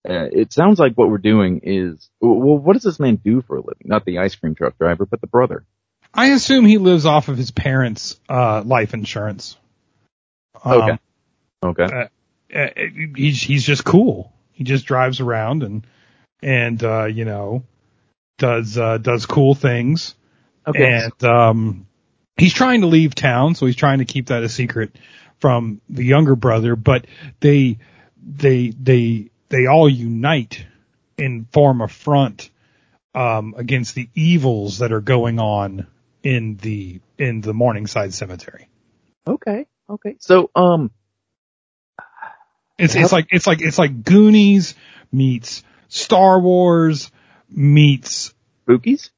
uh, 0.08 0.28
it 0.30 0.52
sounds 0.52 0.78
like 0.78 0.94
what 0.94 1.10
we're 1.10 1.18
doing 1.18 1.60
is, 1.62 2.10
well, 2.20 2.58
what 2.58 2.74
does 2.74 2.82
this 2.82 3.00
man 3.00 3.16
do 3.16 3.42
for 3.42 3.56
a 3.56 3.60
living? 3.60 3.86
Not 3.86 4.04
the 4.04 4.18
ice 4.18 4.34
cream 4.34 4.54
truck 4.54 4.78
driver, 4.78 5.06
but 5.06 5.20
the 5.20 5.26
brother. 5.26 5.64
I 6.14 6.28
assume 6.28 6.64
he 6.64 6.78
lives 6.78 7.06
off 7.06 7.28
of 7.28 7.36
his 7.36 7.50
parents' 7.50 8.18
uh, 8.28 8.62
life 8.62 8.94
insurance. 8.94 9.56
Um, 10.64 10.98
Okay. 11.62 11.84
Okay. 11.84 12.08
uh, 12.54 12.68
he's 13.16 13.42
he's 13.42 13.64
just 13.64 13.84
cool. 13.84 14.32
He 14.52 14.64
just 14.64 14.86
drives 14.86 15.20
around 15.20 15.62
and 15.62 15.86
and 16.42 16.82
uh, 16.82 17.06
you 17.06 17.24
know 17.24 17.64
does 18.38 18.78
uh, 18.78 18.98
does 18.98 19.26
cool 19.26 19.54
things. 19.54 20.14
Okay. 20.66 21.02
And 21.02 21.24
um, 21.24 21.86
he's 22.36 22.54
trying 22.54 22.82
to 22.82 22.86
leave 22.86 23.14
town, 23.14 23.54
so 23.54 23.66
he's 23.66 23.76
trying 23.76 23.98
to 23.98 24.04
keep 24.04 24.26
that 24.28 24.42
a 24.42 24.48
secret 24.48 24.96
from 25.40 25.80
the 25.88 26.04
younger 26.04 26.36
brother. 26.36 26.76
But 26.76 27.06
they 27.40 27.78
they 28.24 28.70
they 28.70 29.30
they 29.48 29.66
all 29.66 29.88
unite 29.88 30.64
and 31.18 31.46
form 31.52 31.80
a 31.80 31.88
front 31.88 32.50
um, 33.14 33.54
against 33.56 33.94
the 33.94 34.08
evils 34.14 34.78
that 34.78 34.92
are 34.92 35.00
going 35.00 35.38
on 35.38 35.86
in 36.22 36.56
the 36.56 37.00
in 37.16 37.40
the 37.40 37.52
Morningside 37.54 38.12
Cemetery. 38.14 38.68
Okay. 39.26 39.66
Okay. 39.90 40.16
So, 40.20 40.50
um, 40.54 40.90
It's 42.78 42.94
Yep. 42.94 43.04
it's 43.04 43.12
like 43.12 43.26
it's 43.30 43.46
like 43.46 43.60
it's 43.60 43.78
like 43.78 44.04
Goonies 44.04 44.74
meets 45.10 45.62
Star 45.88 46.38
Wars 46.40 47.10
meets 47.50 48.34
spookies? 48.66 49.10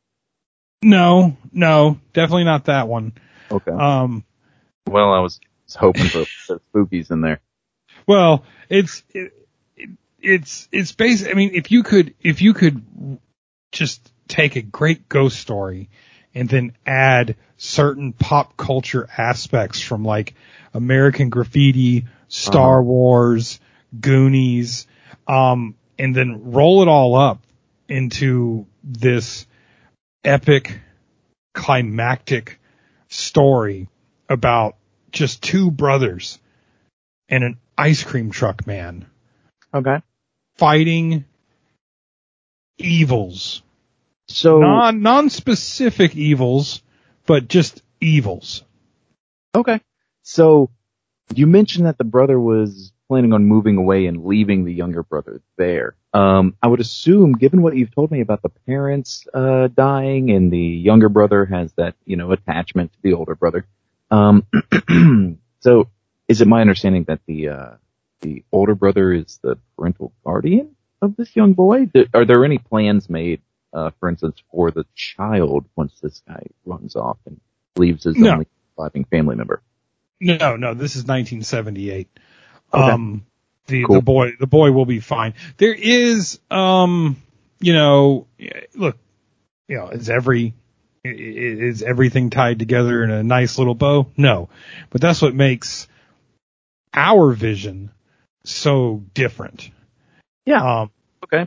no 0.83 1.37
no 1.53 1.99
definitely 2.14 2.45
not 2.45 2.66
that 2.66 2.89
one. 2.89 3.12
Okay. 3.51 3.72
Um, 3.72 4.24
well, 4.87 5.12
I 5.12 5.20
was 5.20 5.41
hoping 5.76 6.07
for 6.07 6.24
for 6.24 6.61
spookies 6.72 7.11
in 7.11 7.20
there. 7.20 7.41
well 8.07 8.45
it's 8.70 9.03
it, 9.11 9.18
it, 9.18 9.39
it's 10.23 10.68
it's 10.73 10.93
basic. 10.93 11.31
I 11.31 11.35
mean, 11.35 11.51
if 11.55 11.71
you 11.71 11.83
could 11.83 12.14
if 12.21 12.43
you 12.43 12.55
could 12.55 12.83
just 13.73 14.12
take 14.29 14.57
a 14.57 14.62
great 14.62 15.09
ghost 15.09 15.39
story 15.39 15.89
and 16.35 16.49
then 16.49 16.73
add 16.87 17.37
certain 17.57 18.12
pop 18.12 18.57
culture 18.57 19.09
aspects 19.16 19.81
from 19.81 20.05
like 20.05 20.35
American 20.73 21.29
Graffiti, 21.29 22.07
Star 22.29 22.79
Uh-huh. 22.81 22.87
Wars, 22.87 23.61
Goonies, 23.99 24.87
um, 25.27 25.75
and 25.99 26.14
then 26.14 26.53
roll 26.53 26.83
it 26.83 26.89
all 26.89 27.16
up 27.16 27.43
into 27.89 28.66
this 28.85 29.47
epic, 30.25 30.79
climactic 31.55 32.61
story 33.09 33.89
about 34.29 34.77
just 35.11 35.43
two 35.43 35.71
brothers 35.71 36.39
and 37.29 37.43
an 37.43 37.59
ice 37.77 38.05
cream 38.05 38.31
truck 38.31 38.66
man 38.66 39.07
Okay. 39.73 39.97
Fighting 40.61 41.24
evils. 42.78 43.62
So 44.28 44.58
Non 44.61 45.00
non-specific 45.00 46.14
evils, 46.14 46.82
but 47.26 47.48
just 47.48 47.82
evils. 48.00 48.62
okay. 49.54 49.80
So 50.22 50.70
you 51.34 51.46
mentioned 51.46 51.86
that 51.86 51.96
the 51.96 52.04
brother 52.04 52.38
was 52.38 52.92
planning 53.08 53.32
on 53.32 53.46
moving 53.46 53.76
away 53.78 54.06
and 54.06 54.24
leaving 54.24 54.64
the 54.64 54.72
younger 54.72 55.02
brother 55.02 55.40
there. 55.56 55.96
Um, 56.12 56.54
I 56.62 56.68
would 56.68 56.80
assume, 56.80 57.32
given 57.32 57.62
what 57.62 57.74
you've 57.74 57.94
told 57.94 58.11
me 58.11 58.20
about 58.20 58.42
the 58.42 58.50
parents 58.66 59.26
uh, 59.32 59.68
dying 59.68 60.30
and 60.30 60.52
the 60.52 60.58
younger 60.58 61.08
brother 61.08 61.46
has 61.46 61.72
that 61.72 61.94
you 62.04 62.16
know 62.16 62.32
attachment 62.32 62.92
to 62.92 62.98
the 63.02 63.14
older 63.14 63.34
brother. 63.34 63.66
Um, 64.11 64.46
so 65.61 65.88
is 66.28 66.42
it 66.42 66.48
my 66.48 66.61
understanding 66.61 67.04
that 67.04 67.20
the 67.26 67.48
uh, 67.48 67.70
the 68.21 68.45
older 68.53 68.75
brother 68.75 69.12
is 69.12 69.39
the 69.43 69.57
parental 69.77 70.12
guardian 70.25 70.77
of 71.03 71.16
this 71.16 71.35
young 71.35 71.53
boy? 71.55 71.91
Are 72.14 72.25
there 72.25 72.45
any 72.45 72.59
plans 72.59 73.09
made, 73.09 73.41
uh, 73.73 73.91
for 73.99 74.09
instance, 74.09 74.43
for 74.51 74.71
the 74.71 74.85
child 74.95 75.64
once 75.77 75.99
this 76.01 76.23
guy 76.27 76.43
runs 76.64 76.97
off 76.97 77.18
and 77.27 77.41
leaves 77.77 78.05
his 78.05 78.16
No. 78.16 78.33
only 78.33 78.47
surviving 78.77 79.05
family 79.05 79.37
member? 79.37 79.62
No, 80.21 80.57
no, 80.57 80.75
this 80.75 80.97
is 80.97 81.05
1978. 81.05 82.09
Okay. 82.73 82.93
Um, 82.93 83.25
the 83.66 83.85
Cool. 83.85 83.97
the 83.97 84.03
boy 84.03 84.33
the 84.39 84.47
boy 84.47 84.73
will 84.73 84.85
be 84.87 85.01
fine. 85.01 85.35
There 85.57 85.73
is, 85.75 86.39
um, 86.51 87.16
you 87.61 87.73
know, 87.73 88.27
look, 88.75 88.99
you 89.68 89.77
know, 89.77 89.89
is 89.89 90.11
every 90.11 90.55
is 91.05 91.83
everything 91.83 92.29
tied 92.31 92.59
together 92.59 93.03
in 93.03 93.11
a 93.11 93.23
nice 93.23 93.59
little 93.59 93.75
bow? 93.75 94.09
No, 94.16 94.51
but 94.91 95.01
that's 95.01 95.23
what 95.23 95.35
makes 95.35 95.89
our 96.93 97.33
vision 97.33 97.91
so 98.45 99.03
different. 99.14 99.70
Yeah. 100.47 100.82
Um, 100.82 100.91
Okay. 101.24 101.47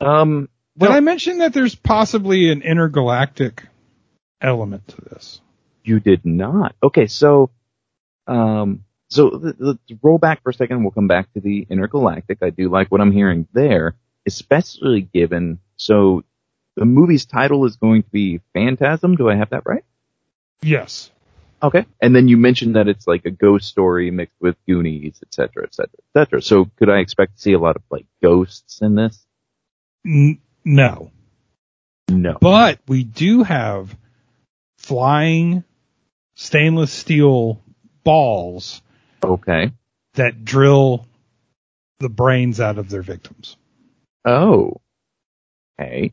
Um, 0.00 0.48
did 0.76 0.88
well, 0.88 0.92
I 0.92 1.00
mention 1.00 1.38
that 1.38 1.52
there's 1.52 1.74
possibly 1.74 2.50
an 2.50 2.62
intergalactic 2.62 3.64
element 4.40 4.86
to 4.88 5.00
this? 5.02 5.40
You 5.84 6.00
did 6.00 6.24
not. 6.24 6.74
Okay, 6.82 7.06
so, 7.06 7.50
um, 8.26 8.84
so 9.08 9.54
let's 9.58 9.78
roll 10.02 10.18
back 10.18 10.42
for 10.42 10.50
a 10.50 10.54
second. 10.54 10.82
We'll 10.82 10.90
come 10.90 11.08
back 11.08 11.32
to 11.32 11.40
the 11.40 11.66
intergalactic. 11.70 12.38
I 12.42 12.50
do 12.50 12.68
like 12.68 12.88
what 12.88 13.00
I'm 13.00 13.12
hearing 13.12 13.46
there, 13.52 13.94
especially 14.26 15.00
given. 15.00 15.60
So, 15.76 16.24
the 16.76 16.84
movie's 16.84 17.24
title 17.24 17.64
is 17.64 17.76
going 17.76 18.02
to 18.02 18.10
be 18.10 18.40
Phantasm. 18.52 19.16
Do 19.16 19.30
I 19.30 19.36
have 19.36 19.50
that 19.50 19.62
right? 19.64 19.84
Yes. 20.60 21.10
Okay. 21.62 21.86
And 22.00 22.14
then 22.14 22.28
you 22.28 22.36
mentioned 22.36 22.76
that 22.76 22.86
it's 22.86 23.06
like 23.06 23.24
a 23.24 23.30
ghost 23.30 23.68
story 23.68 24.10
mixed 24.10 24.36
with 24.40 24.56
Goonies, 24.68 25.18
et 25.22 25.32
cetera, 25.34 25.64
et 25.64 25.74
cetera, 25.74 25.94
et 25.98 26.18
cetera. 26.18 26.42
So, 26.42 26.66
could 26.76 26.90
I 26.90 26.98
expect 26.98 27.36
to 27.36 27.42
see 27.42 27.52
a 27.54 27.58
lot 27.58 27.76
of 27.76 27.82
like 27.90 28.06
ghosts 28.22 28.82
in 28.82 28.94
this? 28.94 29.26
N- 30.04 30.38
no. 30.64 31.10
No. 32.08 32.38
But 32.40 32.80
we 32.86 33.04
do 33.04 33.42
have 33.42 33.96
flying 34.78 35.64
stainless 36.34 36.92
steel 36.92 37.60
balls 38.04 38.82
Okay. 39.24 39.72
that 40.14 40.44
drill 40.44 41.06
the 41.98 42.08
brains 42.10 42.60
out 42.60 42.78
of 42.78 42.90
their 42.90 43.02
victims. 43.02 43.56
Oh. 44.24 44.74
Okay. 45.80 46.12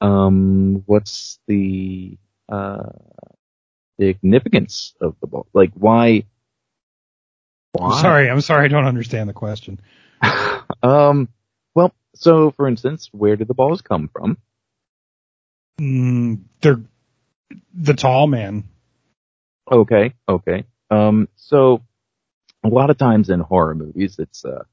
Um, 0.00 0.84
what's 0.86 1.38
the, 1.46 2.16
uh, 2.48 2.90
significance 4.00 4.94
of 5.00 5.16
the 5.20 5.26
ball? 5.26 5.46
Like, 5.52 5.72
why? 5.74 6.24
I'm 7.78 7.90
Why? 7.90 8.02
sorry, 8.02 8.30
I'm 8.30 8.40
sorry, 8.40 8.64
I 8.64 8.68
don't 8.68 8.86
understand 8.86 9.28
the 9.28 9.34
question. 9.34 9.80
um, 10.82 11.28
well, 11.74 11.94
so 12.14 12.50
for 12.50 12.66
instance, 12.66 13.08
where 13.12 13.36
did 13.36 13.48
the 13.48 13.54
balls 13.54 13.82
come 13.82 14.08
from? 14.08 14.38
Mm, 15.80 16.40
they're 16.60 16.80
the 17.72 17.94
tall 17.94 18.26
man. 18.26 18.64
Okay. 19.70 20.14
Okay. 20.28 20.64
Um, 20.90 21.28
so 21.36 21.82
a 22.64 22.68
lot 22.68 22.90
of 22.90 22.98
times 22.98 23.30
in 23.30 23.40
horror 23.40 23.74
movies, 23.74 24.16
it's, 24.18 24.44
uh, 24.44 24.64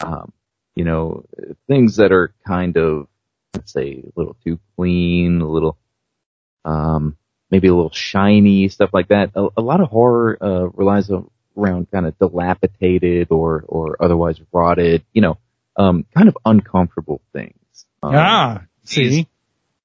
um, 0.00 0.32
you 0.74 0.84
know, 0.84 1.24
things 1.66 1.96
that 1.96 2.12
are 2.12 2.34
kind 2.46 2.76
of, 2.76 3.08
let's 3.54 3.72
say, 3.72 4.04
a 4.04 4.12
little 4.16 4.36
too 4.44 4.60
clean, 4.76 5.40
a 5.40 5.48
little, 5.48 5.78
um, 6.64 7.16
maybe 7.54 7.68
a 7.68 7.74
little 7.74 7.92
shiny, 7.92 8.68
stuff 8.68 8.90
like 8.92 9.08
that. 9.08 9.30
A, 9.36 9.46
a 9.58 9.62
lot 9.62 9.80
of 9.80 9.88
horror, 9.88 10.36
uh, 10.40 10.68
relies 10.74 11.08
around 11.56 11.88
kind 11.92 12.04
of 12.04 12.18
dilapidated 12.18 13.28
or, 13.30 13.64
or 13.68 13.96
otherwise 14.00 14.40
rotted, 14.52 15.04
you 15.12 15.22
know, 15.22 15.38
um, 15.76 16.04
kind 16.16 16.28
of 16.28 16.36
uncomfortable 16.44 17.20
things. 17.32 17.54
Um, 18.02 18.14
ah, 18.16 18.62
see, 18.82 19.28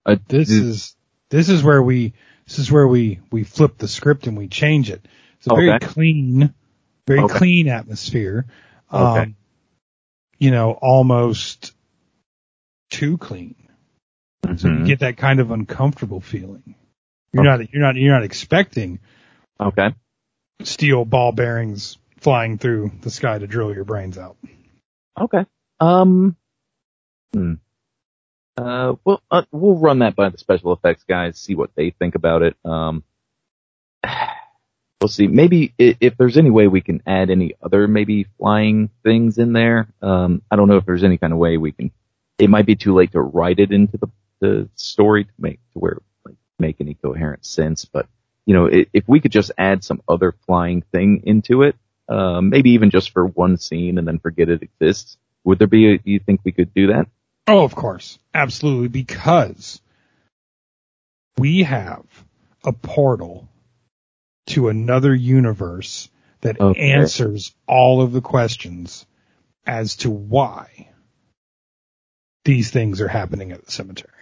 uh, 0.03 0.15
this 0.27 0.49
is 0.49 0.95
this 1.29 1.49
is 1.49 1.63
where 1.63 1.81
we 1.81 2.13
this 2.47 2.57
is 2.57 2.71
where 2.71 2.87
we 2.87 3.19
we 3.31 3.43
flip 3.43 3.77
the 3.77 3.87
script 3.87 4.25
and 4.25 4.35
we 4.35 4.47
change 4.47 4.89
it. 4.89 5.07
It's 5.37 5.47
a 5.47 5.53
very 5.53 5.77
clean, 5.79 6.55
very 7.05 7.19
Okay. 7.21 7.37
clean 7.37 7.67
atmosphere. 7.67 8.47
Um, 8.89 9.07
Okay. 9.07 9.33
you 10.39 10.49
know, 10.49 10.71
almost 10.71 11.73
too 12.89 13.19
clean. 13.19 13.55
So 14.57 14.67
you 14.69 14.85
get 14.85 14.99
that 14.99 15.17
kind 15.17 15.39
of 15.39 15.51
uncomfortable 15.51 16.21
feeling. 16.21 16.75
You're 17.33 17.47
Okay. 17.47 17.63
not 17.63 17.73
you're 17.73 17.81
not 17.81 17.95
you're 17.95 18.13
not 18.13 18.23
expecting 18.23 18.99
okay. 19.59 19.89
steel 20.63 21.05
ball 21.05 21.31
bearings 21.31 21.97
flying 22.17 22.57
through 22.57 22.91
the 23.01 23.09
sky 23.11 23.37
to 23.37 23.47
drill 23.47 23.73
your 23.73 23.85
brains 23.85 24.17
out. 24.17 24.35
Okay. 25.19 25.45
Um. 25.79 26.35
Hmm. 27.33 27.53
Uh. 28.57 28.95
Well, 29.05 29.21
uh, 29.31 29.43
we'll 29.51 29.77
run 29.77 29.99
that 29.99 30.15
by 30.15 30.29
the 30.29 30.37
special 30.37 30.73
effects 30.73 31.03
guys, 31.07 31.37
see 31.39 31.55
what 31.55 31.71
they 31.75 31.91
think 31.91 32.15
about 32.15 32.41
it. 32.41 32.55
Um. 32.65 33.03
We'll 35.01 35.07
see. 35.07 35.27
Maybe 35.27 35.73
i- 35.79 35.95
if 36.01 36.17
there's 36.17 36.35
any 36.35 36.49
way 36.49 36.67
we 36.67 36.81
can 36.81 37.01
add 37.07 37.29
any 37.29 37.53
other 37.63 37.87
maybe 37.87 38.25
flying 38.37 38.89
things 39.01 39.37
in 39.37 39.53
there. 39.53 39.87
Um. 40.01 40.41
I 40.51 40.57
don't 40.57 40.67
know 40.67 40.75
if 40.75 40.85
there's 40.85 41.05
any 41.05 41.17
kind 41.17 41.31
of 41.31 41.39
way 41.39 41.55
we 41.55 41.71
can. 41.71 41.91
It 42.37 42.49
might 42.49 42.65
be 42.65 42.75
too 42.75 42.93
late 42.93 43.13
to 43.13 43.21
write 43.21 43.59
it 43.59 43.71
into 43.71 43.97
the 43.97 44.07
the 44.41 44.69
story 44.75 45.23
to 45.23 45.31
make 45.39 45.59
to 45.71 45.79
where 45.79 45.99
make 46.59 46.79
any 46.79 46.93
coherent 46.93 47.45
sense. 47.45 47.85
But 47.85 48.07
you 48.45 48.53
know, 48.53 48.67
i 48.67 48.85
if 48.93 49.07
we 49.07 49.19
could 49.19 49.31
just 49.31 49.51
add 49.57 49.83
some 49.83 50.01
other 50.07 50.33
flying 50.45 50.81
thing 50.81 51.23
into 51.25 51.63
it, 51.63 51.75
uh, 52.07 52.41
maybe 52.41 52.71
even 52.71 52.89
just 52.89 53.11
for 53.11 53.25
one 53.25 53.57
scene 53.57 53.97
and 53.97 54.07
then 54.07 54.19
forget 54.19 54.49
it 54.49 54.63
exists. 54.63 55.17
Would 55.43 55.59
there 55.59 55.67
be 55.67 55.93
a, 55.95 55.99
you 56.03 56.19
think 56.19 56.41
we 56.43 56.51
could 56.51 56.73
do 56.73 56.87
that? 56.87 57.07
Oh, 57.47 57.63
of 57.63 57.75
course. 57.75 58.19
Absolutely. 58.33 58.89
Because 58.89 59.81
we 61.37 61.63
have 61.63 62.03
a 62.63 62.73
portal 62.73 63.47
to 64.47 64.69
another 64.69 65.13
universe 65.15 66.09
that 66.41 66.59
Okay. 66.59 66.91
answers 66.91 67.53
all 67.67 68.01
of 68.01 68.11
the 68.11 68.21
questions 68.21 69.05
as 69.65 69.95
to 69.97 70.09
why 70.09 70.89
these 72.45 72.71
things 72.71 73.01
are 73.01 73.07
happening 73.07 73.51
at 73.51 73.63
the 73.63 73.71
cemetery. 73.71 74.18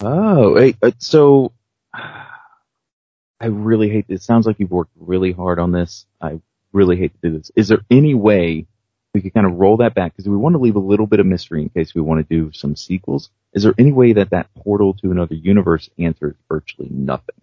Oh, 0.00 0.56
hey, 0.56 0.76
uh, 0.82 0.90
so 0.98 1.52
I 1.94 3.46
really 3.46 3.88
hate 3.90 4.08
this. 4.08 4.20
It 4.20 4.24
sounds 4.24 4.46
like 4.46 4.58
you've 4.58 4.70
worked 4.70 4.92
really 4.98 5.32
hard 5.32 5.58
on 5.58 5.72
this. 5.72 6.06
I 6.20 6.40
really 6.72 6.96
hate 6.96 7.12
to 7.20 7.30
do 7.30 7.38
this. 7.38 7.50
Is 7.56 7.68
there 7.68 7.80
any 7.90 8.14
way 8.14 8.66
we 9.12 9.20
could 9.20 9.34
kind 9.34 9.46
of 9.46 9.54
roll 9.54 9.78
that 9.78 9.94
back? 9.94 10.12
Because 10.12 10.28
we 10.28 10.36
want 10.36 10.54
to 10.54 10.58
leave 10.58 10.76
a 10.76 10.80
little 10.80 11.06
bit 11.06 11.20
of 11.20 11.26
mystery 11.26 11.62
in 11.62 11.68
case 11.68 11.94
we 11.94 12.00
want 12.00 12.26
to 12.26 12.34
do 12.34 12.52
some 12.52 12.74
sequels. 12.76 13.30
Is 13.52 13.62
there 13.62 13.74
any 13.78 13.92
way 13.92 14.14
that 14.14 14.30
that 14.30 14.52
portal 14.54 14.94
to 14.94 15.10
another 15.10 15.34
universe 15.34 15.88
answers 15.98 16.34
virtually 16.48 16.88
nothing? 16.90 17.36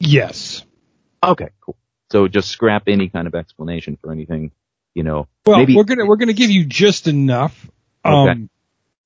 Yes. 0.00 0.64
Okay, 1.22 1.48
cool. 1.60 1.76
So 2.10 2.28
just 2.28 2.48
scrap 2.48 2.84
any 2.86 3.08
kind 3.08 3.26
of 3.26 3.34
explanation 3.34 3.98
for 4.00 4.12
anything, 4.12 4.52
you 4.94 5.02
know. 5.02 5.26
Well, 5.46 5.58
maybe 5.58 5.74
we're 5.74 5.84
gonna 5.84 6.06
we're 6.06 6.16
gonna 6.16 6.32
give 6.32 6.50
you 6.50 6.64
just 6.64 7.08
enough, 7.08 7.68
um, 8.04 8.28
Okay. 8.28 8.48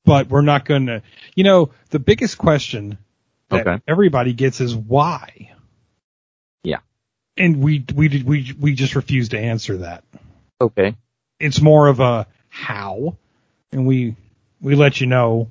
But 0.04 0.28
we're 0.28 0.42
not 0.42 0.64
gonna. 0.64 1.02
You 1.34 1.44
know, 1.44 1.70
the 1.90 1.98
biggest 1.98 2.38
question 2.38 2.98
that 3.50 3.66
Okay. 3.66 3.82
everybody 3.86 4.32
gets 4.32 4.60
is 4.60 4.74
why. 4.74 5.52
Yeah. 6.64 6.78
And 7.36 7.62
we 7.62 7.84
we 7.94 8.22
we 8.24 8.54
we 8.58 8.74
just 8.74 8.94
refuse 8.96 9.30
to 9.30 9.38
answer 9.38 9.78
that. 9.78 10.04
okay. 10.60 10.96
It's 11.40 11.60
more 11.60 11.88
of 11.88 11.98
a 12.00 12.26
how, 12.48 13.16
and 13.72 13.86
we 13.86 14.14
we 14.60 14.74
let 14.76 15.00
you 15.00 15.06
know 15.08 15.50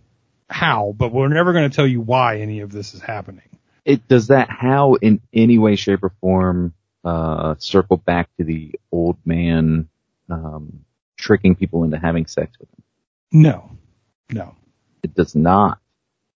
how, 0.50 0.94
but 0.98 1.12
we're 1.12 1.28
never 1.28 1.52
going 1.54 1.70
to 1.70 1.76
tell 1.76 1.88
you 1.88 2.00
why 2.02 2.40
any 2.40 2.60
of 2.62 2.72
this 2.72 2.94
is 2.94 3.02
happening. 3.02 3.44
it 3.86 4.08
does 4.08 4.28
that 4.28 4.50
how 4.50 4.94
in 4.96 5.20
any 5.34 5.58
way, 5.58 5.76
shape, 5.76 6.04
or 6.04 6.12
form 6.22 6.74
uh, 7.04 7.56
circle 7.60 7.98
back 7.98 8.30
to 8.38 8.44
the 8.46 8.72
old 8.92 9.18
man 9.26 9.90
um, 10.30 10.86
tricking 11.18 11.56
people 11.56 11.84
into 11.84 11.98
having 11.98 12.26
sex 12.26 12.52
with 12.60 12.70
him? 12.70 12.84
No, 13.34 13.72
no, 14.32 14.56
It 15.04 15.14
does 15.16 15.36
not. 15.36 15.80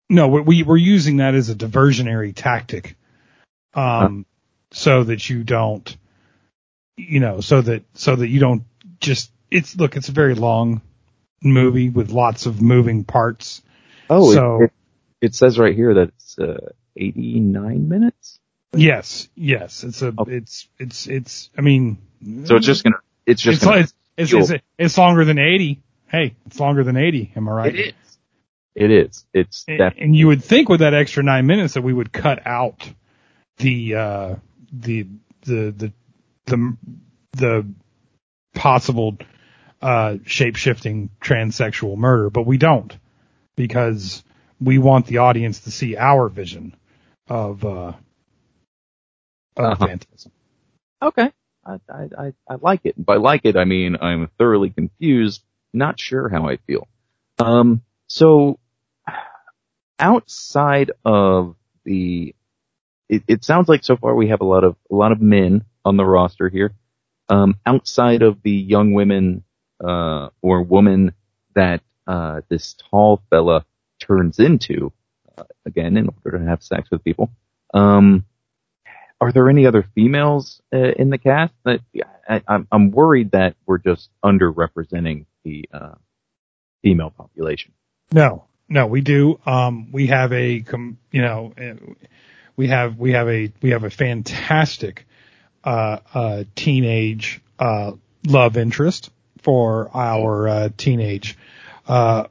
no. 0.09 0.27
We 0.27 0.41
we- 0.41 0.63
we're 0.63 0.77
using 0.77 1.17
that 1.17 1.35
as 1.35 1.49
a 1.49 1.55
diversionary 1.55 2.33
tactic, 2.35 2.95
um, 3.73 4.25
so 4.71 5.03
that 5.03 5.29
you 5.29 5.43
don't, 5.43 5.95
you 6.97 7.19
know, 7.19 7.39
so 7.41 7.61
that 7.61 7.83
so 7.93 8.15
that 8.15 8.27
you 8.27 8.39
don't 8.39 8.63
just. 8.99 9.31
It's 9.51 9.75
look. 9.77 9.95
It's 9.95 10.09
a 10.09 10.13
very 10.13 10.33
long 10.35 10.81
movie 11.43 11.89
with 11.89 12.09
lots 12.11 12.45
of 12.45 12.61
moving 12.61 13.03
parts. 13.03 13.61
Oh, 14.09 14.31
it- 14.61 14.63
it, 14.65 14.71
it 15.21 15.35
says 15.35 15.57
right 15.59 15.75
here 15.75 15.93
that 15.95 16.09
it's 16.09 16.37
uh, 16.39 16.71
89 16.97 17.87
minutes. 17.87 18.39
Yes, 18.75 19.29
yes, 19.35 19.83
it's 19.83 20.01
a, 20.01 20.13
Oh. 20.17 20.25
it's, 20.27 20.67
it's, 20.79 21.05
it's. 21.07 21.49
I 21.57 21.61
mean, 21.61 21.97
So 22.45 22.55
it's 22.55 22.65
just 22.65 22.83
gonna, 22.83 22.97
it's 23.25 23.41
just 23.41 23.57
it's, 23.57 23.65
gonna, 23.65 23.79
it's, 23.81 23.93
it's, 24.17 24.33
it's, 24.49 24.63
it's 24.79 24.97
longer 24.97 25.23
than 25.25 25.37
eighty. 25.37 25.79
Hey, 26.13 26.35
it's 26.45 26.59
longer 26.59 26.83
than 26.83 26.95
eighty. 26.95 27.33
Am 27.35 27.49
I 27.49 27.51
right? 27.51 27.75
it 27.75 27.87
is. 27.87 28.17
It 28.75 28.91
is. 28.91 29.25
It's 29.33 29.65
And- 29.67 29.79
definitely. 29.79 30.05
And 30.05 30.15
you 30.15 30.27
would 30.27 30.43
think 30.43 30.69
with 30.69 30.79
that 30.81 30.93
extra 30.93 31.23
nine 31.23 31.45
minutes 31.47 31.73
that 31.73 31.81
we 31.81 31.91
would 31.91 32.13
cut 32.13 32.45
out 32.45 32.87
the 33.57 33.95
uh, 33.95 34.35
the 34.71 35.07
the 35.41 35.71
the 35.71 35.93
the 36.45 36.77
the 37.33 37.67
possible 38.53 39.17
uh, 39.81 40.17
shape 40.25 40.55
shifting 40.55 41.09
transsexual 41.19 41.97
murder, 41.97 42.29
but 42.29 42.45
we 42.45 42.57
don't 42.57 42.95
because 43.55 44.23
we 44.61 44.77
want 44.77 45.07
the 45.07 45.17
audience 45.17 45.61
to 45.61 45.71
see 45.71 45.97
our 45.97 46.29
vision 46.29 46.75
of 47.27 47.65
uh, 47.65 47.93
of 49.57 49.65
Uh-huh. 49.65 49.87
Phantasm. 49.87 50.31
Okay. 51.01 51.31
I, 51.65 51.79
I, 51.89 52.09
I, 52.17 52.33
I 52.47 52.55
like 52.61 52.81
it. 52.85 53.03
By 53.03 53.15
like 53.15 53.41
it, 53.45 53.55
I 53.57 53.65
mean 53.65 53.97
I'm 53.99 54.29
thoroughly 54.37 54.69
confused, 54.69 55.41
not 55.73 55.99
sure 55.99 56.29
how 56.29 56.47
I 56.47 56.57
feel. 56.57 56.87
Um, 57.39 57.81
so 58.07 58.59
outside 59.99 60.91
of 61.03 61.55
the, 61.83 62.35
it, 63.09 63.23
it 63.27 63.43
sounds 63.43 63.67
like 63.67 63.83
so 63.83 63.97
far 63.97 64.15
we 64.15 64.29
have 64.29 64.41
a 64.41 64.45
lot 64.45 64.63
of, 64.63 64.75
a 64.91 64.95
lot 64.95 65.11
of 65.11 65.21
men 65.21 65.65
on 65.83 65.97
the 65.97 66.05
roster 66.05 66.49
here. 66.49 66.73
Um, 67.29 67.55
outside 67.65 68.21
of 68.21 68.41
the 68.43 68.51
young 68.51 68.93
women, 68.93 69.43
uh, 69.83 70.29
or 70.41 70.61
woman 70.61 71.13
that, 71.55 71.81
uh, 72.05 72.41
this 72.49 72.75
tall 72.89 73.21
fella 73.29 73.65
turns 73.99 74.39
into, 74.39 74.91
uh, 75.37 75.43
again, 75.65 75.97
in 75.97 76.09
order 76.09 76.37
to 76.37 76.45
have 76.45 76.61
sex 76.61 76.89
with 76.91 77.03
people. 77.03 77.31
Um, 77.73 78.25
are 79.19 79.31
there 79.31 79.49
any 79.49 79.65
other 79.65 79.85
females 79.95 80.61
uh, 80.73 80.91
in 80.97 81.09
the 81.09 81.17
cast? 81.17 81.53
That 81.63 81.79
I, 82.27 82.41
I'm 82.71 82.91
worried 82.91 83.31
that 83.31 83.55
we're 83.65 83.77
just 83.77 84.09
underrepresenting 84.23 85.25
the 85.43 85.65
uh, 85.73 85.95
female 86.81 87.09
population. 87.09 87.73
No, 88.11 88.45
no, 88.69 88.87
we 88.87 89.01
do. 89.01 89.39
Um, 89.45 89.91
we 89.91 90.07
have 90.07 90.31
a, 90.33 90.61
com, 90.61 90.97
you 91.11 91.21
know, 91.21 91.53
uh, 91.57 91.73
we 92.55 92.67
have 92.67 92.97
we 92.97 93.11
have 93.13 93.27
a 93.27 93.51
we 93.61 93.71
have 93.71 93.83
a 93.83 93.89
fantastic 93.89 95.05
uh, 95.63 95.97
uh, 96.13 96.43
teenage 96.55 97.41
uh, 97.59 97.91
love 98.25 98.57
interest 98.57 99.09
for 99.41 99.89
our 99.93 100.47
uh, 100.47 100.69
teenage 100.77 101.37
uh, 101.87 102.25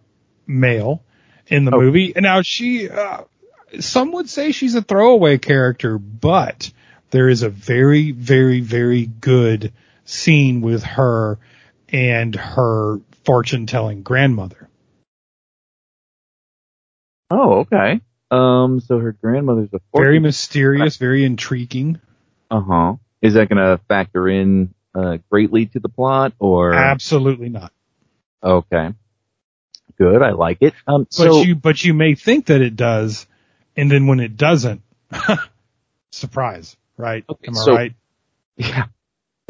male 0.47 1.03
in 1.47 1.65
the 1.65 1.75
Oh. 1.75 1.81
movie. 1.81 2.15
And 2.15 2.23
now 2.25 2.41
she, 2.43 2.89
uh, 2.89 3.23
some 3.81 4.13
would 4.13 4.29
say 4.31 4.53
she's 4.53 4.75
a 4.75 4.83
throwaway 4.83 5.39
character, 5.39 5.99
but 5.99 6.71
there 7.11 7.29
is 7.29 7.43
a 7.43 7.51
very, 7.51 8.13
very, 8.13 8.61
very 8.61 9.07
good 9.07 9.73
scene 10.05 10.61
with 10.63 10.83
her 10.83 11.39
and 11.93 12.35
her 12.35 12.99
fortune 13.25 13.67
telling 13.67 14.03
grandmother. 14.03 14.69
Oh, 17.31 17.61
okay. 17.61 18.01
Um, 18.31 18.81
so 18.81 18.99
her 18.99 19.13
grandmother's 19.13 19.69
a 19.73 19.81
Very 19.95 20.19
mysterious, 20.19 20.97
very 20.97 21.25
intriguing. 21.25 22.01
Uh 22.51 22.61
huh. 22.61 22.95
Is 23.21 23.35
that 23.35 23.49
going 23.49 23.59
to 23.59 23.81
factor 23.89 24.29
in 24.29 24.75
uh, 24.95 25.19
greatly 25.31 25.67
to 25.67 25.81
the 25.81 25.89
plot, 25.89 26.33
or 26.39 26.75
Absolutely 26.75 27.49
not. 27.49 27.73
okay? 28.43 28.91
Good, 29.99 30.23
I 30.23 30.31
like 30.31 30.59
it. 30.63 30.75
Um, 30.87 31.05
But 31.05 31.11
so 31.13 31.43
you, 31.43 31.55
but 31.55 31.85
you 31.85 31.95
may 31.95 32.15
think 32.15 32.47
that 32.47 32.61
it 32.63 32.75
does, 32.77 33.27
and 33.77 33.91
then 33.91 34.07
when 34.07 34.21
it 34.21 34.37
doesn't, 34.37 34.83
surprise, 36.11 36.77
right? 36.97 37.25
Okay, 37.29 37.49
Am 37.49 37.57
I 37.57 37.61
so- 37.61 37.75
right? 37.75 37.95
yeah, 38.57 38.87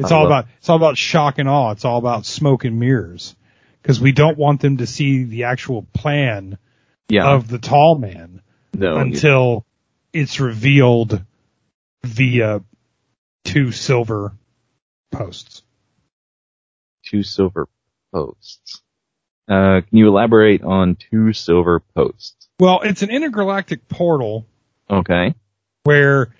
It's 0.03 0.11
all 0.11 0.25
about 0.25 0.47
it's 0.57 0.69
all 0.69 0.75
about 0.75 0.97
shock 0.97 1.39
and 1.39 1.49
awe. 1.49 1.71
It's 1.71 1.85
all 1.85 1.97
about 1.97 2.25
smoke 2.25 2.65
and 2.65 2.79
mirrors 2.79 3.35
because 3.81 3.99
we 3.99 4.11
don't 4.11 4.37
want 4.37 4.61
them 4.61 4.77
to 4.77 4.87
see 4.87 5.23
the 5.23 5.43
actual 5.45 5.83
plan 5.93 6.57
yeah. 7.09 7.27
of 7.27 7.47
the 7.47 7.59
tall 7.59 7.97
man 7.97 8.41
no, 8.73 8.97
until 8.97 9.65
it's 10.13 10.39
revealed 10.39 11.23
via 12.03 12.61
two 13.43 13.71
silver 13.71 14.33
posts. 15.11 15.63
two 17.05 17.23
silver 17.23 17.67
posts. 18.13 18.81
Uh, 19.47 19.81
can 19.81 19.97
you 19.97 20.07
elaborate 20.07 20.63
on 20.63 20.95
two 20.95 21.33
silver 21.33 21.81
posts? 21.95 22.47
Well, 22.59 22.81
it's 22.81 23.01
an 23.01 23.09
intergalactic 23.09 23.87
portal 23.89 24.45
Okay. 24.89 25.35
where 25.83 26.33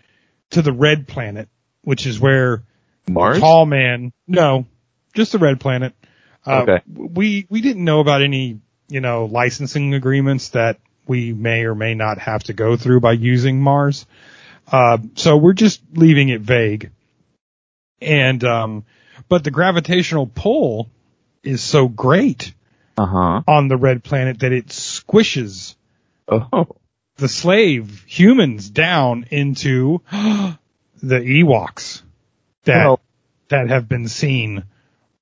to 0.52 0.62
the 0.62 0.72
red 0.72 1.08
planet, 1.08 1.50
which 1.82 2.06
is 2.06 2.20
where 2.20 2.64
Mars? 3.08 3.40
tall 3.40 3.66
man. 3.66 4.12
No, 4.28 4.66
just 5.14 5.32
the 5.32 5.40
red 5.40 5.60
planet. 5.60 5.94
Uh, 6.46 6.62
Okay. 6.68 6.82
We 6.88 7.46
we 7.50 7.62
didn't 7.62 7.84
know 7.84 8.00
about 8.00 8.22
any 8.22 8.60
you 8.90 9.02
know 9.02 9.26
licensing 9.26 9.94
agreements 9.94 10.50
that 10.50 10.80
we 11.08 11.34
may 11.34 11.64
or 11.66 11.76
may 11.76 11.96
not 11.96 12.18
have 12.20 12.44
to 12.46 12.54
go 12.54 12.76
through 12.78 13.00
by 13.02 13.12
using 13.14 13.62
Mars. 13.62 14.06
Uh, 14.72 14.98
so 15.16 15.36
we're 15.38 15.54
just 15.54 15.82
leaving 15.94 16.30
it 16.30 16.42
vague. 16.42 16.92
And 18.02 18.44
um, 18.44 18.86
but 19.30 19.44
the 19.44 19.52
gravitational 19.52 20.28
pull 20.28 20.90
is 21.44 21.62
so 21.62 21.88
great 21.88 22.54
Uh 22.98 23.06
huh. 23.06 23.42
on 23.48 23.68
the 23.68 23.78
red 23.78 24.04
planet 24.04 24.40
that 24.40 24.52
it 24.52 24.68
squishes 24.68 25.76
Oh. 26.28 26.68
the 27.18 27.28
slave 27.28 28.04
humans 28.08 28.70
down 28.70 29.26
into 29.30 30.02
the 30.12 30.58
Ewoks 31.20 32.02
that 32.66 32.86
Well- 32.86 33.00
that 33.50 33.70
have 33.70 33.88
been 33.88 34.08
seen 34.08 34.64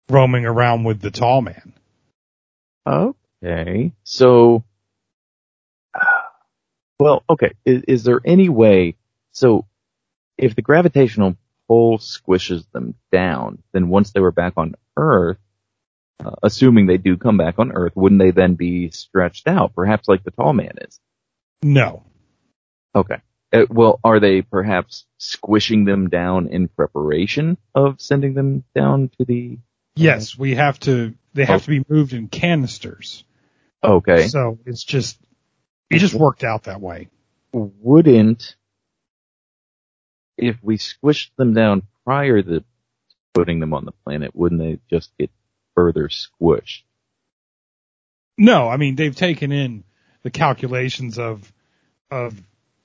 roaming 0.10 0.46
around 0.46 0.84
with 0.84 1.02
the 1.02 1.12
tall 1.12 1.42
man. 1.42 1.74
Okay. 2.88 3.92
So, 4.04 4.64
well, 7.00 7.24
okay. 7.30 7.54
Is, 7.66 7.84
is 7.88 8.04
there 8.04 8.22
any 8.24 8.50
way? 8.50 8.96
So, 9.32 9.66
if 10.38 10.56
the 10.56 10.62
gravitational 10.62 11.36
pull 11.68 11.98
squishes 11.98 12.70
them 12.72 12.96
down, 13.12 13.62
then 13.74 13.90
once 13.90 14.12
they 14.12 14.20
were 14.20 14.32
back 14.32 14.54
on 14.58 14.76
Earth, 14.98 15.38
uh, 16.24 16.36
assuming 16.44 16.86
they 16.86 16.98
do 16.98 17.18
come 17.18 17.38
back 17.38 17.56
on 17.58 17.72
Earth, 17.72 17.94
wouldn't 17.96 18.20
they 18.20 18.32
then 18.32 18.56
be 18.56 18.92
stretched 18.92 19.48
out, 19.48 19.74
perhaps 19.76 20.08
like 20.08 20.24
the 20.24 20.32
tall 20.32 20.54
man 20.54 20.74
is? 20.82 21.00
No. 21.64 22.04
Okay. 22.96 23.18
Uh, 23.54 23.66
well, 23.70 24.00
are 24.04 24.20
they 24.20 24.42
perhaps 24.42 25.06
squishing 25.18 25.84
them 25.86 26.10
down 26.10 26.48
in 26.48 26.68
preparation 26.70 27.58
of 27.76 28.00
sending 28.00 28.34
them 28.34 28.64
down 28.74 29.10
to 29.18 29.26
the? 29.26 29.58
Yes, 29.96 30.38
we 30.38 30.56
have 30.56 30.80
to. 30.82 31.14
They 31.34 31.46
have 31.46 31.64
to 31.64 31.70
be 31.70 31.84
moved 31.88 32.14
in 32.14 32.28
canisters. 32.28 33.24
Okay. 33.84 34.28
So 34.28 34.60
it's 34.66 34.84
just 34.84 35.18
it 35.90 36.00
just 36.00 36.14
worked 36.14 36.44
out 36.44 36.64
that 36.64 36.82
way. 36.82 37.10
Wouldn't 37.52 38.56
if 40.38 40.58
we 40.62 40.78
squished 40.78 41.30
them 41.38 41.54
down 41.54 41.84
prior 42.06 42.42
to 42.42 42.64
putting 43.34 43.60
them 43.60 43.74
on 43.74 43.86
the 43.86 43.92
planet, 44.06 44.36
wouldn't 44.36 44.62
they 44.62 44.80
just 44.90 45.12
get 45.18 45.30
further 45.76 46.10
squished? 46.10 46.84
No, 48.38 48.70
I 48.70 48.78
mean 48.78 48.96
they've 48.96 49.16
taken 49.16 49.52
in 49.52 49.84
the 50.24 50.32
calculations 50.32 51.20
of 51.20 51.52
of 52.10 52.36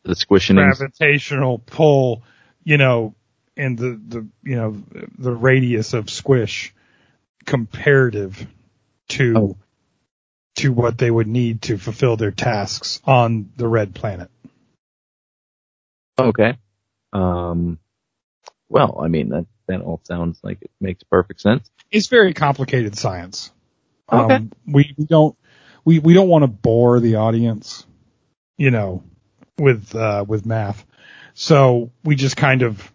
The 0.07 0.15
squishing. 0.15 0.57
gravitational 0.57 1.59
pull, 1.59 2.23
you 2.65 2.79
know, 2.79 3.15
and 3.57 3.77
the 3.77 4.01
the 4.07 4.27
you 4.43 4.57
know 4.57 4.83
the 5.19 5.33
radius 5.33 5.95
of 5.95 6.09
squish 6.11 6.73
comparative 7.45 8.47
to 9.09 9.35
Oh. 9.37 9.57
to 10.57 10.73
what 10.73 10.99
they 10.99 11.11
would 11.11 11.27
need 11.27 11.63
to 11.63 11.77
fulfill 11.79 12.17
their 12.17 12.31
tasks 12.31 13.01
on 13.05 13.51
the 13.57 13.69
red 13.69 13.95
planet. 13.95 14.31
Okay. 16.19 16.57
Um. 17.13 17.79
Well, 18.69 18.99
I 19.03 19.09
mean 19.09 19.29
that 19.31 19.47
that 19.69 19.81
all 19.81 20.01
sounds 20.05 20.39
like 20.43 20.63
it 20.63 20.71
makes 20.81 21.03
perfect 21.05 21.41
sense. 21.41 21.71
It's 21.91 22.07
very 22.09 22.33
complicated 22.35 22.97
science. 22.97 23.53
Okay. 24.13 24.35
Um, 24.37 24.53
we, 24.67 24.95
we 24.97 25.05
don't 25.05 25.37
we, 25.85 25.99
we 25.99 26.15
don't 26.15 26.29
want 26.29 26.43
to 26.43 26.49
bore 26.49 27.01
the 27.01 27.17
audience, 27.17 27.87
you 28.57 28.71
know, 28.71 29.03
with 29.59 29.95
uh, 29.95 30.25
with 30.27 30.47
math. 30.47 30.85
So 31.35 31.91
we 32.05 32.17
just 32.17 32.37
kind 32.37 32.63
of 32.63 32.93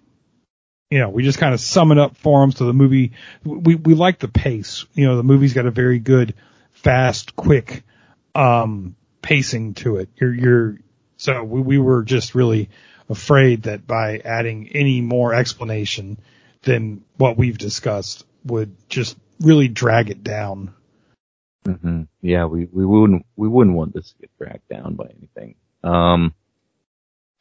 you 0.91 0.99
know, 0.99 1.09
we 1.09 1.24
just 1.24 1.39
kind 1.39 1.53
of 1.53 1.62
sum 1.62 1.91
it 1.93 1.97
up 1.97 2.18
for 2.18 2.41
them. 2.41 2.51
So 2.51 2.66
the 2.66 2.74
movie, 2.74 3.14
we, 3.45 3.76
we 3.76 3.95
like 3.95 4.20
the 4.20 4.28
pace. 4.28 4.86
You 4.93 5.07
know, 5.07 5.16
the 5.16 5.24
movie's 5.24 5.53
got 5.53 5.66
a 5.66 5.72
very 5.72 5.99
good, 5.99 6.36
fast, 6.74 7.36
quick, 7.38 7.84
um, 8.36 8.97
pacing 9.22 9.76
to 9.76 9.97
it. 9.97 10.09
You're, 10.18 10.34
you're, 10.34 10.78
so 11.16 11.43
we, 11.43 11.62
we 11.62 11.78
were 11.78 12.03
just 12.03 12.36
really 12.36 12.70
afraid 13.09 13.64
that 13.64 13.88
by 13.88 14.20
adding 14.20 14.70
any 14.74 14.99
more 14.99 15.34
explanation 15.34 16.20
than 16.64 17.03
what 17.16 17.38
we've 17.38 17.57
discussed 17.57 18.26
would 18.43 18.76
just 18.89 19.18
really 19.39 19.70
drag 19.70 20.09
it 20.09 20.24
down. 20.24 20.74
hmm 21.66 22.03
Yeah, 22.22 22.45
we, 22.45 22.66
we 22.66 22.86
wouldn't 22.86 23.26
we 23.38 23.47
wouldn't 23.47 23.78
want 23.78 23.93
this 23.93 24.12
to 24.12 24.16
get 24.20 24.38
dragged 24.38 24.68
down 24.70 24.95
by 24.95 25.05
anything. 25.05 25.55
Um, 25.84 26.34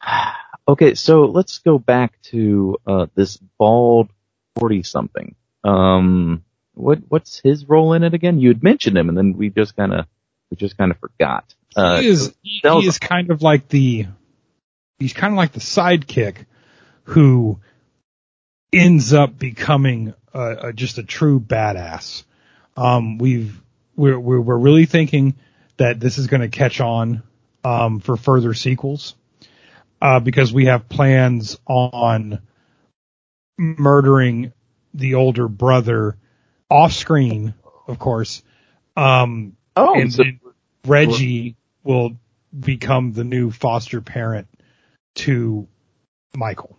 okay, 0.69 0.95
so 0.95 1.27
let's 1.27 1.59
go 1.59 1.79
back 1.79 2.21
to 2.23 2.77
uh, 2.87 3.07
this 3.15 3.37
bald 3.59 4.11
forty 4.59 4.83
something. 4.83 5.35
Um, 5.65 6.45
what 6.75 7.01
what's 7.09 7.41
his 7.41 7.69
role 7.69 7.93
in 7.93 8.03
it 8.03 8.15
again? 8.15 8.39
You 8.39 8.49
had 8.49 8.63
mentioned 8.63 8.97
him, 8.97 9.09
and 9.09 9.17
then 9.17 9.37
we 9.37 9.51
just 9.51 9.77
kind 9.77 9.93
of 9.93 10.07
we 10.51 10.57
just 10.57 10.77
kind 10.77 10.91
of 10.91 10.99
forgot. 10.99 11.55
Uh, 11.77 12.01
he 12.01 12.09
is 12.09 12.35
he, 12.43 12.61
is 12.65 12.99
kind 12.99 13.31
of 13.31 13.43
like 13.43 13.69
the 13.69 14.07
he's 14.99 15.13
kind 15.13 15.33
of 15.33 15.37
like 15.37 15.53
the 15.53 15.61
sidekick 15.61 16.47
who 17.05 17.61
ends 18.73 19.13
up 19.13 19.39
becoming 19.39 20.15
a, 20.33 20.69
a, 20.69 20.73
just 20.73 20.99
a 20.99 21.03
true 21.03 21.41
badass. 21.41 22.25
Um, 22.77 23.19
we've 23.19 23.61
we're 23.97 24.19
we're, 24.19 24.41
we're 24.41 24.57
really 24.57 24.87
thinking 24.87 25.37
that 25.77 26.01
this 26.01 26.19
is 26.19 26.27
going 26.27 26.43
to 26.43 26.49
catch 26.49 26.81
on 26.81 27.23
um, 27.65 28.01
for 28.01 28.17
further 28.17 28.55
sequels 28.55 29.15
uh, 30.01 30.21
because 30.21 30.53
we 30.53 30.67
have 30.67 30.89
plans 30.89 31.59
on 31.67 32.41
murdering 33.59 34.53
the 34.95 35.15
older 35.15 35.49
brother 35.49 36.17
off 36.71 36.93
screen, 36.93 37.55
of 37.87 37.99
course. 37.99 38.43
Um, 38.97 39.57
oh, 39.77 40.01
and 40.01 40.13
so- 40.13 40.23
then 40.23 40.41
Reggie 40.87 41.57
will 41.85 42.17
become 42.59 43.13
the 43.13 43.25
new 43.25 43.51
foster 43.51 44.01
parent 44.01 44.49
to 45.17 45.69
Michael. 46.35 46.79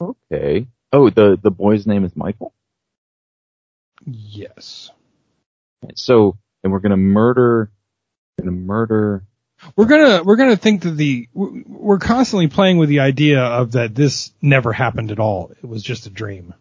okay. 0.00 0.66
Oh, 0.92 1.08
the 1.08 1.38
the 1.42 1.50
boy's 1.50 1.86
name 1.86 2.04
is 2.04 2.14
Michael. 2.14 2.52
Yes. 4.04 4.90
So, 5.94 6.36
and 6.62 6.72
we're 6.72 6.80
gonna 6.80 6.96
murder, 6.96 7.70
gonna 8.38 8.50
murder. 8.50 9.24
We're 9.76 9.86
gonna 9.86 10.22
we're 10.22 10.36
gonna 10.36 10.56
think 10.56 10.82
that 10.82 10.96
the 10.96 11.28
we're 11.34 11.98
constantly 11.98 12.48
playing 12.48 12.78
with 12.78 12.88
the 12.88 13.00
idea 13.00 13.42
of 13.42 13.72
that 13.72 13.94
this 13.94 14.32
never 14.42 14.72
happened 14.72 15.10
at 15.10 15.18
all. 15.18 15.52
It 15.62 15.66
was 15.66 15.82
just 15.82 16.06
a 16.06 16.10
dream. 16.10 16.54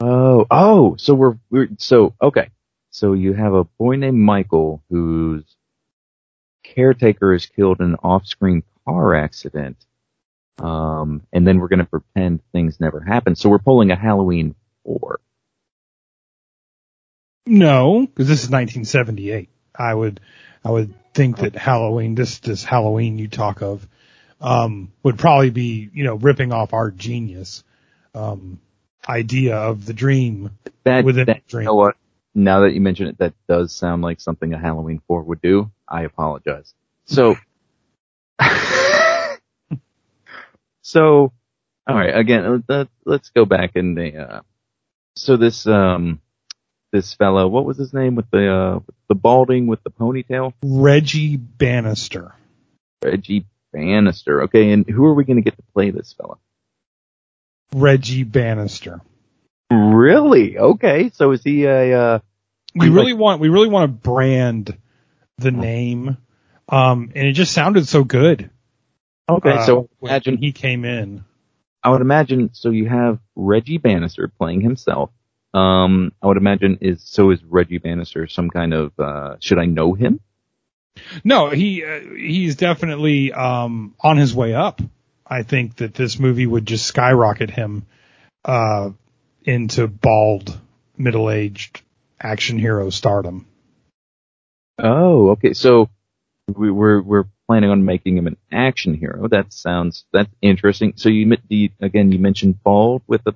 Oh, 0.00 0.46
oh, 0.50 0.96
so 0.96 1.14
we're 1.14 1.36
we're 1.50 1.68
so 1.78 2.14
okay. 2.20 2.50
So 2.90 3.12
you 3.12 3.32
have 3.32 3.54
a 3.54 3.64
boy 3.64 3.96
named 3.96 4.18
Michael 4.18 4.82
whose 4.88 5.44
caretaker 6.62 7.34
is 7.34 7.46
killed 7.46 7.80
in 7.80 7.86
an 7.86 7.96
off-screen 8.02 8.62
car 8.84 9.14
accident. 9.14 9.76
Um, 10.58 11.22
and 11.32 11.46
then 11.46 11.58
we're 11.58 11.68
gonna 11.68 11.84
pretend 11.84 12.40
things 12.52 12.80
never 12.80 13.00
happened. 13.00 13.36
So 13.36 13.48
we're 13.48 13.58
pulling 13.58 13.90
a 13.90 13.96
Halloween 13.96 14.54
four. 14.84 15.20
No, 17.46 18.06
because 18.06 18.28
this 18.28 18.44
is 18.44 18.50
1978. 18.50 19.50
I 19.76 19.92
would 19.92 20.20
I 20.64 20.70
would 20.70 20.94
think 21.12 21.38
that 21.38 21.54
Halloween 21.54 22.14
this 22.14 22.38
this 22.40 22.64
Halloween 22.64 23.18
you 23.18 23.28
talk 23.28 23.62
of 23.62 23.86
um, 24.40 24.92
would 25.02 25.18
probably 25.18 25.50
be 25.50 25.90
you 25.92 26.04
know 26.04 26.14
ripping 26.16 26.52
off 26.52 26.72
our 26.72 26.90
genius 26.90 27.62
um, 28.14 28.60
idea 29.08 29.56
of 29.56 29.86
the 29.86 29.92
dream 29.92 30.50
That, 30.84 31.04
within 31.04 31.26
that 31.26 31.46
dream. 31.46 31.62
you 31.62 31.66
know 31.66 31.74
what? 31.74 31.96
Now 32.34 32.60
that 32.60 32.72
you 32.72 32.80
mention 32.80 33.06
it, 33.06 33.18
that 33.18 33.34
does 33.48 33.72
sound 33.72 34.02
like 34.02 34.20
something 34.20 34.52
a 34.52 34.58
Halloween 34.58 35.00
four 35.06 35.22
would 35.22 35.40
do. 35.40 35.70
I 35.88 36.02
apologize. 36.02 36.74
So, 37.04 37.36
so, 40.82 41.32
all 41.86 41.96
right. 41.96 42.16
Again, 42.16 42.64
let, 42.68 42.88
let's 43.04 43.30
go 43.30 43.44
back 43.44 43.76
in 43.76 43.94
the. 43.94 44.16
Uh, 44.16 44.40
so 45.16 45.36
this 45.36 45.66
um 45.66 46.20
this 46.94 47.12
fellow, 47.12 47.48
what 47.48 47.64
was 47.64 47.76
his 47.76 47.92
name 47.92 48.14
with 48.14 48.30
the 48.30 48.50
uh 48.50 48.80
the 49.08 49.16
balding 49.16 49.66
with 49.66 49.82
the 49.82 49.90
ponytail? 49.90 50.54
Reggie 50.62 51.36
Bannister. 51.36 52.32
Reggie 53.02 53.44
Bannister. 53.72 54.44
Okay, 54.44 54.70
and 54.70 54.88
who 54.88 55.04
are 55.04 55.14
we 55.14 55.24
going 55.24 55.36
to 55.36 55.42
get 55.42 55.56
to 55.56 55.62
play 55.74 55.90
this 55.90 56.14
fella? 56.14 56.36
Reggie 57.74 58.22
Bannister. 58.22 59.00
Really? 59.70 60.56
Okay. 60.56 61.10
So 61.12 61.32
is 61.32 61.42
he 61.42 61.64
a? 61.64 61.98
Uh, 62.00 62.18
We 62.76 62.88
really 62.88 63.12
like- 63.12 63.20
want 63.20 63.40
we 63.40 63.48
really 63.48 63.68
want 63.68 63.90
to 63.90 64.10
brand 64.10 64.78
the 65.38 65.50
name, 65.50 66.16
um, 66.68 67.10
and 67.14 67.26
it 67.26 67.32
just 67.32 67.52
sounded 67.52 67.88
so 67.88 68.04
good. 68.04 68.50
okay. 69.28 69.50
uh, 69.58 69.66
so 69.66 69.88
imagine 70.00 70.36
he 70.36 70.52
came 70.52 70.84
in. 70.84 71.24
I 71.82 71.90
would 71.90 72.00
imagine 72.02 72.50
so 72.54 72.70
you 72.70 72.88
have 72.88 73.18
Reggie 73.34 73.78
Bannister 73.78 74.28
playing 74.28 74.60
himself. 74.60 75.10
Um, 75.54 76.12
I 76.20 76.26
would 76.26 76.36
imagine 76.36 76.78
is 76.80 77.02
so 77.04 77.30
is 77.30 77.42
Reggie 77.44 77.78
Bannister 77.78 78.26
some 78.26 78.50
kind 78.50 78.74
of 78.74 78.92
uh 78.98 79.36
should 79.38 79.58
I 79.58 79.66
know 79.66 79.94
him? 79.94 80.20
No, 81.22 81.50
he 81.50 81.84
uh, 81.84 82.00
he's 82.16 82.56
definitely 82.56 83.32
um, 83.32 83.94
on 84.00 84.16
his 84.16 84.34
way 84.34 84.54
up. 84.54 84.80
I 85.26 85.42
think 85.42 85.76
that 85.76 85.94
this 85.94 86.18
movie 86.18 86.46
would 86.46 86.66
just 86.66 86.86
skyrocket 86.86 87.50
him 87.50 87.86
uh, 88.44 88.90
into 89.44 89.88
bald, 89.88 90.58
middle-aged 90.96 91.82
action 92.20 92.58
hero 92.58 92.90
stardom. 92.90 93.46
Oh, 94.78 95.30
okay. 95.30 95.54
So 95.54 95.88
we, 96.46 96.70
we're 96.70 97.00
we're 97.00 97.24
planning 97.46 97.70
on 97.70 97.84
making 97.84 98.16
him 98.16 98.26
an 98.26 98.36
action 98.52 98.94
hero. 98.94 99.28
That 99.28 99.52
sounds 99.52 100.04
that's 100.12 100.30
interesting. 100.42 100.94
So 100.96 101.08
you, 101.08 101.36
the, 101.48 101.72
again 101.80 102.12
you 102.12 102.18
mentioned 102.18 102.62
bald 102.62 103.02
with 103.06 103.22
a 103.26 103.34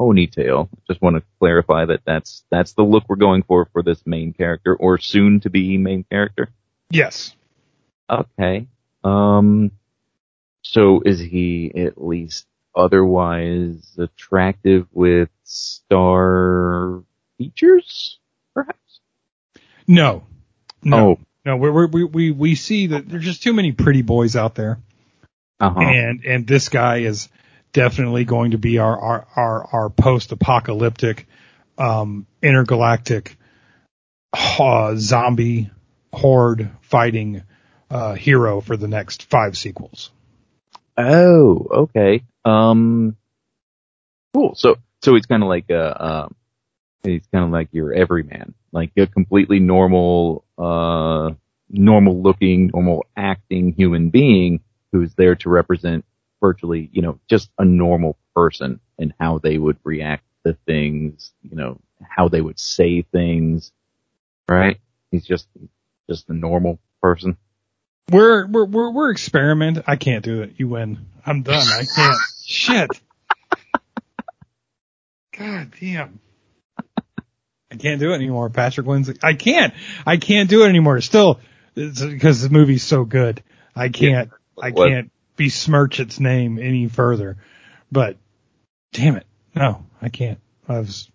ponytail. 0.00 0.68
Just 0.88 1.00
want 1.02 1.16
to 1.16 1.22
clarify 1.38 1.84
that 1.86 2.00
that's 2.04 2.44
that's 2.50 2.72
the 2.72 2.82
look 2.82 3.04
we're 3.08 3.16
going 3.16 3.42
for 3.42 3.66
for 3.72 3.82
this 3.82 4.02
main 4.06 4.32
character 4.32 4.74
or 4.74 4.98
soon 4.98 5.40
to 5.40 5.50
be 5.50 5.76
main 5.78 6.04
character. 6.10 6.48
Yes. 6.90 7.34
Okay. 8.10 8.66
Um. 9.04 9.70
So 10.62 11.02
is 11.04 11.18
he 11.20 11.72
at 11.74 12.02
least 12.02 12.46
otherwise 12.74 13.94
attractive 13.98 14.86
with 14.92 15.28
star 15.44 17.02
features? 17.38 18.18
Perhaps. 18.54 19.00
No. 19.86 20.24
No. 20.82 20.96
Oh. 20.98 21.18
No. 21.44 21.56
We're, 21.56 21.86
we 21.86 22.04
we 22.04 22.30
we 22.30 22.54
see 22.54 22.88
that 22.88 23.08
there's 23.08 23.24
just 23.24 23.42
too 23.42 23.52
many 23.52 23.72
pretty 23.72 24.02
boys 24.02 24.36
out 24.36 24.54
there, 24.54 24.78
Uh 25.60 25.70
huh. 25.70 25.80
and 25.80 26.24
and 26.24 26.46
this 26.46 26.68
guy 26.68 26.98
is 26.98 27.28
definitely 27.72 28.24
going 28.24 28.52
to 28.52 28.58
be 28.58 28.78
our 28.78 28.98
our 28.98 29.26
our, 29.36 29.68
our 29.72 29.90
post-apocalyptic, 29.90 31.26
um, 31.78 32.26
intergalactic, 32.42 33.36
uh, 34.32 34.94
zombie 34.96 35.70
horde 36.12 36.70
fighting 36.80 37.42
uh, 37.90 38.14
hero 38.14 38.60
for 38.60 38.76
the 38.76 38.88
next 38.88 39.24
five 39.24 39.56
sequels. 39.56 40.10
Oh, 40.96 41.66
okay. 41.70 42.22
Um, 42.44 43.16
cool. 44.34 44.54
So, 44.54 44.76
so 45.02 45.14
he's 45.14 45.26
kind 45.26 45.42
of 45.42 45.48
like 45.48 45.70
a, 45.70 46.04
um, 46.04 46.34
he's 47.02 47.26
kind 47.32 47.44
of 47.44 47.50
like 47.50 47.68
your 47.72 47.92
everyman, 47.92 48.54
like 48.72 48.92
a 48.96 49.06
completely 49.06 49.58
normal, 49.58 50.44
uh, 50.58 51.30
normal 51.70 52.22
looking, 52.22 52.70
normal 52.72 53.06
acting 53.16 53.72
human 53.72 54.10
being 54.10 54.60
who's 54.92 55.14
there 55.14 55.34
to 55.36 55.48
represent 55.48 56.04
virtually, 56.42 56.90
you 56.92 57.00
know, 57.00 57.18
just 57.30 57.48
a 57.58 57.64
normal 57.64 58.18
person 58.34 58.80
and 58.98 59.14
how 59.18 59.38
they 59.38 59.56
would 59.56 59.78
react 59.84 60.24
to 60.44 60.54
things, 60.66 61.32
you 61.42 61.56
know, 61.56 61.80
how 62.02 62.28
they 62.28 62.42
would 62.42 62.58
say 62.58 63.02
things, 63.02 63.72
right? 64.48 64.78
He's 65.10 65.24
just, 65.24 65.46
just 66.10 66.28
a 66.28 66.34
normal 66.34 66.78
person. 67.00 67.38
We're 68.10 68.46
we're 68.46 68.64
we're 68.64 68.90
we're 68.90 69.10
experiment. 69.12 69.78
I 69.86 69.96
can't 69.96 70.24
do 70.24 70.42
it. 70.42 70.54
You 70.56 70.68
win. 70.68 71.06
I'm 71.24 71.42
done. 71.42 71.66
I 71.66 71.84
can't. 71.84 72.16
Shit. 72.44 72.90
God 75.38 75.72
damn. 75.80 76.20
I 77.70 77.76
can't 77.76 78.00
do 78.00 78.12
it 78.12 78.16
anymore, 78.16 78.50
Patrick 78.50 78.86
Lindsay. 78.86 79.16
I 79.22 79.34
can't. 79.34 79.72
I 80.04 80.18
can't 80.18 80.50
do 80.50 80.64
it 80.64 80.68
anymore. 80.68 81.00
Still, 81.00 81.40
because 81.74 82.42
the 82.42 82.50
movie's 82.50 82.82
so 82.82 83.04
good. 83.04 83.42
I 83.74 83.88
can't. 83.88 84.30
I 84.60 84.72
can't 84.72 85.10
besmirch 85.42 85.98
its 85.98 86.20
name 86.20 86.58
any 86.58 86.88
further. 86.88 87.36
But 87.90 88.16
damn 88.92 89.16
it, 89.16 89.26
no, 89.54 89.84
I 90.00 90.08
can't. 90.08 90.40
I 90.68 90.78
was 90.78 91.10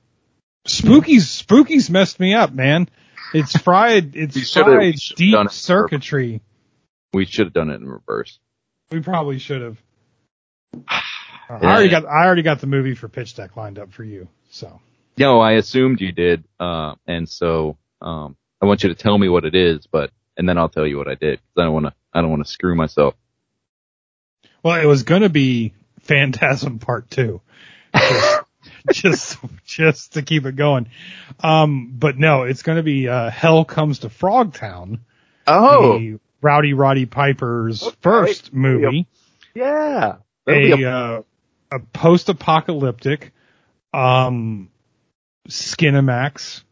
spooky's 0.65 1.29
spooky's 1.29 1.89
messed 1.89 2.19
me 2.19 2.33
up, 2.33 2.51
man. 2.53 2.89
It's 3.33 3.57
fried. 3.61 4.15
It's 4.15 4.51
fried 4.53 4.95
deep 5.15 5.35
it. 5.35 5.51
circuitry. 5.51 6.41
We 7.13 7.25
should 7.25 7.47
have 7.47 7.53
done 7.53 7.69
it 7.69 7.75
in 7.75 7.87
reverse. 7.87 8.39
We 8.91 8.99
probably 8.99 9.39
should 9.39 9.61
have. 9.61 9.81
I 11.49 11.61
already 11.61 11.89
got 11.89 12.05
I 12.05 12.25
already 12.25 12.41
got 12.41 12.59
the 12.59 12.67
movie 12.67 12.93
for 12.93 13.07
pitch 13.07 13.35
deck 13.35 13.55
lined 13.55 13.79
up 13.79 13.93
for 13.93 14.03
you. 14.03 14.27
So 14.49 14.81
No, 15.17 15.39
I 15.39 15.53
assumed 15.53 16.01
you 16.01 16.11
did, 16.11 16.43
uh, 16.59 16.95
and 17.07 17.29
so 17.29 17.77
um, 18.01 18.35
I 18.61 18.65
want 18.65 18.83
you 18.83 18.89
to 18.89 18.95
tell 18.95 19.17
me 19.17 19.29
what 19.29 19.45
it 19.45 19.55
is, 19.55 19.87
but 19.87 20.11
and 20.35 20.47
then 20.47 20.57
I'll 20.57 20.67
tell 20.67 20.85
you 20.85 20.97
what 20.97 21.07
I 21.07 21.15
did 21.15 21.39
because 21.39 21.61
I 21.61 21.63
don't 21.63 21.73
want 21.73 21.85
to. 21.85 21.93
I 22.13 22.21
don't 22.21 22.29
want 22.29 22.45
to 22.45 22.51
screw 22.51 22.75
myself. 22.75 23.15
Well, 24.67 24.81
it 24.81 24.85
was 24.85 25.03
gonna 25.03 25.29
be 25.29 25.73
Phantasm 26.01 26.79
Part 26.79 27.09
Two. 27.09 27.41
Just, 27.95 28.43
just 28.91 29.37
just 29.65 30.13
to 30.13 30.21
keep 30.21 30.45
it 30.45 30.55
going. 30.55 30.89
Um, 31.39 31.93
but 31.97 32.17
no, 32.17 32.43
it's 32.43 32.61
going 32.63 32.77
to 32.77 32.83
be 32.83 33.07
uh, 33.09 33.29
Hell 33.29 33.65
Comes 33.65 33.99
to 33.99 34.09
Frogtown. 34.09 34.99
Oh, 35.45 35.97
the 35.99 36.19
Rowdy 36.41 36.73
Roddy 36.73 37.05
Piper's 37.05 37.83
Okay. 37.83 37.95
first 38.01 38.53
movie. 38.53 39.07
yeah. 39.55 40.17
That'll 40.45 40.73
a 40.73 40.83
a- 40.83 40.89
uh, 40.91 41.21
a 41.71 41.79
post-apocalyptic 41.79 43.33
um 43.93 44.69
Skinamax 45.49 46.63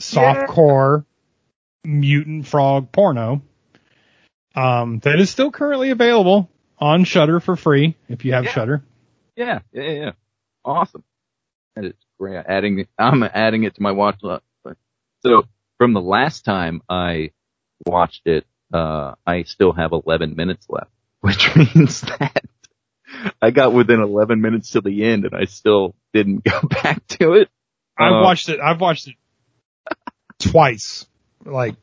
softcore 0.00 1.04
mutant 1.84 2.46
frog 2.46 2.92
porno 2.92 3.42
um 4.54 4.98
that 5.00 5.18
is 5.18 5.28
still 5.30 5.50
currently 5.50 5.90
available 5.90 6.48
on 6.82 7.04
Shudder 7.04 7.38
for 7.40 7.54
free 7.54 7.96
if 8.08 8.24
you 8.24 8.32
have 8.32 8.44
Yeah. 8.44 8.50
Shudder. 8.50 8.82
yeah, 9.36 9.60
yeah, 9.72 9.82
yeah. 9.90 10.10
Awesome. 10.64 11.04
That 11.76 11.84
is 11.86 11.94
great. 12.18 12.44
Adding, 12.46 12.86
I'm 12.98 13.22
adding 13.22 13.62
it 13.64 13.76
to 13.76 13.82
my 13.82 13.92
watch 13.92 14.18
list. 14.22 14.42
So 15.24 15.44
from 15.78 15.92
the 15.92 16.00
last 16.00 16.44
time 16.44 16.82
I 16.88 17.30
watched 17.86 18.26
it, 18.26 18.44
uh, 18.74 19.14
I 19.24 19.44
still 19.44 19.72
have 19.72 19.92
11 19.92 20.34
minutes 20.34 20.66
left, 20.68 20.90
which 21.20 21.54
means 21.54 22.00
that 22.02 22.42
I 23.40 23.50
got 23.52 23.72
within 23.72 24.00
11 24.00 24.40
minutes 24.40 24.70
to 24.70 24.80
the 24.80 25.04
end 25.04 25.24
and 25.24 25.34
I 25.34 25.44
still 25.44 25.94
didn't 26.12 26.42
go 26.42 26.60
back 26.82 27.06
to 27.18 27.34
it. 27.34 27.48
I've 27.96 28.12
Uh, 28.12 28.22
watched 28.22 28.48
it. 28.48 28.58
I've 28.60 28.80
watched 28.80 29.06
it 29.08 29.14
twice. 30.40 31.06
Like 31.44 31.76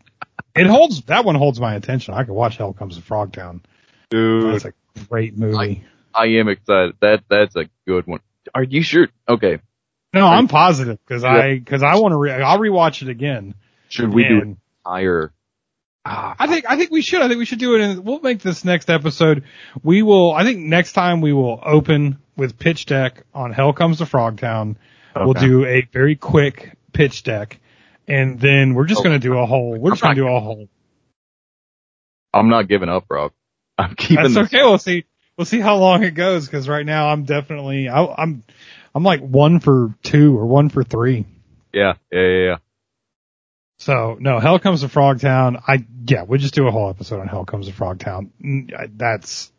it 0.56 0.68
holds 0.68 1.02
that 1.04 1.24
one 1.26 1.36
holds 1.36 1.60
my 1.60 1.76
attention. 1.76 2.14
I 2.14 2.24
could 2.24 2.34
watch 2.34 2.58
Hell 2.58 2.74
Comes 2.74 2.98
to 2.98 3.02
Frogtown. 3.02 3.62
Dude, 4.10 4.74
great 5.10 5.38
movie. 5.38 5.84
I 6.14 6.26
am 6.26 6.48
excited. 6.50 6.96
That, 7.02 7.24
that's 7.30 7.56
a 7.56 7.70
good 7.88 8.08
one. 8.08 8.20
Are 8.54 8.64
you 8.64 8.82
sure? 8.82 9.08
Okay. 9.28 9.60
no, 10.14 10.26
I'm 10.26 10.48
positive 10.48 10.98
because 11.06 11.24
Yeah. 11.24 11.30
I 11.34 11.60
because 11.60 11.84
I 11.84 11.96
want 11.96 12.14
to. 12.14 12.18
Re- 12.18 12.32
I'll 12.42 12.58
rewatch 12.60 13.02
it 13.02 13.10
again. 13.10 13.54
Should 13.90 14.14
we 14.14 14.24
do 14.24 14.42
an 14.42 14.58
entire, 14.86 15.32
ah, 16.06 16.36
I 16.38 16.48
think 16.48 16.66
I 16.70 16.78
think 16.78 16.92
we 16.92 17.02
should. 17.02 17.22
I 17.22 17.28
think 17.28 17.38
we 17.40 17.46
should 17.46 17.60
do 17.60 17.76
it. 17.76 17.82
And 17.82 18.04
we'll 18.06 18.20
make 18.22 18.40
this 18.42 18.66
next 18.66 18.90
episode. 18.90 19.44
We 19.84 20.02
will. 20.02 20.32
I 20.34 20.44
think 20.44 20.60
next 20.60 20.94
time 20.94 21.22
we 21.22 21.34
will 21.34 21.60
open 21.64 22.18
with 22.36 22.58
pitch 22.58 22.86
deck 22.86 23.24
on 23.34 23.52
Hell 23.52 23.74
Comes 23.74 23.98
to 24.00 24.06
Frogtown. 24.06 24.76
We'll 25.16 25.34
do 25.34 25.66
a 25.66 25.82
very 25.92 26.16
quick 26.16 26.78
pitch 26.94 27.24
deck, 27.24 27.60
and 28.08 28.40
then 28.40 28.74
we're 28.74 28.86
just 28.86 29.02
Oh, 29.02 29.04
going 29.04 29.20
to 29.20 29.28
do 29.28 29.38
a 29.38 29.46
whole. 29.46 29.78
We're 29.78 29.92
just 29.92 30.04
I'm 30.06 30.16
going 30.16 30.28
to 30.28 30.32
do 30.32 30.36
a 30.36 30.40
whole. 30.40 30.70
I'm 32.34 32.50
not 32.50 32.68
giving 32.68 32.90
up, 32.90 33.08
bro. 33.08 33.32
I'm 33.80 33.96
keeping 33.96 34.24
That's 34.34 34.38
okay. 34.54 34.64
We'll 34.64 34.78
see. 34.78 35.06
We'll 35.38 35.46
see 35.46 35.60
how 35.62 35.78
long 35.78 36.04
it 36.04 36.12
goes 36.16 36.46
because 36.46 36.68
right 36.68 36.86
now 36.86 37.10
I'm 37.10 37.24
definitely 37.24 37.88
I, 37.88 38.06
I'm 38.06 38.44
I'm 38.94 39.04
like 39.04 39.22
one 39.22 39.60
for 39.62 39.94
two 40.04 40.38
or 40.38 40.46
one 40.46 40.70
for 40.70 40.84
three. 40.84 41.26
Yeah, 41.72 41.94
yeah, 42.12 42.20
yeah, 42.22 42.46
yeah. 42.46 42.56
So 43.78 44.18
no, 44.20 44.40
Hell 44.40 44.60
Comes 44.60 44.82
to 44.82 44.88
Frogtown. 44.88 45.62
I 45.66 45.86
yeah, 46.06 46.24
we'll 46.24 46.40
just 46.40 46.54
do 46.56 46.68
a 46.68 46.72
whole 46.72 46.90
episode 46.90 47.22
on 47.22 47.28
Hell 47.28 47.46
Comes 47.46 47.68
to 47.68 47.74
Frogtown. 47.74 48.30
Mm, 48.44 48.74
I- 48.78 48.90
That's 48.94 49.52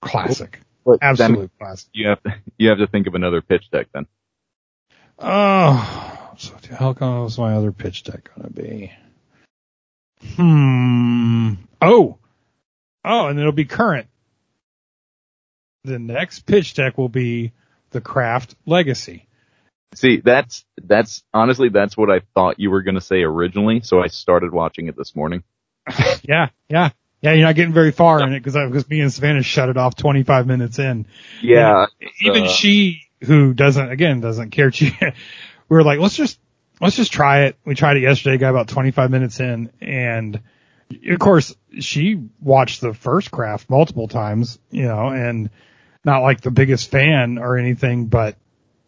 classic, 0.00 0.60
But 0.84 1.00
absolute 1.02 1.50
classic. 1.58 1.88
You 1.92 2.08
have 2.10 2.22
to, 2.22 2.34
you 2.58 2.68
have 2.68 2.78
to 2.78 2.86
think 2.86 3.08
of 3.08 3.14
another 3.16 3.42
pitch 3.42 3.68
deck 3.70 3.88
then. 3.92 4.06
Oh, 5.18 6.32
so 6.38 6.54
how 6.78 6.92
comes 6.94 7.36
my 7.36 7.54
other 7.54 7.72
pitch 7.72 8.04
deck 8.04 8.30
gonna 8.36 8.50
be? 8.50 8.92
Hmm. 10.36 11.54
Oh, 11.82 12.18
oh, 13.04 13.26
and 13.26 13.38
it'll 13.38 13.52
be 13.52 13.64
current. 13.64 14.06
The 15.84 15.98
next 15.98 16.40
pitch 16.40 16.74
deck 16.74 16.98
will 16.98 17.08
be 17.08 17.52
the 17.90 18.00
Craft 18.00 18.54
Legacy. 18.66 19.26
See, 19.94 20.18
that's, 20.18 20.64
that's, 20.80 21.24
honestly, 21.34 21.68
that's 21.68 21.96
what 21.96 22.10
I 22.10 22.20
thought 22.34 22.60
you 22.60 22.70
were 22.70 22.82
going 22.82 22.94
to 22.94 23.00
say 23.00 23.22
originally, 23.22 23.80
so 23.80 24.00
I 24.00 24.06
started 24.06 24.52
watching 24.52 24.88
it 24.88 24.96
this 24.96 25.16
morning. 25.16 25.42
Yeah, 26.22 26.50
yeah, 26.68 26.90
yeah. 27.22 27.32
You're 27.32 27.46
not 27.46 27.56
getting 27.56 27.72
very 27.72 27.90
far 27.90 28.22
in 28.22 28.34
it 28.34 28.40
because 28.40 28.54
because 28.54 28.88
me 28.88 29.00
and 29.00 29.12
Savannah 29.12 29.42
shut 29.42 29.70
it 29.70 29.76
off 29.76 29.96
25 29.96 30.46
minutes 30.46 30.78
in. 30.78 31.06
Yeah. 31.42 31.86
Even 32.20 32.44
Uh, 32.44 32.48
she, 32.48 33.02
who 33.22 33.54
doesn't 33.54 33.90
again 33.90 34.20
doesn't 34.20 34.50
care, 34.50 34.70
she, 34.72 34.94
we 35.00 35.76
were 35.76 35.82
like, 35.82 35.98
let's 35.98 36.14
just 36.14 36.38
let's 36.80 36.96
just 36.96 37.12
try 37.12 37.44
it. 37.44 37.56
We 37.64 37.74
tried 37.74 37.96
it 37.96 38.02
yesterday, 38.02 38.36
got 38.36 38.50
about 38.50 38.68
25 38.68 39.10
minutes 39.10 39.40
in, 39.40 39.70
and 39.80 40.40
of 41.08 41.18
course 41.18 41.54
she 41.80 42.22
watched 42.40 42.80
the 42.80 42.94
first 42.94 43.30
craft 43.30 43.70
multiple 43.70 44.08
times, 44.08 44.58
you 44.70 44.84
know, 44.84 45.08
and 45.08 45.50
not 46.04 46.22
like 46.22 46.40
the 46.40 46.50
biggest 46.50 46.90
fan 46.90 47.38
or 47.38 47.56
anything, 47.56 48.06
but 48.06 48.36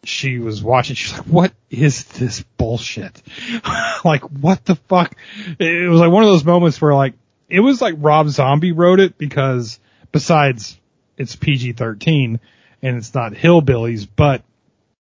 she 0.03 0.39
was 0.39 0.61
watching. 0.61 0.95
She's 0.95 1.13
like, 1.13 1.27
"What 1.27 1.53
is 1.69 2.03
this 2.05 2.43
bullshit? 2.57 3.21
like, 4.05 4.23
what 4.23 4.65
the 4.65 4.75
fuck?" 4.75 5.15
It 5.59 5.89
was 5.89 5.99
like 5.99 6.11
one 6.11 6.23
of 6.23 6.29
those 6.29 6.43
moments 6.43 6.81
where 6.81 6.93
like 6.93 7.13
it 7.49 7.61
was 7.61 7.81
like 7.81 7.95
Rob 7.97 8.29
Zombie 8.29 8.71
wrote 8.71 8.99
it 8.99 9.17
because 9.17 9.79
besides 10.11 10.77
it's 11.17 11.35
PG-13 11.35 12.39
and 12.81 12.97
it's 12.97 13.13
not 13.13 13.33
hillbillies, 13.33 14.07
but 14.13 14.43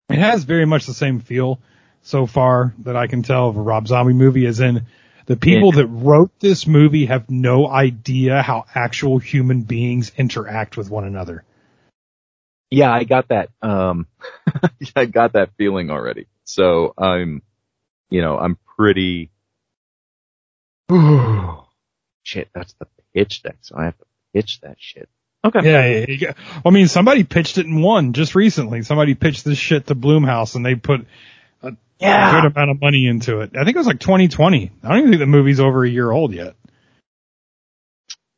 it 0.09 0.19
has 0.19 0.43
very 0.43 0.65
much 0.65 0.85
the 0.85 0.93
same 0.93 1.19
feel 1.19 1.59
so 2.03 2.25
far 2.25 2.73
that 2.79 2.95
I 2.95 3.07
can 3.07 3.23
tell 3.23 3.49
of 3.49 3.57
a 3.57 3.61
Rob 3.61 3.87
Zombie 3.87 4.13
movie 4.13 4.45
as 4.45 4.59
in 4.59 4.85
the 5.25 5.35
people 5.35 5.71
that 5.73 5.87
wrote 5.87 6.31
this 6.39 6.67
movie 6.67 7.07
have 7.07 7.29
no 7.29 7.67
idea 7.67 8.41
how 8.41 8.65
actual 8.73 9.17
human 9.17 9.61
beings 9.61 10.11
interact 10.17 10.77
with 10.77 10.89
one 10.89 11.03
another. 11.03 11.43
Yeah, 12.69 12.91
I 12.91 13.03
got 13.03 13.29
that, 13.29 13.49
um, 13.61 14.07
I 14.95 15.05
got 15.05 15.33
that 15.33 15.51
feeling 15.57 15.89
already. 15.89 16.27
So 16.43 16.93
I'm, 16.97 17.41
you 18.09 18.21
know, 18.21 18.37
I'm 18.37 18.57
pretty, 18.77 19.31
shit, 22.23 22.49
that's 22.53 22.73
the 22.73 22.87
pitch 23.13 23.43
deck, 23.43 23.57
so 23.61 23.75
I 23.77 23.85
have 23.85 23.97
to 23.97 24.05
pitch 24.33 24.61
that 24.61 24.77
shit. 24.79 25.09
Okay. 25.43 25.59
Yeah, 25.63 25.85
yeah, 25.85 26.05
yeah. 26.07 26.33
I 26.65 26.71
mean, 26.71 26.87
somebody 26.87 27.23
pitched 27.23 27.59
it 27.59 27.67
and 27.67 27.83
won 27.83 28.13
just 28.13 28.33
recently. 28.33 28.81
Somebody 28.81 29.13
pitched 29.13 29.45
this 29.45 29.59
shit 29.59 29.87
to 29.87 29.95
Blumhouse 29.95 30.55
and 30.55 30.65
they 30.65 30.73
put 30.73 31.05
a 32.01 32.05
Yeah. 32.05 32.41
good 32.41 32.51
amount 32.51 32.71
of 32.71 32.81
money 32.81 33.07
into 33.07 33.39
it. 33.41 33.51
I 33.55 33.63
think 33.63 33.75
it 33.75 33.79
was 33.79 33.87
like 33.87 33.99
2020. 33.99 34.71
I 34.83 34.87
don't 34.87 34.97
even 34.99 35.11
think 35.11 35.19
the 35.19 35.25
movie's 35.25 35.59
over 35.59 35.83
a 35.85 35.89
year 35.89 36.11
old 36.11 36.33
yet. 36.33 36.55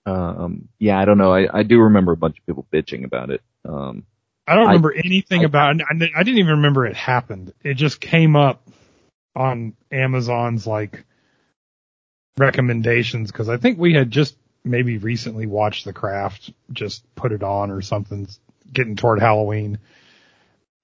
Um, 0.06 0.70
yeah, 0.80 0.98
I 1.00 1.06
don't 1.06 1.18
know. 1.18 1.34
I, 1.34 1.48
I 1.60 1.64
do 1.64 1.80
remember 1.82 2.14
a 2.14 2.18
bunch 2.18 2.38
of 2.40 2.46
people 2.46 2.66
bitching 2.72 3.04
about 3.04 3.30
it. 3.30 3.42
Um, 3.66 4.06
I 4.48 4.56
don't 4.56 4.64
I- 4.66 4.68
remember 4.68 4.94
anything 4.94 5.42
I- 5.42 5.46
about 5.46 5.76
it. 5.76 5.82
I, 5.90 5.94
I 6.20 6.24
didn't 6.24 6.40
even 6.40 6.56
remember 6.58 6.86
it 6.86 6.96
happened. 6.96 7.54
It 7.64 7.74
just 7.74 8.00
came 8.00 8.36
up 8.36 8.62
on 9.36 9.74
Amazon's 9.92 10.66
like 10.66 11.04
recommendations 12.38 13.32
because 13.32 13.50
I 13.50 13.58
think 13.58 13.78
we 13.78 13.94
had 13.94 14.10
just 14.12 14.36
maybe 14.64 14.98
recently 14.98 15.46
watched 15.46 15.86
The 15.86 15.94
Craft, 15.94 16.52
just 16.72 17.04
put 17.16 17.32
it 17.32 17.44
on 17.44 17.72
or 17.72 17.82
something, 17.82 18.28
getting 18.72 18.96
toward 18.96 19.20
Halloween. 19.20 19.80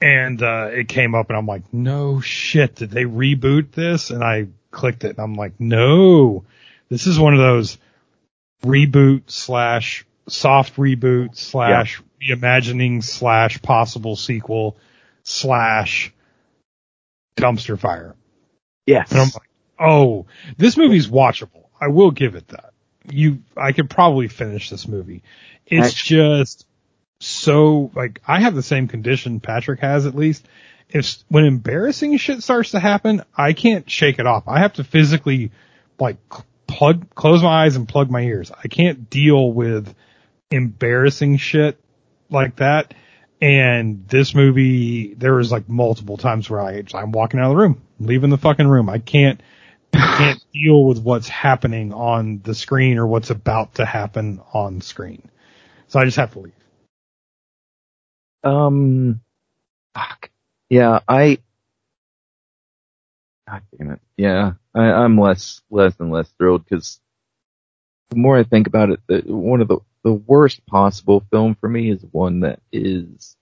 And, 0.04 0.42
uh, 0.44 0.70
it 0.72 0.88
came 0.90 1.16
up 1.16 1.30
and 1.30 1.38
I'm 1.38 1.46
like, 1.46 1.74
no 1.74 2.20
shit, 2.20 2.76
did 2.76 2.92
they 2.92 3.06
reboot 3.06 3.72
this? 3.72 4.10
And 4.10 4.24
I 4.24 4.48
clicked 4.70 5.04
it 5.04 5.12
and 5.12 5.20
I'm 5.20 5.36
like, 5.36 5.54
no, 5.60 6.44
this 6.90 7.08
is 7.08 7.18
one 7.18 7.34
of 7.34 7.40
those 7.40 7.78
reboot 8.64 9.24
slash 9.28 10.06
soft 10.28 10.76
reboot 10.76 11.36
slash 11.38 12.02
reimagining 12.22 13.04
slash 13.04 13.62
possible 13.62 14.16
sequel 14.16 14.78
slash 15.24 16.14
dumpster 17.38 17.80
fire. 17.80 18.16
yes. 18.86 19.12
And 19.12 19.22
I'm 19.22 19.28
like, 19.28 19.50
oh, 19.80 20.26
this 20.58 20.78
movie's 20.78 21.08
watchable. 21.08 21.66
I 21.80 21.88
will 21.88 22.12
give 22.12 22.36
it 22.36 22.48
that. 22.50 22.72
You, 23.10 23.40
I 23.58 23.72
could 23.74 23.90
probably 23.90 24.28
finish 24.30 24.70
this 24.70 24.88
movie. 24.88 25.24
It's 25.66 25.94
just 25.94 26.66
so 27.24 27.92
like 27.96 28.22
I 28.28 28.42
have 28.42 28.56
the 28.56 28.64
same 28.64 28.88
condition 28.88 29.40
Patrick 29.40 29.80
has 29.80 30.06
at 30.06 30.16
least. 30.16 30.48
If 30.90 31.24
when 31.30 31.46
embarrassing 31.46 32.18
shit 32.18 32.44
starts 32.44 32.72
to 32.72 32.80
happen, 32.80 33.24
I 33.36 33.54
can't 33.54 33.90
shake 33.90 34.20
it 34.20 34.28
off. 34.28 34.44
I 34.48 34.60
have 34.60 34.74
to 34.74 34.84
physically 34.84 35.52
like 36.00 36.18
plug, 36.68 37.14
close 37.16 37.42
my 37.42 37.64
eyes 37.64 37.76
and 37.76 37.88
plug 37.88 38.12
my 38.12 38.22
ears. 38.22 38.52
I 38.52 38.68
can't 38.68 39.10
deal 39.10 39.52
with 39.52 39.94
embarrassing 40.52 41.38
shit 41.38 41.80
like 42.30 42.58
that. 42.58 42.94
And 43.42 44.08
this 44.08 44.36
movie, 44.36 45.14
there 45.14 45.34
was 45.34 45.52
like 45.52 45.68
multiple 45.68 46.18
times 46.18 46.50
where 46.50 46.62
I, 46.62 46.84
I'm 46.94 47.12
walking 47.12 47.40
out 47.40 47.52
of 47.52 47.58
the 47.58 47.62
room, 47.62 47.82
leaving 48.00 48.30
the 48.30 48.38
fucking 48.38 48.68
room. 48.68 48.90
I 48.90 49.00
can't, 49.00 49.42
I 49.94 50.18
can't 50.18 50.44
deal 50.54 50.86
with 50.86 51.00
what's 51.00 51.28
happening 51.28 51.94
on 51.94 52.42
the 52.44 52.56
screen 52.56 52.98
or 52.98 53.08
what's 53.08 53.30
about 53.30 53.76
to 53.76 53.86
happen 53.86 54.42
on 54.54 54.82
screen. 54.82 55.30
So 55.88 56.00
I 56.00 56.06
just 56.06 56.18
have 56.18 56.34
to 56.34 56.40
leave. 56.40 56.54
Um, 58.44 59.22
fuck. 59.96 60.32
Yeah, 60.70 61.00
I. 61.08 61.40
God 63.50 63.64
damn 63.78 63.92
it. 63.92 64.02
Yeah, 64.18 64.54
I, 64.76 64.82
I'm 64.84 65.20
less, 65.20 65.62
less 65.72 65.94
and 66.00 66.12
less 66.12 66.30
thrilled 66.38 66.66
because 66.66 67.00
the 68.10 68.18
more 68.18 68.38
I 68.38 68.44
think 68.44 68.68
about 68.68 68.92
it, 68.92 69.02
the, 69.08 69.22
one 69.28 69.62
of 69.62 69.68
the 69.68 69.80
the 70.04 70.14
worst 70.14 70.66
possible 70.68 71.26
film 71.32 71.56
for 71.56 71.70
me 71.70 71.92
is 71.92 72.06
one 72.12 72.42
that 72.42 72.60
is 72.72 73.36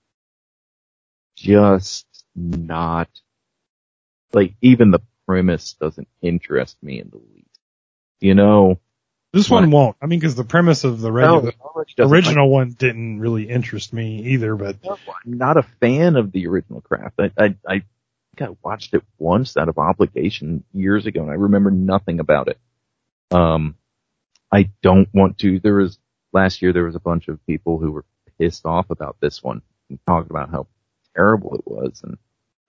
just 1.38 2.08
not 2.36 3.10
like 4.34 4.56
even 4.62 4.92
the 4.92 5.02
premise 5.28 5.74
doesn't 5.74 6.08
interest 6.22 6.78
me 6.84 7.00
in 7.02 7.10
the 7.12 7.18
least. 7.18 7.48
You 8.22 8.36
know, 8.36 8.80
This 9.34 9.50
What? 9.50 9.62
one 9.62 9.72
won't. 9.72 9.98
I 10.02 10.08
mean, 10.08 10.20
because 10.20 10.36
the 10.36 10.44
premise 10.44 10.84
of 10.84 11.00
the 11.00 11.12
regular, 11.12 11.42
the 11.42 11.54
knowledge 11.64 11.96
doesn't- 11.96 12.14
original 12.14 12.50
one 12.50 12.72
didn't 12.72 13.20
really 13.20 13.48
interest 13.50 13.94
me 13.94 14.24
either. 14.34 14.56
But 14.56 14.78
I'm 14.84 15.00
not 15.26 15.58
a 15.58 15.64
fan 15.64 16.18
of 16.18 16.32
the 16.32 16.48
original 16.48 16.82
craft. 16.82 17.20
I, 17.20 17.32
I, 17.38 17.56
I 17.68 17.84
think 18.36 18.42
I 18.42 18.56
watched 18.62 18.94
it 18.94 19.04
once 19.18 19.56
out 19.56 19.70
of 19.70 19.78
obligation 19.78 20.64
years 20.74 21.06
ago 21.06 21.22
and 21.22 21.32
I 21.32 21.36
remember 21.36 21.72
nothing 21.72 22.20
about 22.20 22.50
it. 22.50 22.60
Um, 23.32 23.76
I 24.52 24.70
don't 24.82 25.08
want 25.14 25.38
to, 25.40 25.60
there 25.60 25.76
was, 25.76 25.98
last 26.34 26.62
year 26.62 26.74
there 26.74 26.84
was 26.84 26.96
a 26.96 27.00
bunch 27.00 27.30
of 27.30 27.46
people 27.46 27.78
who 27.78 27.92
were 27.92 28.06
pissed 28.38 28.66
off 28.66 28.90
about 28.90 29.16
this 29.22 29.42
one 29.42 29.62
and 29.90 29.98
talked 30.06 30.30
about 30.30 30.50
how 30.50 30.68
terrible 31.16 31.56
it 31.56 31.66
was 31.66 32.02
and 32.04 32.18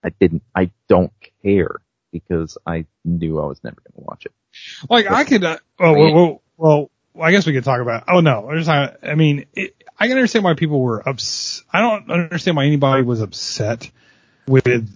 I 0.01 0.09
didn't, 0.09 0.43
I 0.55 0.71
don't 0.87 1.11
care 1.43 1.81
because 2.13 2.57
I 2.65 2.85
knew 3.03 3.39
I 3.41 3.45
was 3.47 3.61
never 3.63 3.77
going 3.81 4.01
to 4.01 4.07
watch 4.07 4.25
it. 4.25 4.31
like, 4.89 5.09
I 5.09 5.23
could. 5.25 5.43
Uh, 5.43 5.57
oh, 5.79 5.93
well, 5.93 6.13
well, 6.13 6.41
well, 6.63 6.89
I 7.21 7.31
guess 7.31 7.45
we 7.45 7.51
could 7.51 7.65
talk 7.65 7.81
about. 7.81 8.05
Oh 8.07 8.21
no, 8.21 8.49
I 8.49 9.15
mean, 9.15 9.47
it, 9.53 9.75
I 9.99 10.07
can 10.07 10.15
understand 10.15 10.45
why 10.45 10.53
people 10.53 10.79
were 10.79 11.07
ups. 11.07 11.61
I 11.71 11.81
don't 11.81 12.09
understand 12.09 12.55
why 12.55 12.63
anybody 12.63 13.03
was 13.03 13.19
upset 13.19 13.91
with 14.47 14.89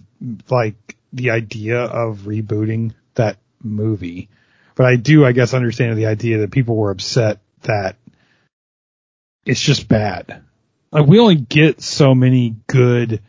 like 0.48 0.96
the 1.12 1.30
idea 1.30 1.82
of 1.82 2.20
rebooting 2.20 2.94
that 3.16 3.36
movie. 3.62 4.30
But 4.76 4.86
I 4.86 4.96
do, 4.96 5.26
I 5.26 5.32
guess, 5.32 5.52
understand 5.52 5.98
the 5.98 6.06
idea 6.06 6.38
that 6.38 6.52
people 6.52 6.74
were 6.74 6.90
upset 6.90 7.40
that 7.62 7.96
it's 9.44 9.60
just 9.60 9.88
bad. 9.88 10.40
Like 10.90 11.06
we 11.06 11.18
only 11.18 11.34
get 11.34 11.82
so 11.82 12.14
many 12.14 12.56
good 12.66 13.20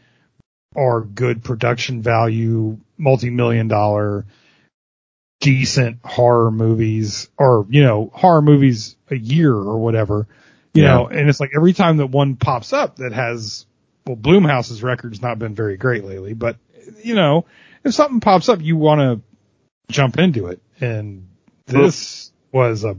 or 0.73 1.01
good 1.01 1.43
production 1.43 2.01
value, 2.01 2.77
multi-million 2.97 3.67
dollar, 3.67 4.25
decent 5.39 5.99
horror 6.03 6.51
movies 6.51 7.29
or, 7.37 7.65
you 7.69 7.81
know, 7.83 8.11
horror 8.13 8.41
movies 8.41 8.95
a 9.09 9.15
year 9.15 9.53
or 9.53 9.77
whatever, 9.79 10.27
you 10.73 10.83
Yeah. 10.83 10.89
know, 10.89 11.07
and 11.07 11.29
it's 11.29 11.39
like 11.39 11.51
every 11.55 11.73
time 11.73 11.97
that 11.97 12.07
one 12.07 12.35
pops 12.35 12.73
up 12.73 12.97
that 12.97 13.13
has, 13.13 13.65
well, 14.05 14.17
Blumhouse's 14.17 14.83
record's 14.83 15.21
not 15.21 15.39
been 15.39 15.55
very 15.55 15.77
great 15.77 16.03
lately, 16.03 16.33
but 16.33 16.57
you 17.03 17.15
know, 17.15 17.45
if 17.83 17.93
something 17.93 18.19
pops 18.19 18.49
up, 18.49 18.61
you 18.61 18.75
want 18.75 18.99
to 18.99 19.21
jump 19.93 20.17
into 20.19 20.47
it. 20.47 20.59
And 20.81 21.27
this 21.67 22.31
was 22.51 22.83
a, 22.83 22.97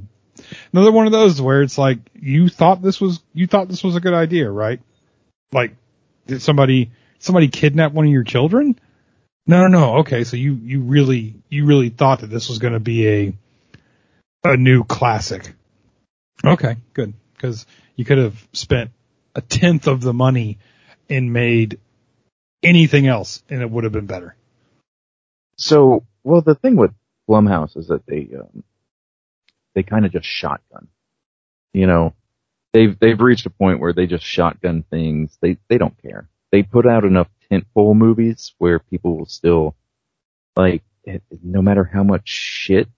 another 0.72 0.92
one 0.92 1.06
of 1.06 1.12
those 1.12 1.40
where 1.42 1.62
it's 1.62 1.76
like, 1.76 1.98
you 2.14 2.48
thought 2.48 2.80
this 2.80 3.00
was, 3.00 3.20
you 3.34 3.46
thought 3.46 3.68
this 3.68 3.84
was 3.84 3.96
a 3.96 4.00
good 4.00 4.14
idea, 4.14 4.50
right? 4.50 4.80
Like, 5.52 5.74
did 6.26 6.40
somebody, 6.40 6.92
somebody 7.18 7.48
kidnap 7.48 7.92
one 7.92 8.06
of 8.06 8.12
your 8.12 8.24
children? 8.24 8.78
No, 9.46 9.66
no, 9.66 9.68
no. 9.68 9.96
Okay. 9.98 10.24
So 10.24 10.36
you, 10.36 10.54
you 10.54 10.82
really, 10.82 11.34
you 11.48 11.66
really 11.66 11.88
thought 11.88 12.20
that 12.20 12.28
this 12.28 12.48
was 12.48 12.58
going 12.58 12.72
to 12.74 12.80
be 12.80 13.08
a, 13.08 13.32
a 14.44 14.56
new 14.56 14.84
classic. 14.84 15.52
Okay. 16.44 16.76
Good. 16.94 17.14
Cause 17.38 17.66
you 17.96 18.04
could 18.04 18.18
have 18.18 18.46
spent 18.52 18.90
a 19.34 19.40
tenth 19.40 19.86
of 19.86 20.00
the 20.00 20.12
money 20.12 20.58
and 21.08 21.32
made 21.32 21.78
anything 22.62 23.06
else 23.06 23.42
and 23.48 23.60
it 23.60 23.70
would 23.70 23.84
have 23.84 23.92
been 23.92 24.06
better. 24.06 24.36
So, 25.56 26.04
well, 26.24 26.40
the 26.40 26.54
thing 26.54 26.76
with 26.76 26.92
Blumhouse 27.28 27.76
is 27.76 27.88
that 27.88 28.06
they, 28.06 28.28
um, 28.38 28.64
they 29.74 29.82
kind 29.82 30.06
of 30.06 30.12
just 30.12 30.26
shotgun. 30.26 30.88
You 31.74 31.86
know, 31.86 32.14
they've, 32.72 32.98
they've 32.98 33.20
reached 33.20 33.46
a 33.46 33.50
point 33.50 33.80
where 33.80 33.92
they 33.92 34.06
just 34.06 34.24
shotgun 34.24 34.84
things. 34.90 35.36
They, 35.40 35.58
they 35.68 35.76
don't 35.76 36.00
care. 36.00 36.29
They 36.52 36.62
put 36.62 36.86
out 36.86 37.04
enough 37.04 37.28
tentpole 37.50 37.96
movies 37.96 38.54
where 38.58 38.78
people 38.78 39.16
will 39.16 39.26
still, 39.26 39.76
like, 40.56 40.82
no 41.42 41.62
matter 41.62 41.84
how 41.84 42.02
much 42.02 42.28
shit 42.28 42.88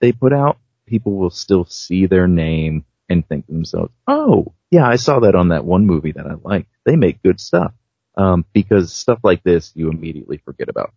they 0.00 0.12
put 0.12 0.32
out, 0.32 0.58
people 0.86 1.14
will 1.14 1.30
still 1.30 1.64
see 1.64 2.06
their 2.06 2.28
name 2.28 2.84
and 3.08 3.26
think 3.26 3.46
to 3.46 3.52
themselves, 3.52 3.92
oh, 4.06 4.52
yeah, 4.70 4.86
I 4.86 4.96
saw 4.96 5.20
that 5.20 5.34
on 5.34 5.48
that 5.48 5.64
one 5.64 5.86
movie 5.86 6.12
that 6.12 6.26
I 6.26 6.34
liked. 6.42 6.68
They 6.84 6.96
make 6.96 7.22
good 7.22 7.40
stuff. 7.40 7.72
Um, 8.14 8.44
because 8.52 8.92
stuff 8.92 9.20
like 9.22 9.42
this 9.42 9.72
you 9.74 9.88
immediately 9.88 10.36
forget 10.36 10.68
about. 10.68 10.92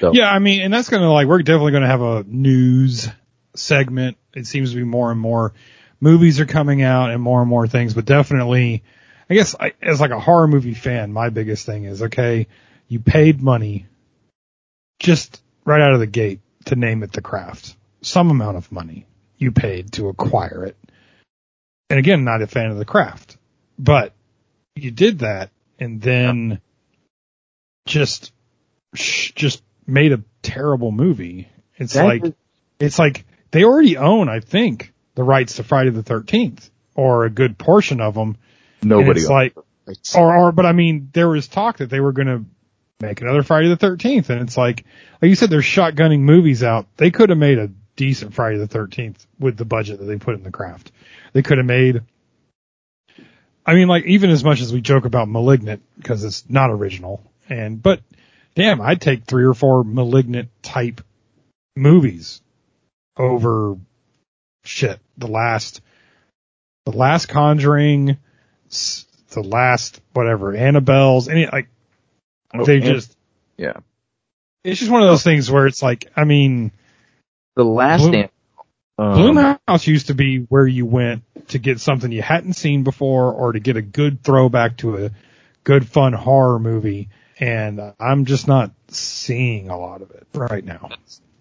So, 0.00 0.12
Yeah, 0.14 0.30
I 0.30 0.38
mean, 0.38 0.62
and 0.62 0.72
that's 0.72 0.88
gonna 0.88 1.12
like 1.12 1.26
we're 1.26 1.42
definitely 1.42 1.72
gonna 1.72 1.86
have 1.86 2.00
a 2.00 2.24
news 2.26 3.08
segment. 3.54 4.16
It 4.34 4.46
seems 4.46 4.70
to 4.70 4.76
be 4.76 4.84
more 4.84 5.10
and 5.10 5.20
more 5.20 5.52
movies 6.00 6.40
are 6.40 6.46
coming 6.46 6.82
out 6.82 7.10
and 7.10 7.22
more 7.22 7.40
and 7.40 7.50
more 7.50 7.66
things, 7.66 7.92
but 7.92 8.06
definitely, 8.06 8.84
I 9.30 9.34
guess 9.34 9.54
I, 9.58 9.72
as 9.80 10.00
like 10.00 10.10
a 10.10 10.20
horror 10.20 10.48
movie 10.48 10.74
fan, 10.74 11.12
my 11.12 11.28
biggest 11.30 11.64
thing 11.66 11.84
is 11.84 12.02
okay, 12.02 12.46
you 12.88 13.00
paid 13.00 13.40
money 13.42 13.86
just 14.98 15.42
right 15.64 15.80
out 15.80 15.92
of 15.94 16.00
the 16.00 16.06
gate 16.06 16.40
to 16.66 16.76
name 16.76 17.02
it 17.02 17.12
the 17.12 17.22
craft. 17.22 17.76
Some 18.02 18.30
amount 18.30 18.56
of 18.56 18.70
money 18.72 19.06
you 19.38 19.52
paid 19.52 19.92
to 19.92 20.08
acquire 20.08 20.64
it. 20.66 20.76
And 21.90 21.98
again, 21.98 22.24
not 22.24 22.42
a 22.42 22.46
fan 22.46 22.70
of 22.70 22.78
the 22.78 22.84
craft, 22.84 23.36
but 23.78 24.12
you 24.74 24.90
did 24.90 25.20
that 25.20 25.50
and 25.78 26.00
then 26.00 26.60
just 27.86 28.32
just 28.94 29.62
made 29.86 30.12
a 30.12 30.22
terrible 30.42 30.92
movie. 30.92 31.48
It's 31.76 31.94
That 31.94 32.04
like 32.04 32.24
is- 32.24 32.32
it's 32.78 32.98
like 32.98 33.24
they 33.50 33.64
already 33.64 33.96
own, 33.96 34.28
I 34.28 34.40
think, 34.40 34.92
the 35.14 35.22
rights 35.24 35.56
to 35.56 35.64
Friday 35.64 35.90
the 35.90 36.02
Thirteenth 36.02 36.70
or 36.94 37.24
a 37.24 37.30
good 37.30 37.58
portion 37.58 38.00
of 38.00 38.14
them. 38.14 38.36
Nobody 38.82 39.20
it's 39.20 39.28
like- 39.28 39.54
It's- 39.86 40.14
Or, 40.14 40.36
or, 40.36 40.52
but 40.52 40.64
I 40.66 40.72
mean, 40.72 41.10
there 41.12 41.28
was 41.28 41.48
talk 41.48 41.78
that 41.78 41.90
they 41.90 42.00
were 42.00 42.12
going 42.12 42.28
to 42.28 42.44
make 43.00 43.20
another 43.20 43.42
Friday 43.42 43.68
the 43.68 43.76
Thirteenth, 43.76 44.30
and 44.30 44.40
it's 44.40 44.56
like, 44.56 44.84
like 45.20 45.28
you 45.28 45.34
said, 45.34 45.50
they're 45.50 45.60
shotgunning 45.60 46.20
movies 46.20 46.62
out. 46.62 46.86
They 46.96 47.10
could 47.10 47.30
have 47.30 47.38
made 47.38 47.58
a 47.58 47.68
decent 47.96 48.32
Friday 48.32 48.58
the 48.58 48.68
Thirteenth 48.68 49.26
with 49.40 49.56
the 49.56 49.64
budget 49.64 49.98
that 49.98 50.04
they 50.04 50.18
put 50.18 50.34
in 50.36 50.44
the 50.44 50.52
craft. 50.52 50.92
They 51.32 51.42
could 51.42 51.58
have 51.58 51.66
made. 51.66 52.02
I 53.66 53.74
mean, 53.74 53.88
like 53.88 54.04
even 54.06 54.30
as 54.30 54.44
much 54.44 54.60
as 54.60 54.72
we 54.72 54.80
joke 54.80 55.04
about 55.04 55.28
*Malignant* 55.28 55.82
because 55.96 56.22
it's 56.24 56.48
not 56.48 56.70
original, 56.70 57.22
and 57.48 57.82
but 57.82 58.00
damn, 58.54 58.80
I'd 58.80 59.00
take 59.00 59.24
three 59.24 59.44
or 59.44 59.54
four 59.54 59.82
*Malignant* 59.84 60.48
type 60.62 61.00
movies 61.76 62.40
over 63.16 63.76
shit. 64.64 65.00
The 65.18 65.28
last, 65.28 65.80
the 66.86 66.92
last 66.92 67.26
Conjuring, 67.26 68.16
the 69.30 69.42
last 69.42 70.00
whatever 70.12 70.54
Annabelle's, 70.54 71.28
any 71.28 71.46
like 71.46 71.68
Oh, 72.54 72.64
they 72.66 72.80
just 72.80 73.16
yeah. 73.56 73.78
it's 74.62 74.78
just 74.78 74.90
one 74.90 75.02
of 75.02 75.08
those 75.08 75.22
things 75.22 75.50
where 75.50 75.66
it's 75.66 75.82
like 75.82 76.10
I 76.16 76.24
mean 76.24 76.70
The 77.56 77.64
last 77.64 78.02
Blum- 78.02 78.28
um, 78.98 79.18
Blumhouse 79.68 79.86
used 79.86 80.08
to 80.08 80.14
be 80.14 80.38
where 80.40 80.66
you 80.66 80.84
went 80.84 81.22
to 81.48 81.58
get 81.58 81.80
something 81.80 82.12
you 82.12 82.20
hadn't 82.22 82.52
seen 82.54 82.82
before 82.84 83.32
or 83.32 83.52
to 83.52 83.60
get 83.60 83.78
a 83.78 83.82
good 83.82 84.22
throwback 84.22 84.76
to 84.78 85.06
a 85.06 85.10
good 85.64 85.88
fun 85.88 86.12
horror 86.12 86.58
movie 86.58 87.08
and 87.40 87.80
I'm 87.98 88.26
just 88.26 88.46
not 88.46 88.72
seeing 88.88 89.70
a 89.70 89.78
lot 89.78 90.02
of 90.02 90.10
it 90.10 90.26
right 90.34 90.64
now. 90.64 90.90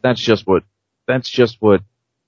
that's 0.01 0.21
just 0.21 0.47
what 0.47 0.63
that's 1.07 1.29
just 1.29 1.57
what 1.61 1.81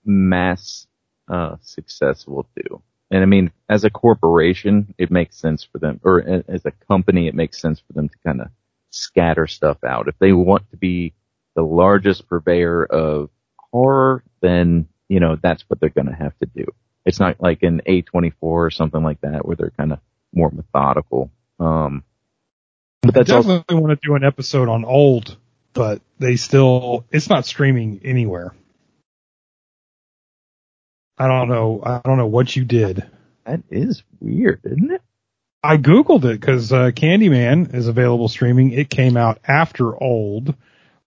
mass 0.03 0.88
uh 1.30 1.56
success 1.61 2.27
will 2.27 2.45
do. 2.56 2.82
And 3.14 3.22
I 3.22 3.27
mean, 3.27 3.52
as 3.69 3.84
a 3.84 3.91
corporation, 3.91 4.95
it 4.98 5.11
makes 5.11 5.38
sense 5.38 5.64
for 5.64 5.77
them, 5.77 5.99
or 6.03 6.44
as 6.48 6.65
a 6.65 6.72
company, 6.88 7.27
it 7.27 7.35
makes 7.35 7.61
sense 7.61 7.80
for 7.80 7.94
them 7.94 8.10
to 8.10 8.15
kind 8.26 8.41
of 8.41 8.48
scatter 8.90 9.45
stuff 9.45 9.84
out. 9.84 10.07
If 10.07 10.18
they 10.18 10.34
want 10.34 10.68
to 10.72 10.77
be 10.77 11.14
the 11.56 11.61
largest 11.61 12.27
purveyor 12.27 12.84
of 12.84 13.30
horror, 13.72 14.23
then 14.41 14.88
you 15.10 15.19
know 15.19 15.38
that's 15.40 15.64
what 15.68 15.80
they're 15.80 15.90
going 15.90 16.07
to 16.07 16.15
have 16.15 16.35
to 16.40 16.48
do. 16.56 16.65
It's 17.06 17.19
not 17.19 17.40
like 17.40 17.61
an 17.61 17.84
A24 17.88 18.34
or 18.41 18.72
something 18.72 19.03
like 19.03 19.22
that 19.22 19.45
where 19.45 19.57
they're 19.57 19.69
kind 19.77 19.94
of 19.94 19.99
more 20.34 20.49
methodical. 20.49 21.30
Um, 21.60 22.03
but 23.03 23.14
that's 23.14 23.30
I 23.30 23.35
also 23.35 23.60
definitely 23.60 23.76
want 23.76 24.02
to 24.02 24.07
do 24.07 24.15
an 24.15 24.23
episode 24.23 24.69
on 24.69 24.85
old, 24.85 25.38
but 25.73 26.02
they 26.18 26.35
still 26.35 27.06
it's 27.11 27.30
not 27.30 27.45
streaming 27.45 28.02
anywhere. 28.03 28.56
I 31.18 31.27
don't 31.27 31.49
know. 31.49 31.81
I 31.84 32.02
don't 32.03 32.18
know 32.18 32.27
what 32.27 32.56
you 32.56 32.65
did. 32.65 33.03
that 33.45 33.61
is 33.69 34.03
weird, 34.19 34.61
isn't 34.64 34.91
it? 34.91 35.02
I 35.64 35.77
googled 35.77 36.26
it 36.26 36.40
because 36.40 36.73
uh, 36.73 36.91
Candyman 36.91 37.73
is 37.73 37.88
available 37.88 38.27
streaming. 38.27 38.72
It 38.72 38.90
came 38.90 39.15
out 39.15 39.40
after 39.48 39.95
Old. 39.95 40.56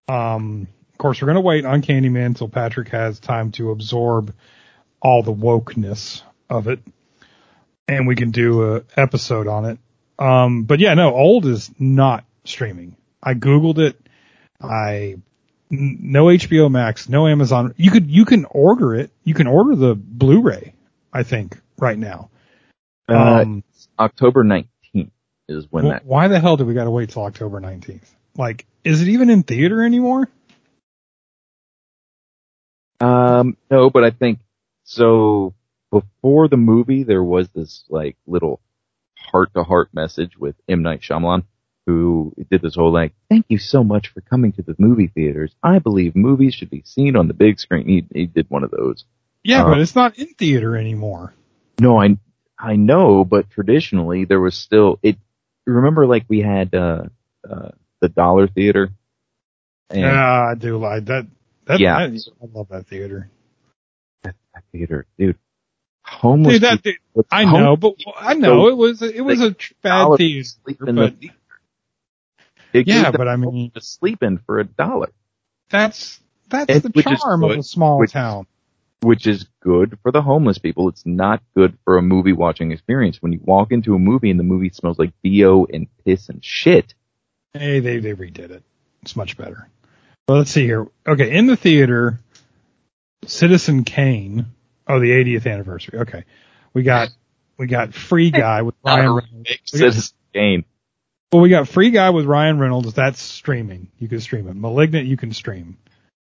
Um, 0.09 0.69
of 0.93 0.99
course, 0.99 1.21
we're 1.21 1.27
gonna 1.27 1.41
wait 1.43 1.67
on 1.67 1.83
Candyman 1.83 2.27
until 2.27 2.49
Patrick 2.49 2.89
has 2.89 3.21
time 3.21 3.53
to 3.53 3.71
absorb 3.71 4.35
all 5.03 5.23
the 5.23 5.33
wokeness 5.33 6.23
of 6.49 6.69
it, 6.69 6.81
and 7.87 8.07
we 8.07 8.17
can 8.17 8.31
do 8.31 8.77
a 8.77 8.83
episode 8.97 9.47
on 9.47 9.67
it. 9.67 9.79
Um, 10.19 10.63
but 10.63 10.81
yeah, 10.81 10.95
no, 10.95 11.15
Old 11.15 11.45
is 11.45 11.71
not 11.79 12.25
streaming. 12.45 12.97
I 13.23 13.35
googled 13.35 13.79
it. 13.79 14.01
I 14.59 15.17
no 15.71 16.27
HBO 16.27 16.71
Max, 16.71 17.09
no 17.09 17.27
Amazon. 17.27 17.75
You 17.77 17.91
could 17.91 18.11
you 18.11 18.25
can 18.25 18.45
order 18.47 18.95
it. 18.95 19.11
You 19.25 19.35
can 19.35 19.47
order 19.47 19.75
the 19.75 19.95
Blu-ray. 19.95 20.75
I 21.13 21.23
think 21.23 21.59
right 21.79 21.99
now. 21.99 22.31
Uh, 23.09 23.43
Um, 23.43 23.65
October 23.99 24.45
19th 24.45 25.11
is 25.49 25.67
when 25.71 25.87
Wh- 25.87 25.89
that. 25.89 26.05
Why 26.05 26.29
the 26.29 26.41
hell 26.41 26.57
do 26.57 26.65
we 26.65 26.75
got 26.75 26.85
to 26.85 26.91
wait 26.91 27.11
till 27.11 27.23
October 27.25 27.61
19th? 27.61 28.13
Like, 28.37 28.67
is 28.85 29.01
it 29.03 29.09
even 29.09 29.31
in 29.31 29.43
theater 29.43 29.83
anymore? 29.83 30.29
Um, 33.01 33.57
no, 33.71 33.91
but 33.91 34.05
I 34.05 34.11
think 34.11 34.39
so. 34.85 35.55
Before 35.91 36.49
the 36.49 36.57
movie, 36.57 37.05
there 37.05 37.23
was 37.23 37.49
this 37.51 37.85
like 37.89 38.17
little 38.27 38.61
heart 39.17 39.55
to 39.55 39.63
heart 39.63 39.89
message 39.93 40.37
with 40.37 40.57
M 40.69 40.83
Night 40.83 41.01
Shyamalan, 41.01 41.45
who 41.87 42.35
did 42.51 42.63
this 42.63 42.75
whole 42.75 42.93
like, 42.93 43.13
"Thank 43.31 43.47
you 43.49 43.59
so 43.59 43.85
much 43.85 44.09
for 44.09 44.21
coming 44.21 44.53
to 44.53 44.63
the 44.63 44.75
movie 44.79 45.07
theaters. 45.07 45.55
I 45.63 45.79
believe 45.79 46.17
movies 46.17 46.55
should 46.55 46.71
be 46.71 46.83
seen 46.85 47.17
on 47.17 47.29
the 47.29 47.35
big 47.35 47.59
screen." 47.61 47.87
He 47.87 48.07
he 48.13 48.27
did 48.27 48.47
one 48.49 48.65
of 48.65 48.71
those. 48.71 49.05
Yeah, 49.45 49.65
Uh, 49.65 49.71
but 49.71 49.79
it's 49.79 49.95
not 49.95 50.19
in 50.19 50.27
theater 50.35 50.77
anymore. 50.77 51.33
No, 51.81 52.01
I 52.01 52.19
I 52.59 52.77
know, 52.77 53.25
but 53.25 53.51
traditionally 53.51 54.25
there 54.25 54.41
was 54.41 54.57
still 54.57 54.99
it. 55.03 55.17
Remember, 55.67 56.07
like 56.07 56.25
we 56.29 56.41
had 56.41 56.75
uh, 56.75 57.05
uh 57.49 57.71
the 58.01 58.09
Dollar 58.09 58.47
Theater. 58.49 58.91
And 59.91 60.01
Yeah, 60.01 60.51
I 60.51 60.55
do 60.55 60.79
like 60.79 61.07
that. 61.07 61.27
That 61.67 61.81
Yeah. 61.81 61.97
I, 61.97 62.05
I 62.05 62.47
love 62.53 62.69
that 62.71 62.87
theater. 62.87 63.31
that 64.23 64.35
theater, 64.73 65.07
dude. 65.19 65.39
Homeless. 66.03 66.55
Dude, 66.55 66.63
that 66.63 66.83
people 66.83 67.23
dude, 67.23 67.27
I 67.31 67.45
know, 67.45 67.77
but 67.77 67.95
I 68.17 68.35
know 68.35 68.69
it 68.69 68.77
was 68.77 69.03
it 69.03 69.21
was 69.21 69.41
a 69.41 69.57
bad 69.83 70.17
theater, 70.19 70.45
sleep 70.45 70.79
in 70.87 70.95
but 70.95 71.19
theater. 71.19 71.35
It 72.77 72.87
yeah, 72.89 73.05
gave 73.05 73.13
but 73.15 73.29
I 73.29 73.37
mean 73.37 73.71
to 73.73 73.81
sleep 73.81 74.23
in 74.23 74.39
for 74.39 74.59
a 74.61 74.65
dollar, 74.65 75.11
that's 75.71 76.21
that's 76.49 76.71
And 76.71 76.83
the 76.83 76.89
which 76.91 77.07
is 77.11 77.21
charm 77.21 77.43
of 77.45 77.51
a 77.53 77.63
small 77.63 77.99
which- 77.99 78.13
town. 78.13 78.47
which 79.03 79.27
is 79.27 79.47
good 79.61 79.99
for 80.03 80.11
the 80.13 80.23
homeless 80.23 80.59
people. 80.59 80.89
It's 80.89 81.05
not 81.07 81.43
good 81.57 81.77
for 81.85 81.97
a 81.99 82.03
movie 82.03 82.33
watching 82.33 82.73
experience. 82.73 83.21
When 83.23 83.33
you 83.33 83.41
walk 83.43 83.73
into 83.73 83.95
a 83.95 83.99
movie 83.99 84.31
and 84.31 84.39
the 84.39 84.45
movie 84.45 84.71
smells 84.71 84.99
like 84.99 85.13
bo 85.25 85.67
and 85.73 85.87
piss 86.05 86.29
and 86.29 86.45
shit. 86.45 86.95
Hey, 87.53 87.81
they 87.81 87.99
they 87.99 88.13
redid 88.15 88.51
it. 88.51 88.63
It's 89.03 89.17
much 89.17 89.37
better. 89.37 89.69
Well, 90.29 90.39
let's 90.39 90.51
see 90.51 90.65
here. 90.65 90.87
Okay, 91.07 91.37
in 91.37 91.47
the 91.47 91.57
theater, 91.57 92.19
Citizen 93.27 93.85
Kane. 93.85 94.47
Oh, 94.89 95.01
the 95.01 95.11
80th 95.11 95.47
anniversary. 95.51 95.99
Okay, 96.01 96.25
we 96.75 96.83
got 96.83 97.09
we 97.59 97.67
got 97.67 97.95
Free 97.95 98.31
Guy 98.31 98.63
with 98.63 98.75
Ryan 98.85 99.13
Reynolds. 99.15 99.51
Citizen 99.65 100.17
Kane. 100.35 100.65
Well, 101.33 101.43
we 101.43 101.49
got 101.49 101.69
Free 101.69 101.91
Guy 101.91 102.11
with 102.11 102.25
Ryan 102.25 102.59
Reynolds. 102.59 102.93
That's 102.95 103.21
streaming. 103.21 103.89
You 103.99 104.09
can 104.09 104.21
stream 104.21 104.49
it. 104.49 104.55
Malignant, 104.55 105.07
you 105.07 105.17
can 105.17 105.33
stream. 105.33 105.77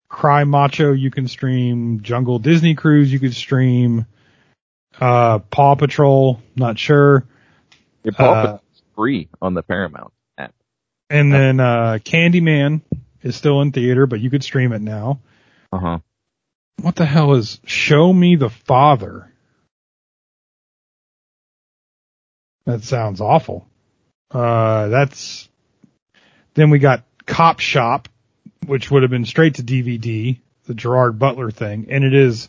Cry 0.08 0.44
Macho, 0.44 0.92
you 0.92 1.10
can 1.10 1.28
stream. 1.28 2.00
Jungle 2.00 2.38
Disney 2.38 2.74
Cruise, 2.74 3.12
you 3.12 3.18
can 3.20 3.32
stream. 3.32 4.06
Uh, 4.98 5.40
Paw 5.40 5.74
Patrol, 5.74 6.40
not 6.54 6.78
sure. 6.78 7.26
Your 8.04 8.12
Paw 8.12 8.24
Uh, 8.24 8.42
Patrol's 8.42 8.82
free 8.94 9.28
on 9.42 9.52
the 9.54 9.62
Paramount 9.62 10.12
app. 10.38 10.54
And 11.10 11.30
then, 11.32 11.60
uh, 11.60 11.98
Candyman 12.02 12.80
is 13.22 13.36
still 13.36 13.60
in 13.60 13.72
theater, 13.72 14.06
but 14.06 14.20
you 14.20 14.30
could 14.30 14.42
stream 14.44 14.72
it 14.72 14.80
now. 14.80 15.20
Uh 15.72 15.78
huh. 15.78 15.98
What 16.80 16.96
the 16.96 17.04
hell 17.04 17.34
is 17.34 17.60
Show 17.66 18.12
Me 18.12 18.36
the 18.36 18.50
Father? 18.50 19.30
That 22.64 22.82
sounds 22.82 23.20
awful. 23.20 23.68
Uh, 24.30 24.88
that's, 24.88 25.48
then 26.54 26.70
we 26.70 26.78
got 26.78 27.04
Cop 27.26 27.60
Shop, 27.60 28.08
which 28.66 28.90
would 28.90 29.02
have 29.02 29.10
been 29.10 29.24
straight 29.24 29.54
to 29.54 29.62
DVD, 29.62 30.38
the 30.64 30.74
Gerard 30.74 31.18
Butler 31.18 31.50
thing, 31.50 31.86
and 31.90 32.04
it 32.04 32.14
is 32.14 32.48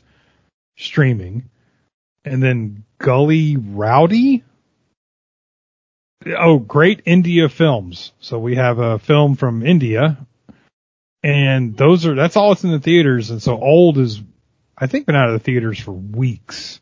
streaming. 0.78 1.50
And 2.26 2.42
then 2.42 2.84
Gully 2.98 3.58
Rowdy? 3.58 4.44
Oh, 6.26 6.60
great 6.60 7.04
India 7.06 7.48
films. 7.48 8.12
So 8.20 8.40
we 8.40 8.56
have 8.56 8.80
a 8.80 9.00
film 9.00 9.36
from 9.36 9.66
India 9.66 10.18
and 11.24 11.76
those 11.76 12.06
are, 12.06 12.16
that's 12.16 12.38
all 12.38 12.52
it's 12.52 12.64
in 12.64 12.72
the 12.72 12.80
theaters. 12.80 13.32
And 13.32 13.42
so 13.42 13.60
old 13.60 13.98
is, 13.98 14.22
I 14.78 14.88
think 14.88 15.06
been 15.06 15.16
out 15.16 15.30
of 15.30 15.34
the 15.34 15.44
theaters 15.44 15.80
for 15.80 15.92
weeks. 15.92 16.80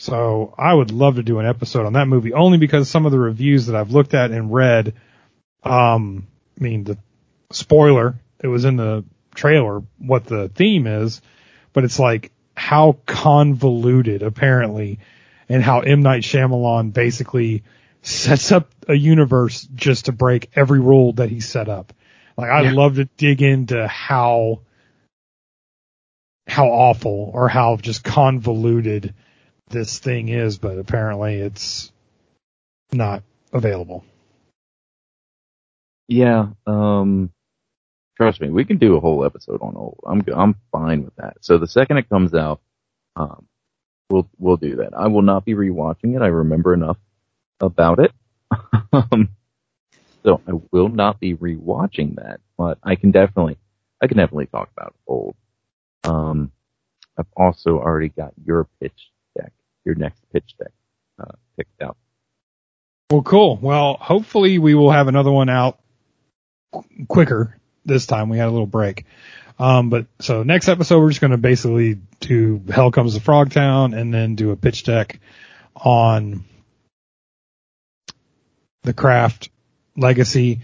So 0.00 0.54
I 0.56 0.72
would 0.72 0.92
love 0.92 1.16
to 1.16 1.22
do 1.22 1.40
an 1.40 1.46
episode 1.46 1.84
on 1.84 1.92
that 1.92 2.08
movie 2.08 2.32
only 2.32 2.56
because 2.56 2.88
some 2.88 3.04
of 3.04 3.12
the 3.12 3.18
reviews 3.18 3.66
that 3.66 3.76
I've 3.76 3.90
looked 3.90 4.14
at 4.14 4.30
and 4.30 4.50
read, 4.50 4.94
um, 5.62 6.26
I 6.58 6.64
mean, 6.64 6.84
the 6.84 6.96
spoiler, 7.52 8.14
it 8.42 8.46
was 8.46 8.64
in 8.64 8.76
the 8.76 9.04
trailer 9.34 9.82
what 9.98 10.24
the 10.24 10.48
theme 10.48 10.86
is, 10.86 11.20
but 11.74 11.84
it's 11.84 11.98
like 11.98 12.32
how 12.56 12.96
convoluted 13.04 14.22
apparently 14.22 15.00
and 15.50 15.62
how 15.62 15.80
M. 15.80 16.00
Night 16.00 16.22
Shyamalan 16.22 16.94
basically 16.94 17.62
sets 18.00 18.52
up 18.52 18.70
a 18.88 18.94
universe 18.94 19.68
just 19.74 20.06
to 20.06 20.12
break 20.12 20.48
every 20.56 20.80
rule 20.80 21.12
that 21.12 21.28
he 21.28 21.40
set 21.40 21.68
up. 21.68 21.92
Like 22.38 22.48
I'd 22.48 22.64
Yeah. 22.64 22.72
love 22.72 22.94
to 22.94 23.04
dig 23.18 23.42
into 23.42 23.86
how 23.86 24.60
how 26.46 26.68
awful 26.68 27.30
or 27.34 27.50
how 27.50 27.76
just 27.76 28.02
convoluted 28.02 29.12
this 29.70 29.98
thing 29.98 30.28
is, 30.28 30.58
but 30.58 30.78
apparently 30.78 31.36
it's 31.36 31.90
not 32.92 33.22
available. 33.52 34.04
Yeah. 36.08 36.48
Um. 36.66 37.32
Trust 38.16 38.40
me, 38.42 38.50
we 38.50 38.66
can 38.66 38.76
do 38.76 38.96
a 38.96 39.00
whole 39.00 39.24
episode 39.24 39.62
on 39.62 39.76
old. 39.76 40.00
I'm 40.06 40.22
I'm 40.36 40.56
fine 40.70 41.04
with 41.04 41.16
that. 41.16 41.38
So 41.40 41.56
the 41.56 41.66
second 41.66 41.96
it 41.96 42.08
comes 42.10 42.34
out, 42.34 42.60
um, 43.16 43.46
we'll 44.10 44.28
we'll 44.38 44.58
do 44.58 44.76
that. 44.76 44.90
I 44.94 45.06
will 45.06 45.22
not 45.22 45.44
be 45.44 45.54
rewatching 45.54 46.16
it. 46.16 46.22
I 46.22 46.26
remember 46.26 46.74
enough 46.74 46.98
about 47.60 47.98
it. 48.00 48.12
um, 48.92 49.30
so 50.22 50.40
I 50.46 50.52
will 50.70 50.88
not 50.88 51.18
be 51.18 51.34
rewatching 51.34 52.16
that, 52.16 52.40
but 52.58 52.78
I 52.82 52.96
can 52.96 53.10
definitely 53.10 53.56
I 54.02 54.06
can 54.06 54.16
definitely 54.18 54.46
talk 54.46 54.70
about 54.76 54.94
old. 55.06 55.34
Um, 56.04 56.52
I've 57.16 57.26
also 57.36 57.78
already 57.78 58.08
got 58.08 58.32
your 58.44 58.66
pitch 58.80 59.10
your 59.84 59.94
next 59.94 60.20
pitch 60.32 60.54
deck, 60.58 60.72
uh, 61.18 61.32
picked 61.56 61.82
out. 61.82 61.96
Well, 63.10 63.22
cool. 63.22 63.58
Well, 63.60 63.96
hopefully 64.00 64.58
we 64.58 64.74
will 64.74 64.90
have 64.92 65.08
another 65.08 65.32
one 65.32 65.48
out 65.48 65.80
qu- 66.72 67.06
quicker 67.08 67.58
this 67.84 68.06
time. 68.06 68.28
We 68.28 68.38
had 68.38 68.48
a 68.48 68.52
little 68.52 68.66
break. 68.66 69.04
Um, 69.58 69.90
but 69.90 70.06
so 70.20 70.42
next 70.42 70.68
episode, 70.68 71.00
we're 71.00 71.10
just 71.10 71.20
going 71.20 71.32
to 71.32 71.36
basically 71.36 71.98
do 72.20 72.62
Hell 72.70 72.90
Comes 72.90 73.14
to 73.14 73.20
Frogtown 73.20 73.98
and 73.98 74.14
then 74.14 74.34
do 74.34 74.52
a 74.52 74.56
pitch 74.56 74.84
deck 74.84 75.20
on 75.76 76.44
the 78.82 78.94
craft 78.94 79.50
legacy. 79.96 80.60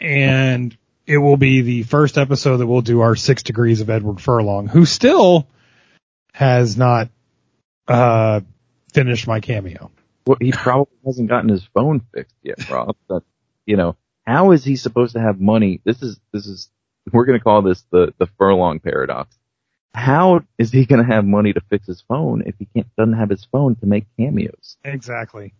And 0.00 0.76
it 1.06 1.18
will 1.18 1.36
be 1.36 1.60
the 1.62 1.82
first 1.84 2.18
episode 2.18 2.56
that 2.58 2.66
we'll 2.66 2.80
do 2.80 3.00
our 3.00 3.14
six 3.14 3.42
degrees 3.42 3.80
of 3.80 3.90
Edward 3.90 4.20
Furlong, 4.20 4.66
who 4.66 4.86
still 4.86 5.46
has 6.32 6.76
not, 6.76 7.08
uh, 7.86 8.40
finished 8.92 9.26
my 9.26 9.40
cameo. 9.40 9.90
Well, 10.26 10.38
he 10.40 10.52
probably 10.52 10.96
hasn't 11.04 11.28
gotten 11.28 11.48
his 11.48 11.64
phone 11.74 12.02
fixed 12.14 12.36
yet, 12.42 12.68
Rob. 12.68 12.96
But, 13.08 13.24
you 13.66 13.76
know, 13.76 13.96
how 14.26 14.52
is 14.52 14.64
he 14.64 14.76
supposed 14.76 15.14
to 15.14 15.20
have 15.20 15.40
money? 15.40 15.80
This 15.84 16.02
is, 16.02 16.20
this 16.32 16.46
is, 16.46 16.70
we're 17.10 17.24
going 17.24 17.38
to 17.38 17.42
call 17.42 17.62
this 17.62 17.84
the, 17.90 18.14
the 18.18 18.26
furlong 18.38 18.80
paradox. 18.80 19.36
How 19.92 20.42
is 20.56 20.70
he 20.70 20.86
going 20.86 21.04
to 21.04 21.12
have 21.12 21.24
money 21.24 21.52
to 21.52 21.60
fix 21.68 21.86
his 21.86 22.00
phone 22.02 22.42
if 22.46 22.54
he 22.58 22.66
can't, 22.66 22.86
doesn't 22.96 23.14
have 23.14 23.30
his 23.30 23.44
phone 23.50 23.74
to 23.76 23.86
make 23.86 24.06
cameos? 24.16 24.76
Exactly. 24.84 25.52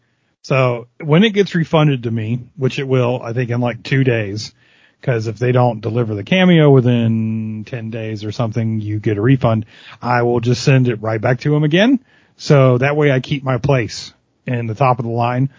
So 0.42 0.86
when 1.02 1.24
it 1.24 1.30
gets 1.30 1.54
refunded 1.54 2.04
to 2.04 2.10
me, 2.10 2.40
which 2.56 2.78
it 2.78 2.86
will, 2.86 3.20
I 3.22 3.32
think 3.32 3.50
in 3.50 3.60
like 3.60 3.82
two 3.82 4.04
days, 4.04 4.54
because 5.00 5.26
if 5.26 5.38
they 5.38 5.52
don't 5.52 5.80
deliver 5.80 6.14
the 6.14 6.24
cameo 6.24 6.70
within 6.70 7.64
10 7.66 7.90
days 7.90 8.24
or 8.24 8.32
something, 8.32 8.80
you 8.80 9.00
get 9.00 9.16
a 9.16 9.22
refund. 9.22 9.66
I 10.00 10.22
will 10.22 10.40
just 10.40 10.62
send 10.62 10.88
it 10.88 10.96
right 10.96 11.20
back 11.20 11.40
to 11.40 11.54
him 11.54 11.64
again. 11.64 12.04
So 12.40 12.78
that 12.78 12.96
way 12.96 13.12
I 13.12 13.20
keep 13.20 13.44
my 13.44 13.58
place 13.58 14.14
in 14.46 14.66
the 14.66 14.74
top 14.74 14.98
of 14.98 15.04
the 15.04 15.10
line. 15.10 15.50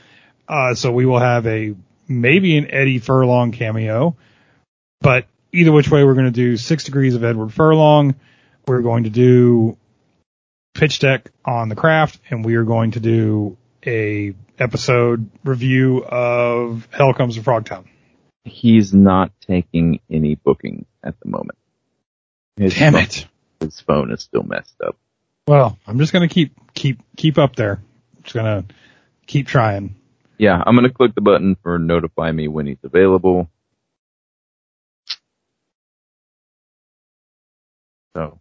Uh, 0.47 0.73
so 0.73 0.91
we 0.91 1.05
will 1.05 1.19
have 1.19 1.45
a, 1.45 1.75
maybe 2.07 2.57
an 2.57 2.71
Eddie 2.71 2.97
Furlong 2.97 3.51
cameo, 3.51 4.15
but 4.99 5.27
either 5.51 5.71
which 5.71 5.91
way 5.91 6.03
we're 6.03 6.15
going 6.15 6.25
to 6.25 6.31
do 6.31 6.57
six 6.57 6.83
degrees 6.83 7.13
of 7.13 7.23
Edward 7.23 7.53
Furlong. 7.53 8.15
We're 8.65 8.81
going 8.81 9.03
to 9.03 9.11
do 9.11 9.77
pitch 10.73 10.97
deck 10.97 11.29
on 11.45 11.69
the 11.69 11.75
craft 11.75 12.19
and 12.31 12.43
we 12.43 12.55
are 12.55 12.63
going 12.63 12.91
to 12.91 12.99
do 12.99 13.57
a 13.85 14.33
episode 14.57 15.29
review 15.43 16.03
of 16.03 16.87
Hell 16.91 17.13
Comes 17.13 17.35
to 17.35 17.41
Frogtown. 17.41 17.85
He's 18.43 18.91
not 18.91 19.31
taking 19.39 19.99
any 20.09 20.33
booking 20.33 20.87
at 21.03 21.13
the 21.19 21.29
moment. 21.29 21.59
His 22.57 22.73
Damn 22.73 22.93
phone- 22.93 23.03
it. 23.03 23.27
His 23.59 23.79
phone 23.81 24.11
is 24.11 24.23
still 24.23 24.41
messed 24.41 24.81
up. 24.83 24.97
Well, 25.51 25.77
I'm 25.85 25.99
just 25.99 26.13
gonna 26.13 26.29
keep, 26.29 26.53
keep, 26.73 27.01
keep 27.17 27.37
up 27.37 27.55
there. 27.55 27.81
Just 28.23 28.35
gonna 28.35 28.63
keep 29.27 29.47
trying. 29.47 29.95
Yeah, 30.41 30.59
I'm 30.65 30.75
going 30.75 30.87
to 30.87 30.93
click 30.93 31.13
the 31.13 31.21
button 31.21 31.55
for 31.61 31.77
notify 31.77 32.31
me 32.31 32.47
when 32.47 32.65
he's 32.65 32.83
available. 32.83 33.47
So 38.15 38.39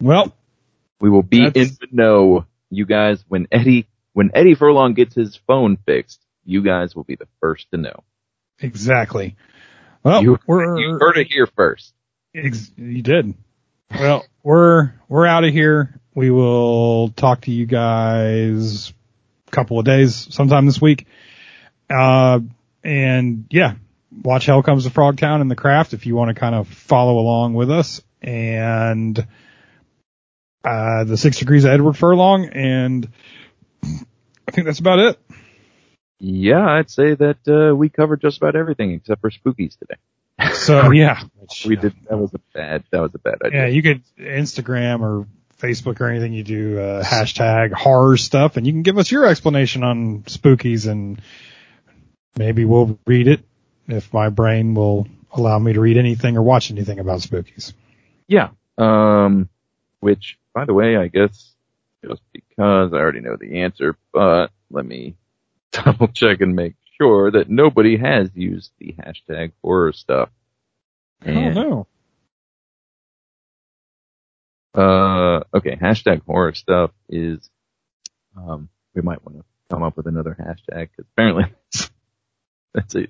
Well, 0.00 0.32
We 0.98 1.10
will 1.10 1.22
be 1.22 1.44
in 1.44 1.52
the 1.52 1.88
know, 1.92 2.46
you 2.70 2.86
guys. 2.86 3.22
When 3.28 3.48
Eddie, 3.52 3.86
when 4.14 4.30
Eddie 4.32 4.54
Furlong 4.54 4.94
gets 4.94 5.14
his 5.14 5.36
phone 5.46 5.76
fixed, 5.84 6.22
you 6.46 6.62
guys 6.62 6.96
will 6.96 7.04
be 7.04 7.16
the 7.16 7.28
first 7.38 7.70
to 7.72 7.76
know. 7.76 8.02
Exactly. 8.58 9.36
Well, 10.02 10.22
you, 10.22 10.38
we're 10.46 10.78
you 10.80 10.98
heard 10.98 11.18
it 11.18 11.26
here 11.28 11.48
first. 11.54 11.92
ex- 12.34 12.72
you 12.78 13.02
did. 13.02 13.34
Well, 13.90 14.24
we're 14.48 14.94
we're 15.10 15.26
out 15.26 15.44
of 15.44 15.52
here. 15.52 16.00
We 16.14 16.30
will 16.30 17.10
talk 17.10 17.42
to 17.42 17.50
you 17.50 17.66
guys 17.66 18.94
a 19.46 19.50
couple 19.50 19.78
of 19.78 19.84
days, 19.84 20.26
sometime 20.34 20.64
this 20.64 20.80
week. 20.80 21.06
Uh, 21.90 22.40
and 22.82 23.44
yeah, 23.50 23.74
watch 24.22 24.46
Hell 24.46 24.62
Comes 24.62 24.84
to 24.84 24.90
Frogtown 24.90 25.42
and 25.42 25.50
the 25.50 25.54
Craft 25.54 25.92
if 25.92 26.06
you 26.06 26.16
want 26.16 26.30
to 26.30 26.34
kind 26.34 26.54
of 26.54 26.66
follow 26.66 27.18
along 27.18 27.52
with 27.52 27.70
us. 27.70 28.00
And 28.22 29.18
uh, 30.64 31.04
the 31.04 31.18
Six 31.18 31.40
Degrees 31.40 31.66
of 31.66 31.72
Edward 31.72 31.98
Furlong, 31.98 32.46
and 32.46 33.06
I 33.82 34.50
think 34.50 34.64
that's 34.64 34.80
about 34.80 34.98
it. 34.98 35.20
Yeah, 36.20 36.66
I'd 36.66 36.90
say 36.90 37.14
that 37.14 37.46
uh, 37.46 37.76
we 37.76 37.90
covered 37.90 38.22
just 38.22 38.38
about 38.38 38.56
everything 38.56 38.92
except 38.92 39.20
for 39.20 39.28
spookies 39.30 39.78
today. 39.78 40.00
So 40.54 40.90
yeah, 40.92 41.22
We 41.66 41.76
did. 41.76 41.94
That 42.08 42.18
was 42.18 42.32
a 42.34 42.40
bad. 42.54 42.84
That 42.90 43.00
was 43.00 43.14
a 43.14 43.18
bad 43.18 43.36
idea. 43.44 43.62
Yeah, 43.62 43.66
you 43.66 43.82
could 43.82 44.02
Instagram 44.18 45.00
or 45.00 45.26
Facebook 45.58 46.00
or 46.00 46.08
anything 46.08 46.32
you 46.32 46.44
do, 46.44 46.78
uh, 46.78 47.02
hashtag 47.02 47.72
horror 47.72 48.16
stuff 48.16 48.56
and 48.56 48.66
you 48.66 48.72
can 48.72 48.82
give 48.82 48.98
us 48.98 49.10
your 49.10 49.26
explanation 49.26 49.82
on 49.82 50.22
spookies 50.22 50.88
and 50.88 51.20
maybe 52.36 52.64
we'll 52.64 52.98
read 53.06 53.26
it 53.26 53.40
if 53.88 54.12
my 54.12 54.28
brain 54.28 54.74
will 54.74 55.08
allow 55.32 55.58
me 55.58 55.72
to 55.72 55.80
read 55.80 55.96
anything 55.96 56.36
or 56.36 56.42
watch 56.42 56.70
anything 56.70 56.98
about 56.98 57.20
spookies. 57.20 57.72
Yeah. 58.28 58.50
Um, 58.76 59.48
which, 60.00 60.38
by 60.54 60.64
the 60.64 60.74
way, 60.74 60.96
I 60.96 61.08
guess 61.08 61.52
just 62.04 62.22
because 62.32 62.92
I 62.92 62.96
already 62.96 63.20
know 63.20 63.36
the 63.36 63.62
answer, 63.62 63.96
but 64.12 64.48
let 64.70 64.86
me 64.86 65.16
double 65.72 66.08
check 66.08 66.40
and 66.40 66.54
make 66.54 66.74
sure 67.00 67.30
that 67.32 67.48
nobody 67.48 67.96
has 67.96 68.30
used 68.34 68.70
the 68.78 68.94
hashtag 68.98 69.52
horror 69.62 69.92
stuff. 69.92 70.30
Oh 71.26 71.30
And, 71.30 71.54
no. 71.54 71.86
Uh, 74.74 75.40
okay, 75.54 75.76
hashtag 75.76 76.22
horror 76.24 76.54
stuff 76.54 76.90
is, 77.08 77.50
um, 78.36 78.68
we 78.94 79.02
might 79.02 79.24
want 79.24 79.38
to 79.38 79.44
come 79.70 79.82
up 79.82 79.96
with 79.96 80.06
another 80.06 80.36
hashtag 80.38 80.88
because 80.90 81.06
apparently 81.12 81.44
that's 82.74 82.94
a, 82.94 83.08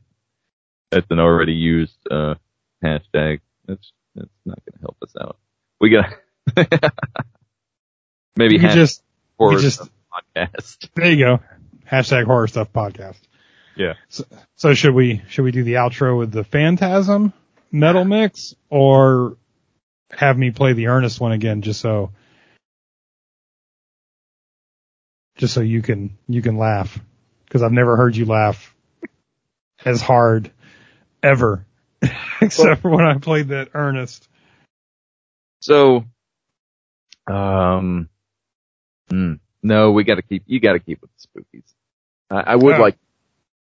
that's 0.90 1.06
an 1.10 1.18
already 1.18 1.52
used, 1.54 1.96
uh, 2.10 2.34
hashtag. 2.82 3.40
That's, 3.66 3.92
that's 4.14 4.30
not 4.46 4.58
going 4.64 4.72
to 4.74 4.80
help 4.80 4.96
us 5.02 5.12
out. 5.20 5.36
We 5.80 5.90
got, 5.90 6.14
maybe 8.36 8.58
could 8.58 8.70
hashtag 8.70 8.74
just, 8.74 9.02
horror 9.38 9.58
just- 9.58 9.76
stuff 9.76 9.90
podcast. 10.36 10.88
there 10.94 11.10
you 11.12 11.24
go. 11.24 11.40
Hashtag 11.90 12.24
horror 12.24 12.46
stuff 12.46 12.72
podcast. 12.72 13.18
Yeah. 13.78 13.94
So, 14.08 14.24
so 14.56 14.74
should 14.74 14.94
we, 14.94 15.22
should 15.28 15.44
we 15.44 15.52
do 15.52 15.62
the 15.64 15.74
outro 15.74 16.18
with 16.18 16.32
the 16.32 16.44
phantasm 16.44 17.32
metal 17.72 18.04
mix 18.04 18.54
or 18.68 19.36
have 20.10 20.36
me 20.36 20.50
play 20.50 20.72
the 20.74 20.88
earnest 20.88 21.20
one 21.20 21.32
again 21.32 21.62
just 21.62 21.80
so, 21.80 22.10
just 25.36 25.54
so 25.54 25.60
you 25.60 25.80
can, 25.80 26.18
you 26.28 26.42
can 26.42 26.58
laugh. 26.58 26.98
Cause 27.50 27.62
I've 27.62 27.72
never 27.72 27.96
heard 27.96 28.14
you 28.16 28.26
laugh 28.26 28.74
as 29.84 30.02
hard 30.02 30.50
ever 31.22 31.64
except 32.42 32.82
for 32.82 32.90
when 32.90 33.06
I 33.06 33.18
played 33.18 33.48
that 33.48 33.68
earnest. 33.74 34.28
So, 35.60 36.04
um, 37.26 38.08
hmm, 39.08 39.34
no, 39.62 39.92
we 39.92 40.04
got 40.04 40.16
to 40.16 40.22
keep. 40.22 40.44
You 40.46 40.60
got 40.60 40.74
to 40.74 40.78
keep 40.78 41.00
with 41.02 41.10
the 41.16 41.40
spookies. 41.42 41.64
I, 42.30 42.52
I 42.52 42.56
would 42.56 42.76
Oh. 42.76 42.80
like. 42.80 42.96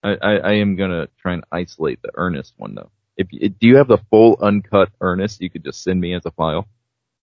I, 0.03 0.17
I, 0.21 0.31
I 0.37 0.51
am 0.53 0.75
gonna 0.75 1.07
try 1.21 1.33
and 1.33 1.43
isolate 1.51 2.01
the 2.01 2.11
Ernest 2.15 2.53
one 2.57 2.75
though. 2.75 2.89
If 3.17 3.27
you- 3.31 3.49
do 3.49 3.67
you 3.67 3.77
have 3.77 3.87
the 3.87 3.99
full 4.09 4.37
uncut 4.41 4.89
Ernest, 5.01 5.41
you 5.41 5.49
could 5.49 5.63
just 5.63 5.83
send 5.83 5.99
me 5.99 6.13
as 6.13 6.25
a 6.25 6.31
file. 6.31 6.67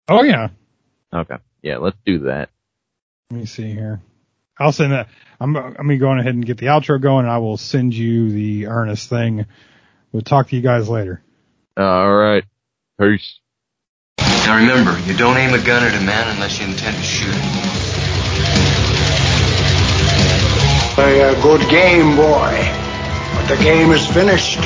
Oh 0.08 0.22
yeah. 0.22 0.48
Okay, 1.12 1.36
yeah, 1.62 1.76
let's 1.78 1.98
do 2.06 2.20
that. 2.20 2.48
Let 3.30 3.40
me 3.40 3.46
see 3.46 3.70
here. 3.72 4.00
I'll 4.58 4.72
send 4.72 4.92
that. 4.92 5.08
I'm, 5.40 5.56
I'm 5.56 5.74
going 5.86 5.98
going 5.98 6.18
ahead 6.20 6.34
and 6.34 6.44
get 6.46 6.58
the 6.58 6.66
outro 6.66 7.00
going 7.00 7.24
and 7.24 7.32
I 7.32 7.38
will 7.38 7.56
send 7.56 7.94
you 7.94 8.30
the 8.30 8.66
Ernest 8.68 9.08
thing. 9.08 9.46
We'll 10.12 10.22
talk 10.22 10.48
to 10.48 10.56
you 10.56 10.62
guys 10.62 10.88
later. 10.88 11.22
All 11.76 12.12
right, 12.14 12.44
peace. 13.00 13.40
Now 14.18 14.56
remember, 14.56 14.98
you 15.10 15.16
don't 15.16 15.36
aim 15.36 15.54
a 15.54 15.64
gun 15.64 15.82
at 15.82 15.94
a 16.00 16.04
man 16.04 16.34
unless 16.34 16.60
you 16.60 16.66
intend 16.66 16.96
to 16.96 17.02
shoot 17.02 17.34
him. 17.34 17.61
Play 20.94 21.20
a 21.20 21.30
uh, 21.30 21.42
good 21.42 21.66
game, 21.70 22.16
boy. 22.16 22.52
But 23.34 23.46
the 23.48 23.56
game 23.62 23.92
is 23.92 24.06
finished. 24.06 24.60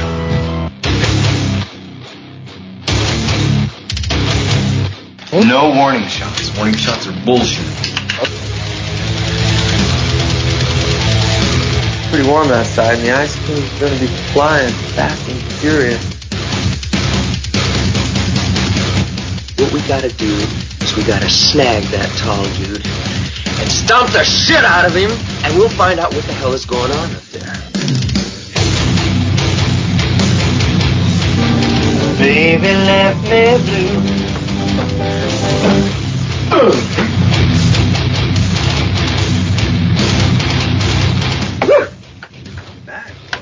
No 5.33 5.71
warning 5.71 6.09
shots. 6.09 6.57
Warning 6.57 6.75
shots 6.75 7.07
are 7.07 7.13
bullshit. 7.25 7.65
Pretty 12.11 12.29
warm 12.29 12.51
outside, 12.51 12.99
and 12.99 13.07
the 13.07 13.13
ice 13.13 13.37
cream's 13.45 13.79
gonna 13.79 14.01
be 14.01 14.09
flying 14.33 14.73
fast 14.97 15.29
and 15.29 15.41
furious. 15.61 16.26
What 19.59 19.73
we 19.73 19.81
gotta 19.89 20.13
do 20.13 20.35
is 20.83 20.95
we 20.97 21.03
gotta 21.05 21.31
snag 21.31 21.83
that 21.85 22.11
tall 22.19 22.45
dude 22.57 22.87
and 23.59 23.73
stomp 23.73 24.11
the 24.13 24.23
shit 24.23 24.63
out 24.63 24.85
of 24.85 24.95
him, 24.95 25.11
and 25.45 25.57
we'll 25.57 25.71
find 25.71 25.99
out 25.99 26.13
what 26.13 26.25
the 26.25 26.33
hell 26.35 26.53
is 26.53 26.67
going 26.67 26.93
on 26.93 27.11
up 27.15 27.23
there. 27.33 27.55
Baby 32.19 32.75
left 32.85 33.23
me 33.25 33.57
blue. 33.65 34.03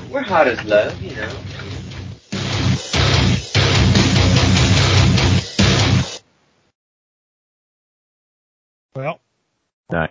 We're 0.09 0.21
hot 0.21 0.47
as 0.47 0.63
love, 0.63 1.01
you 1.01 1.15
know. 1.17 1.44
Well, 8.95 9.19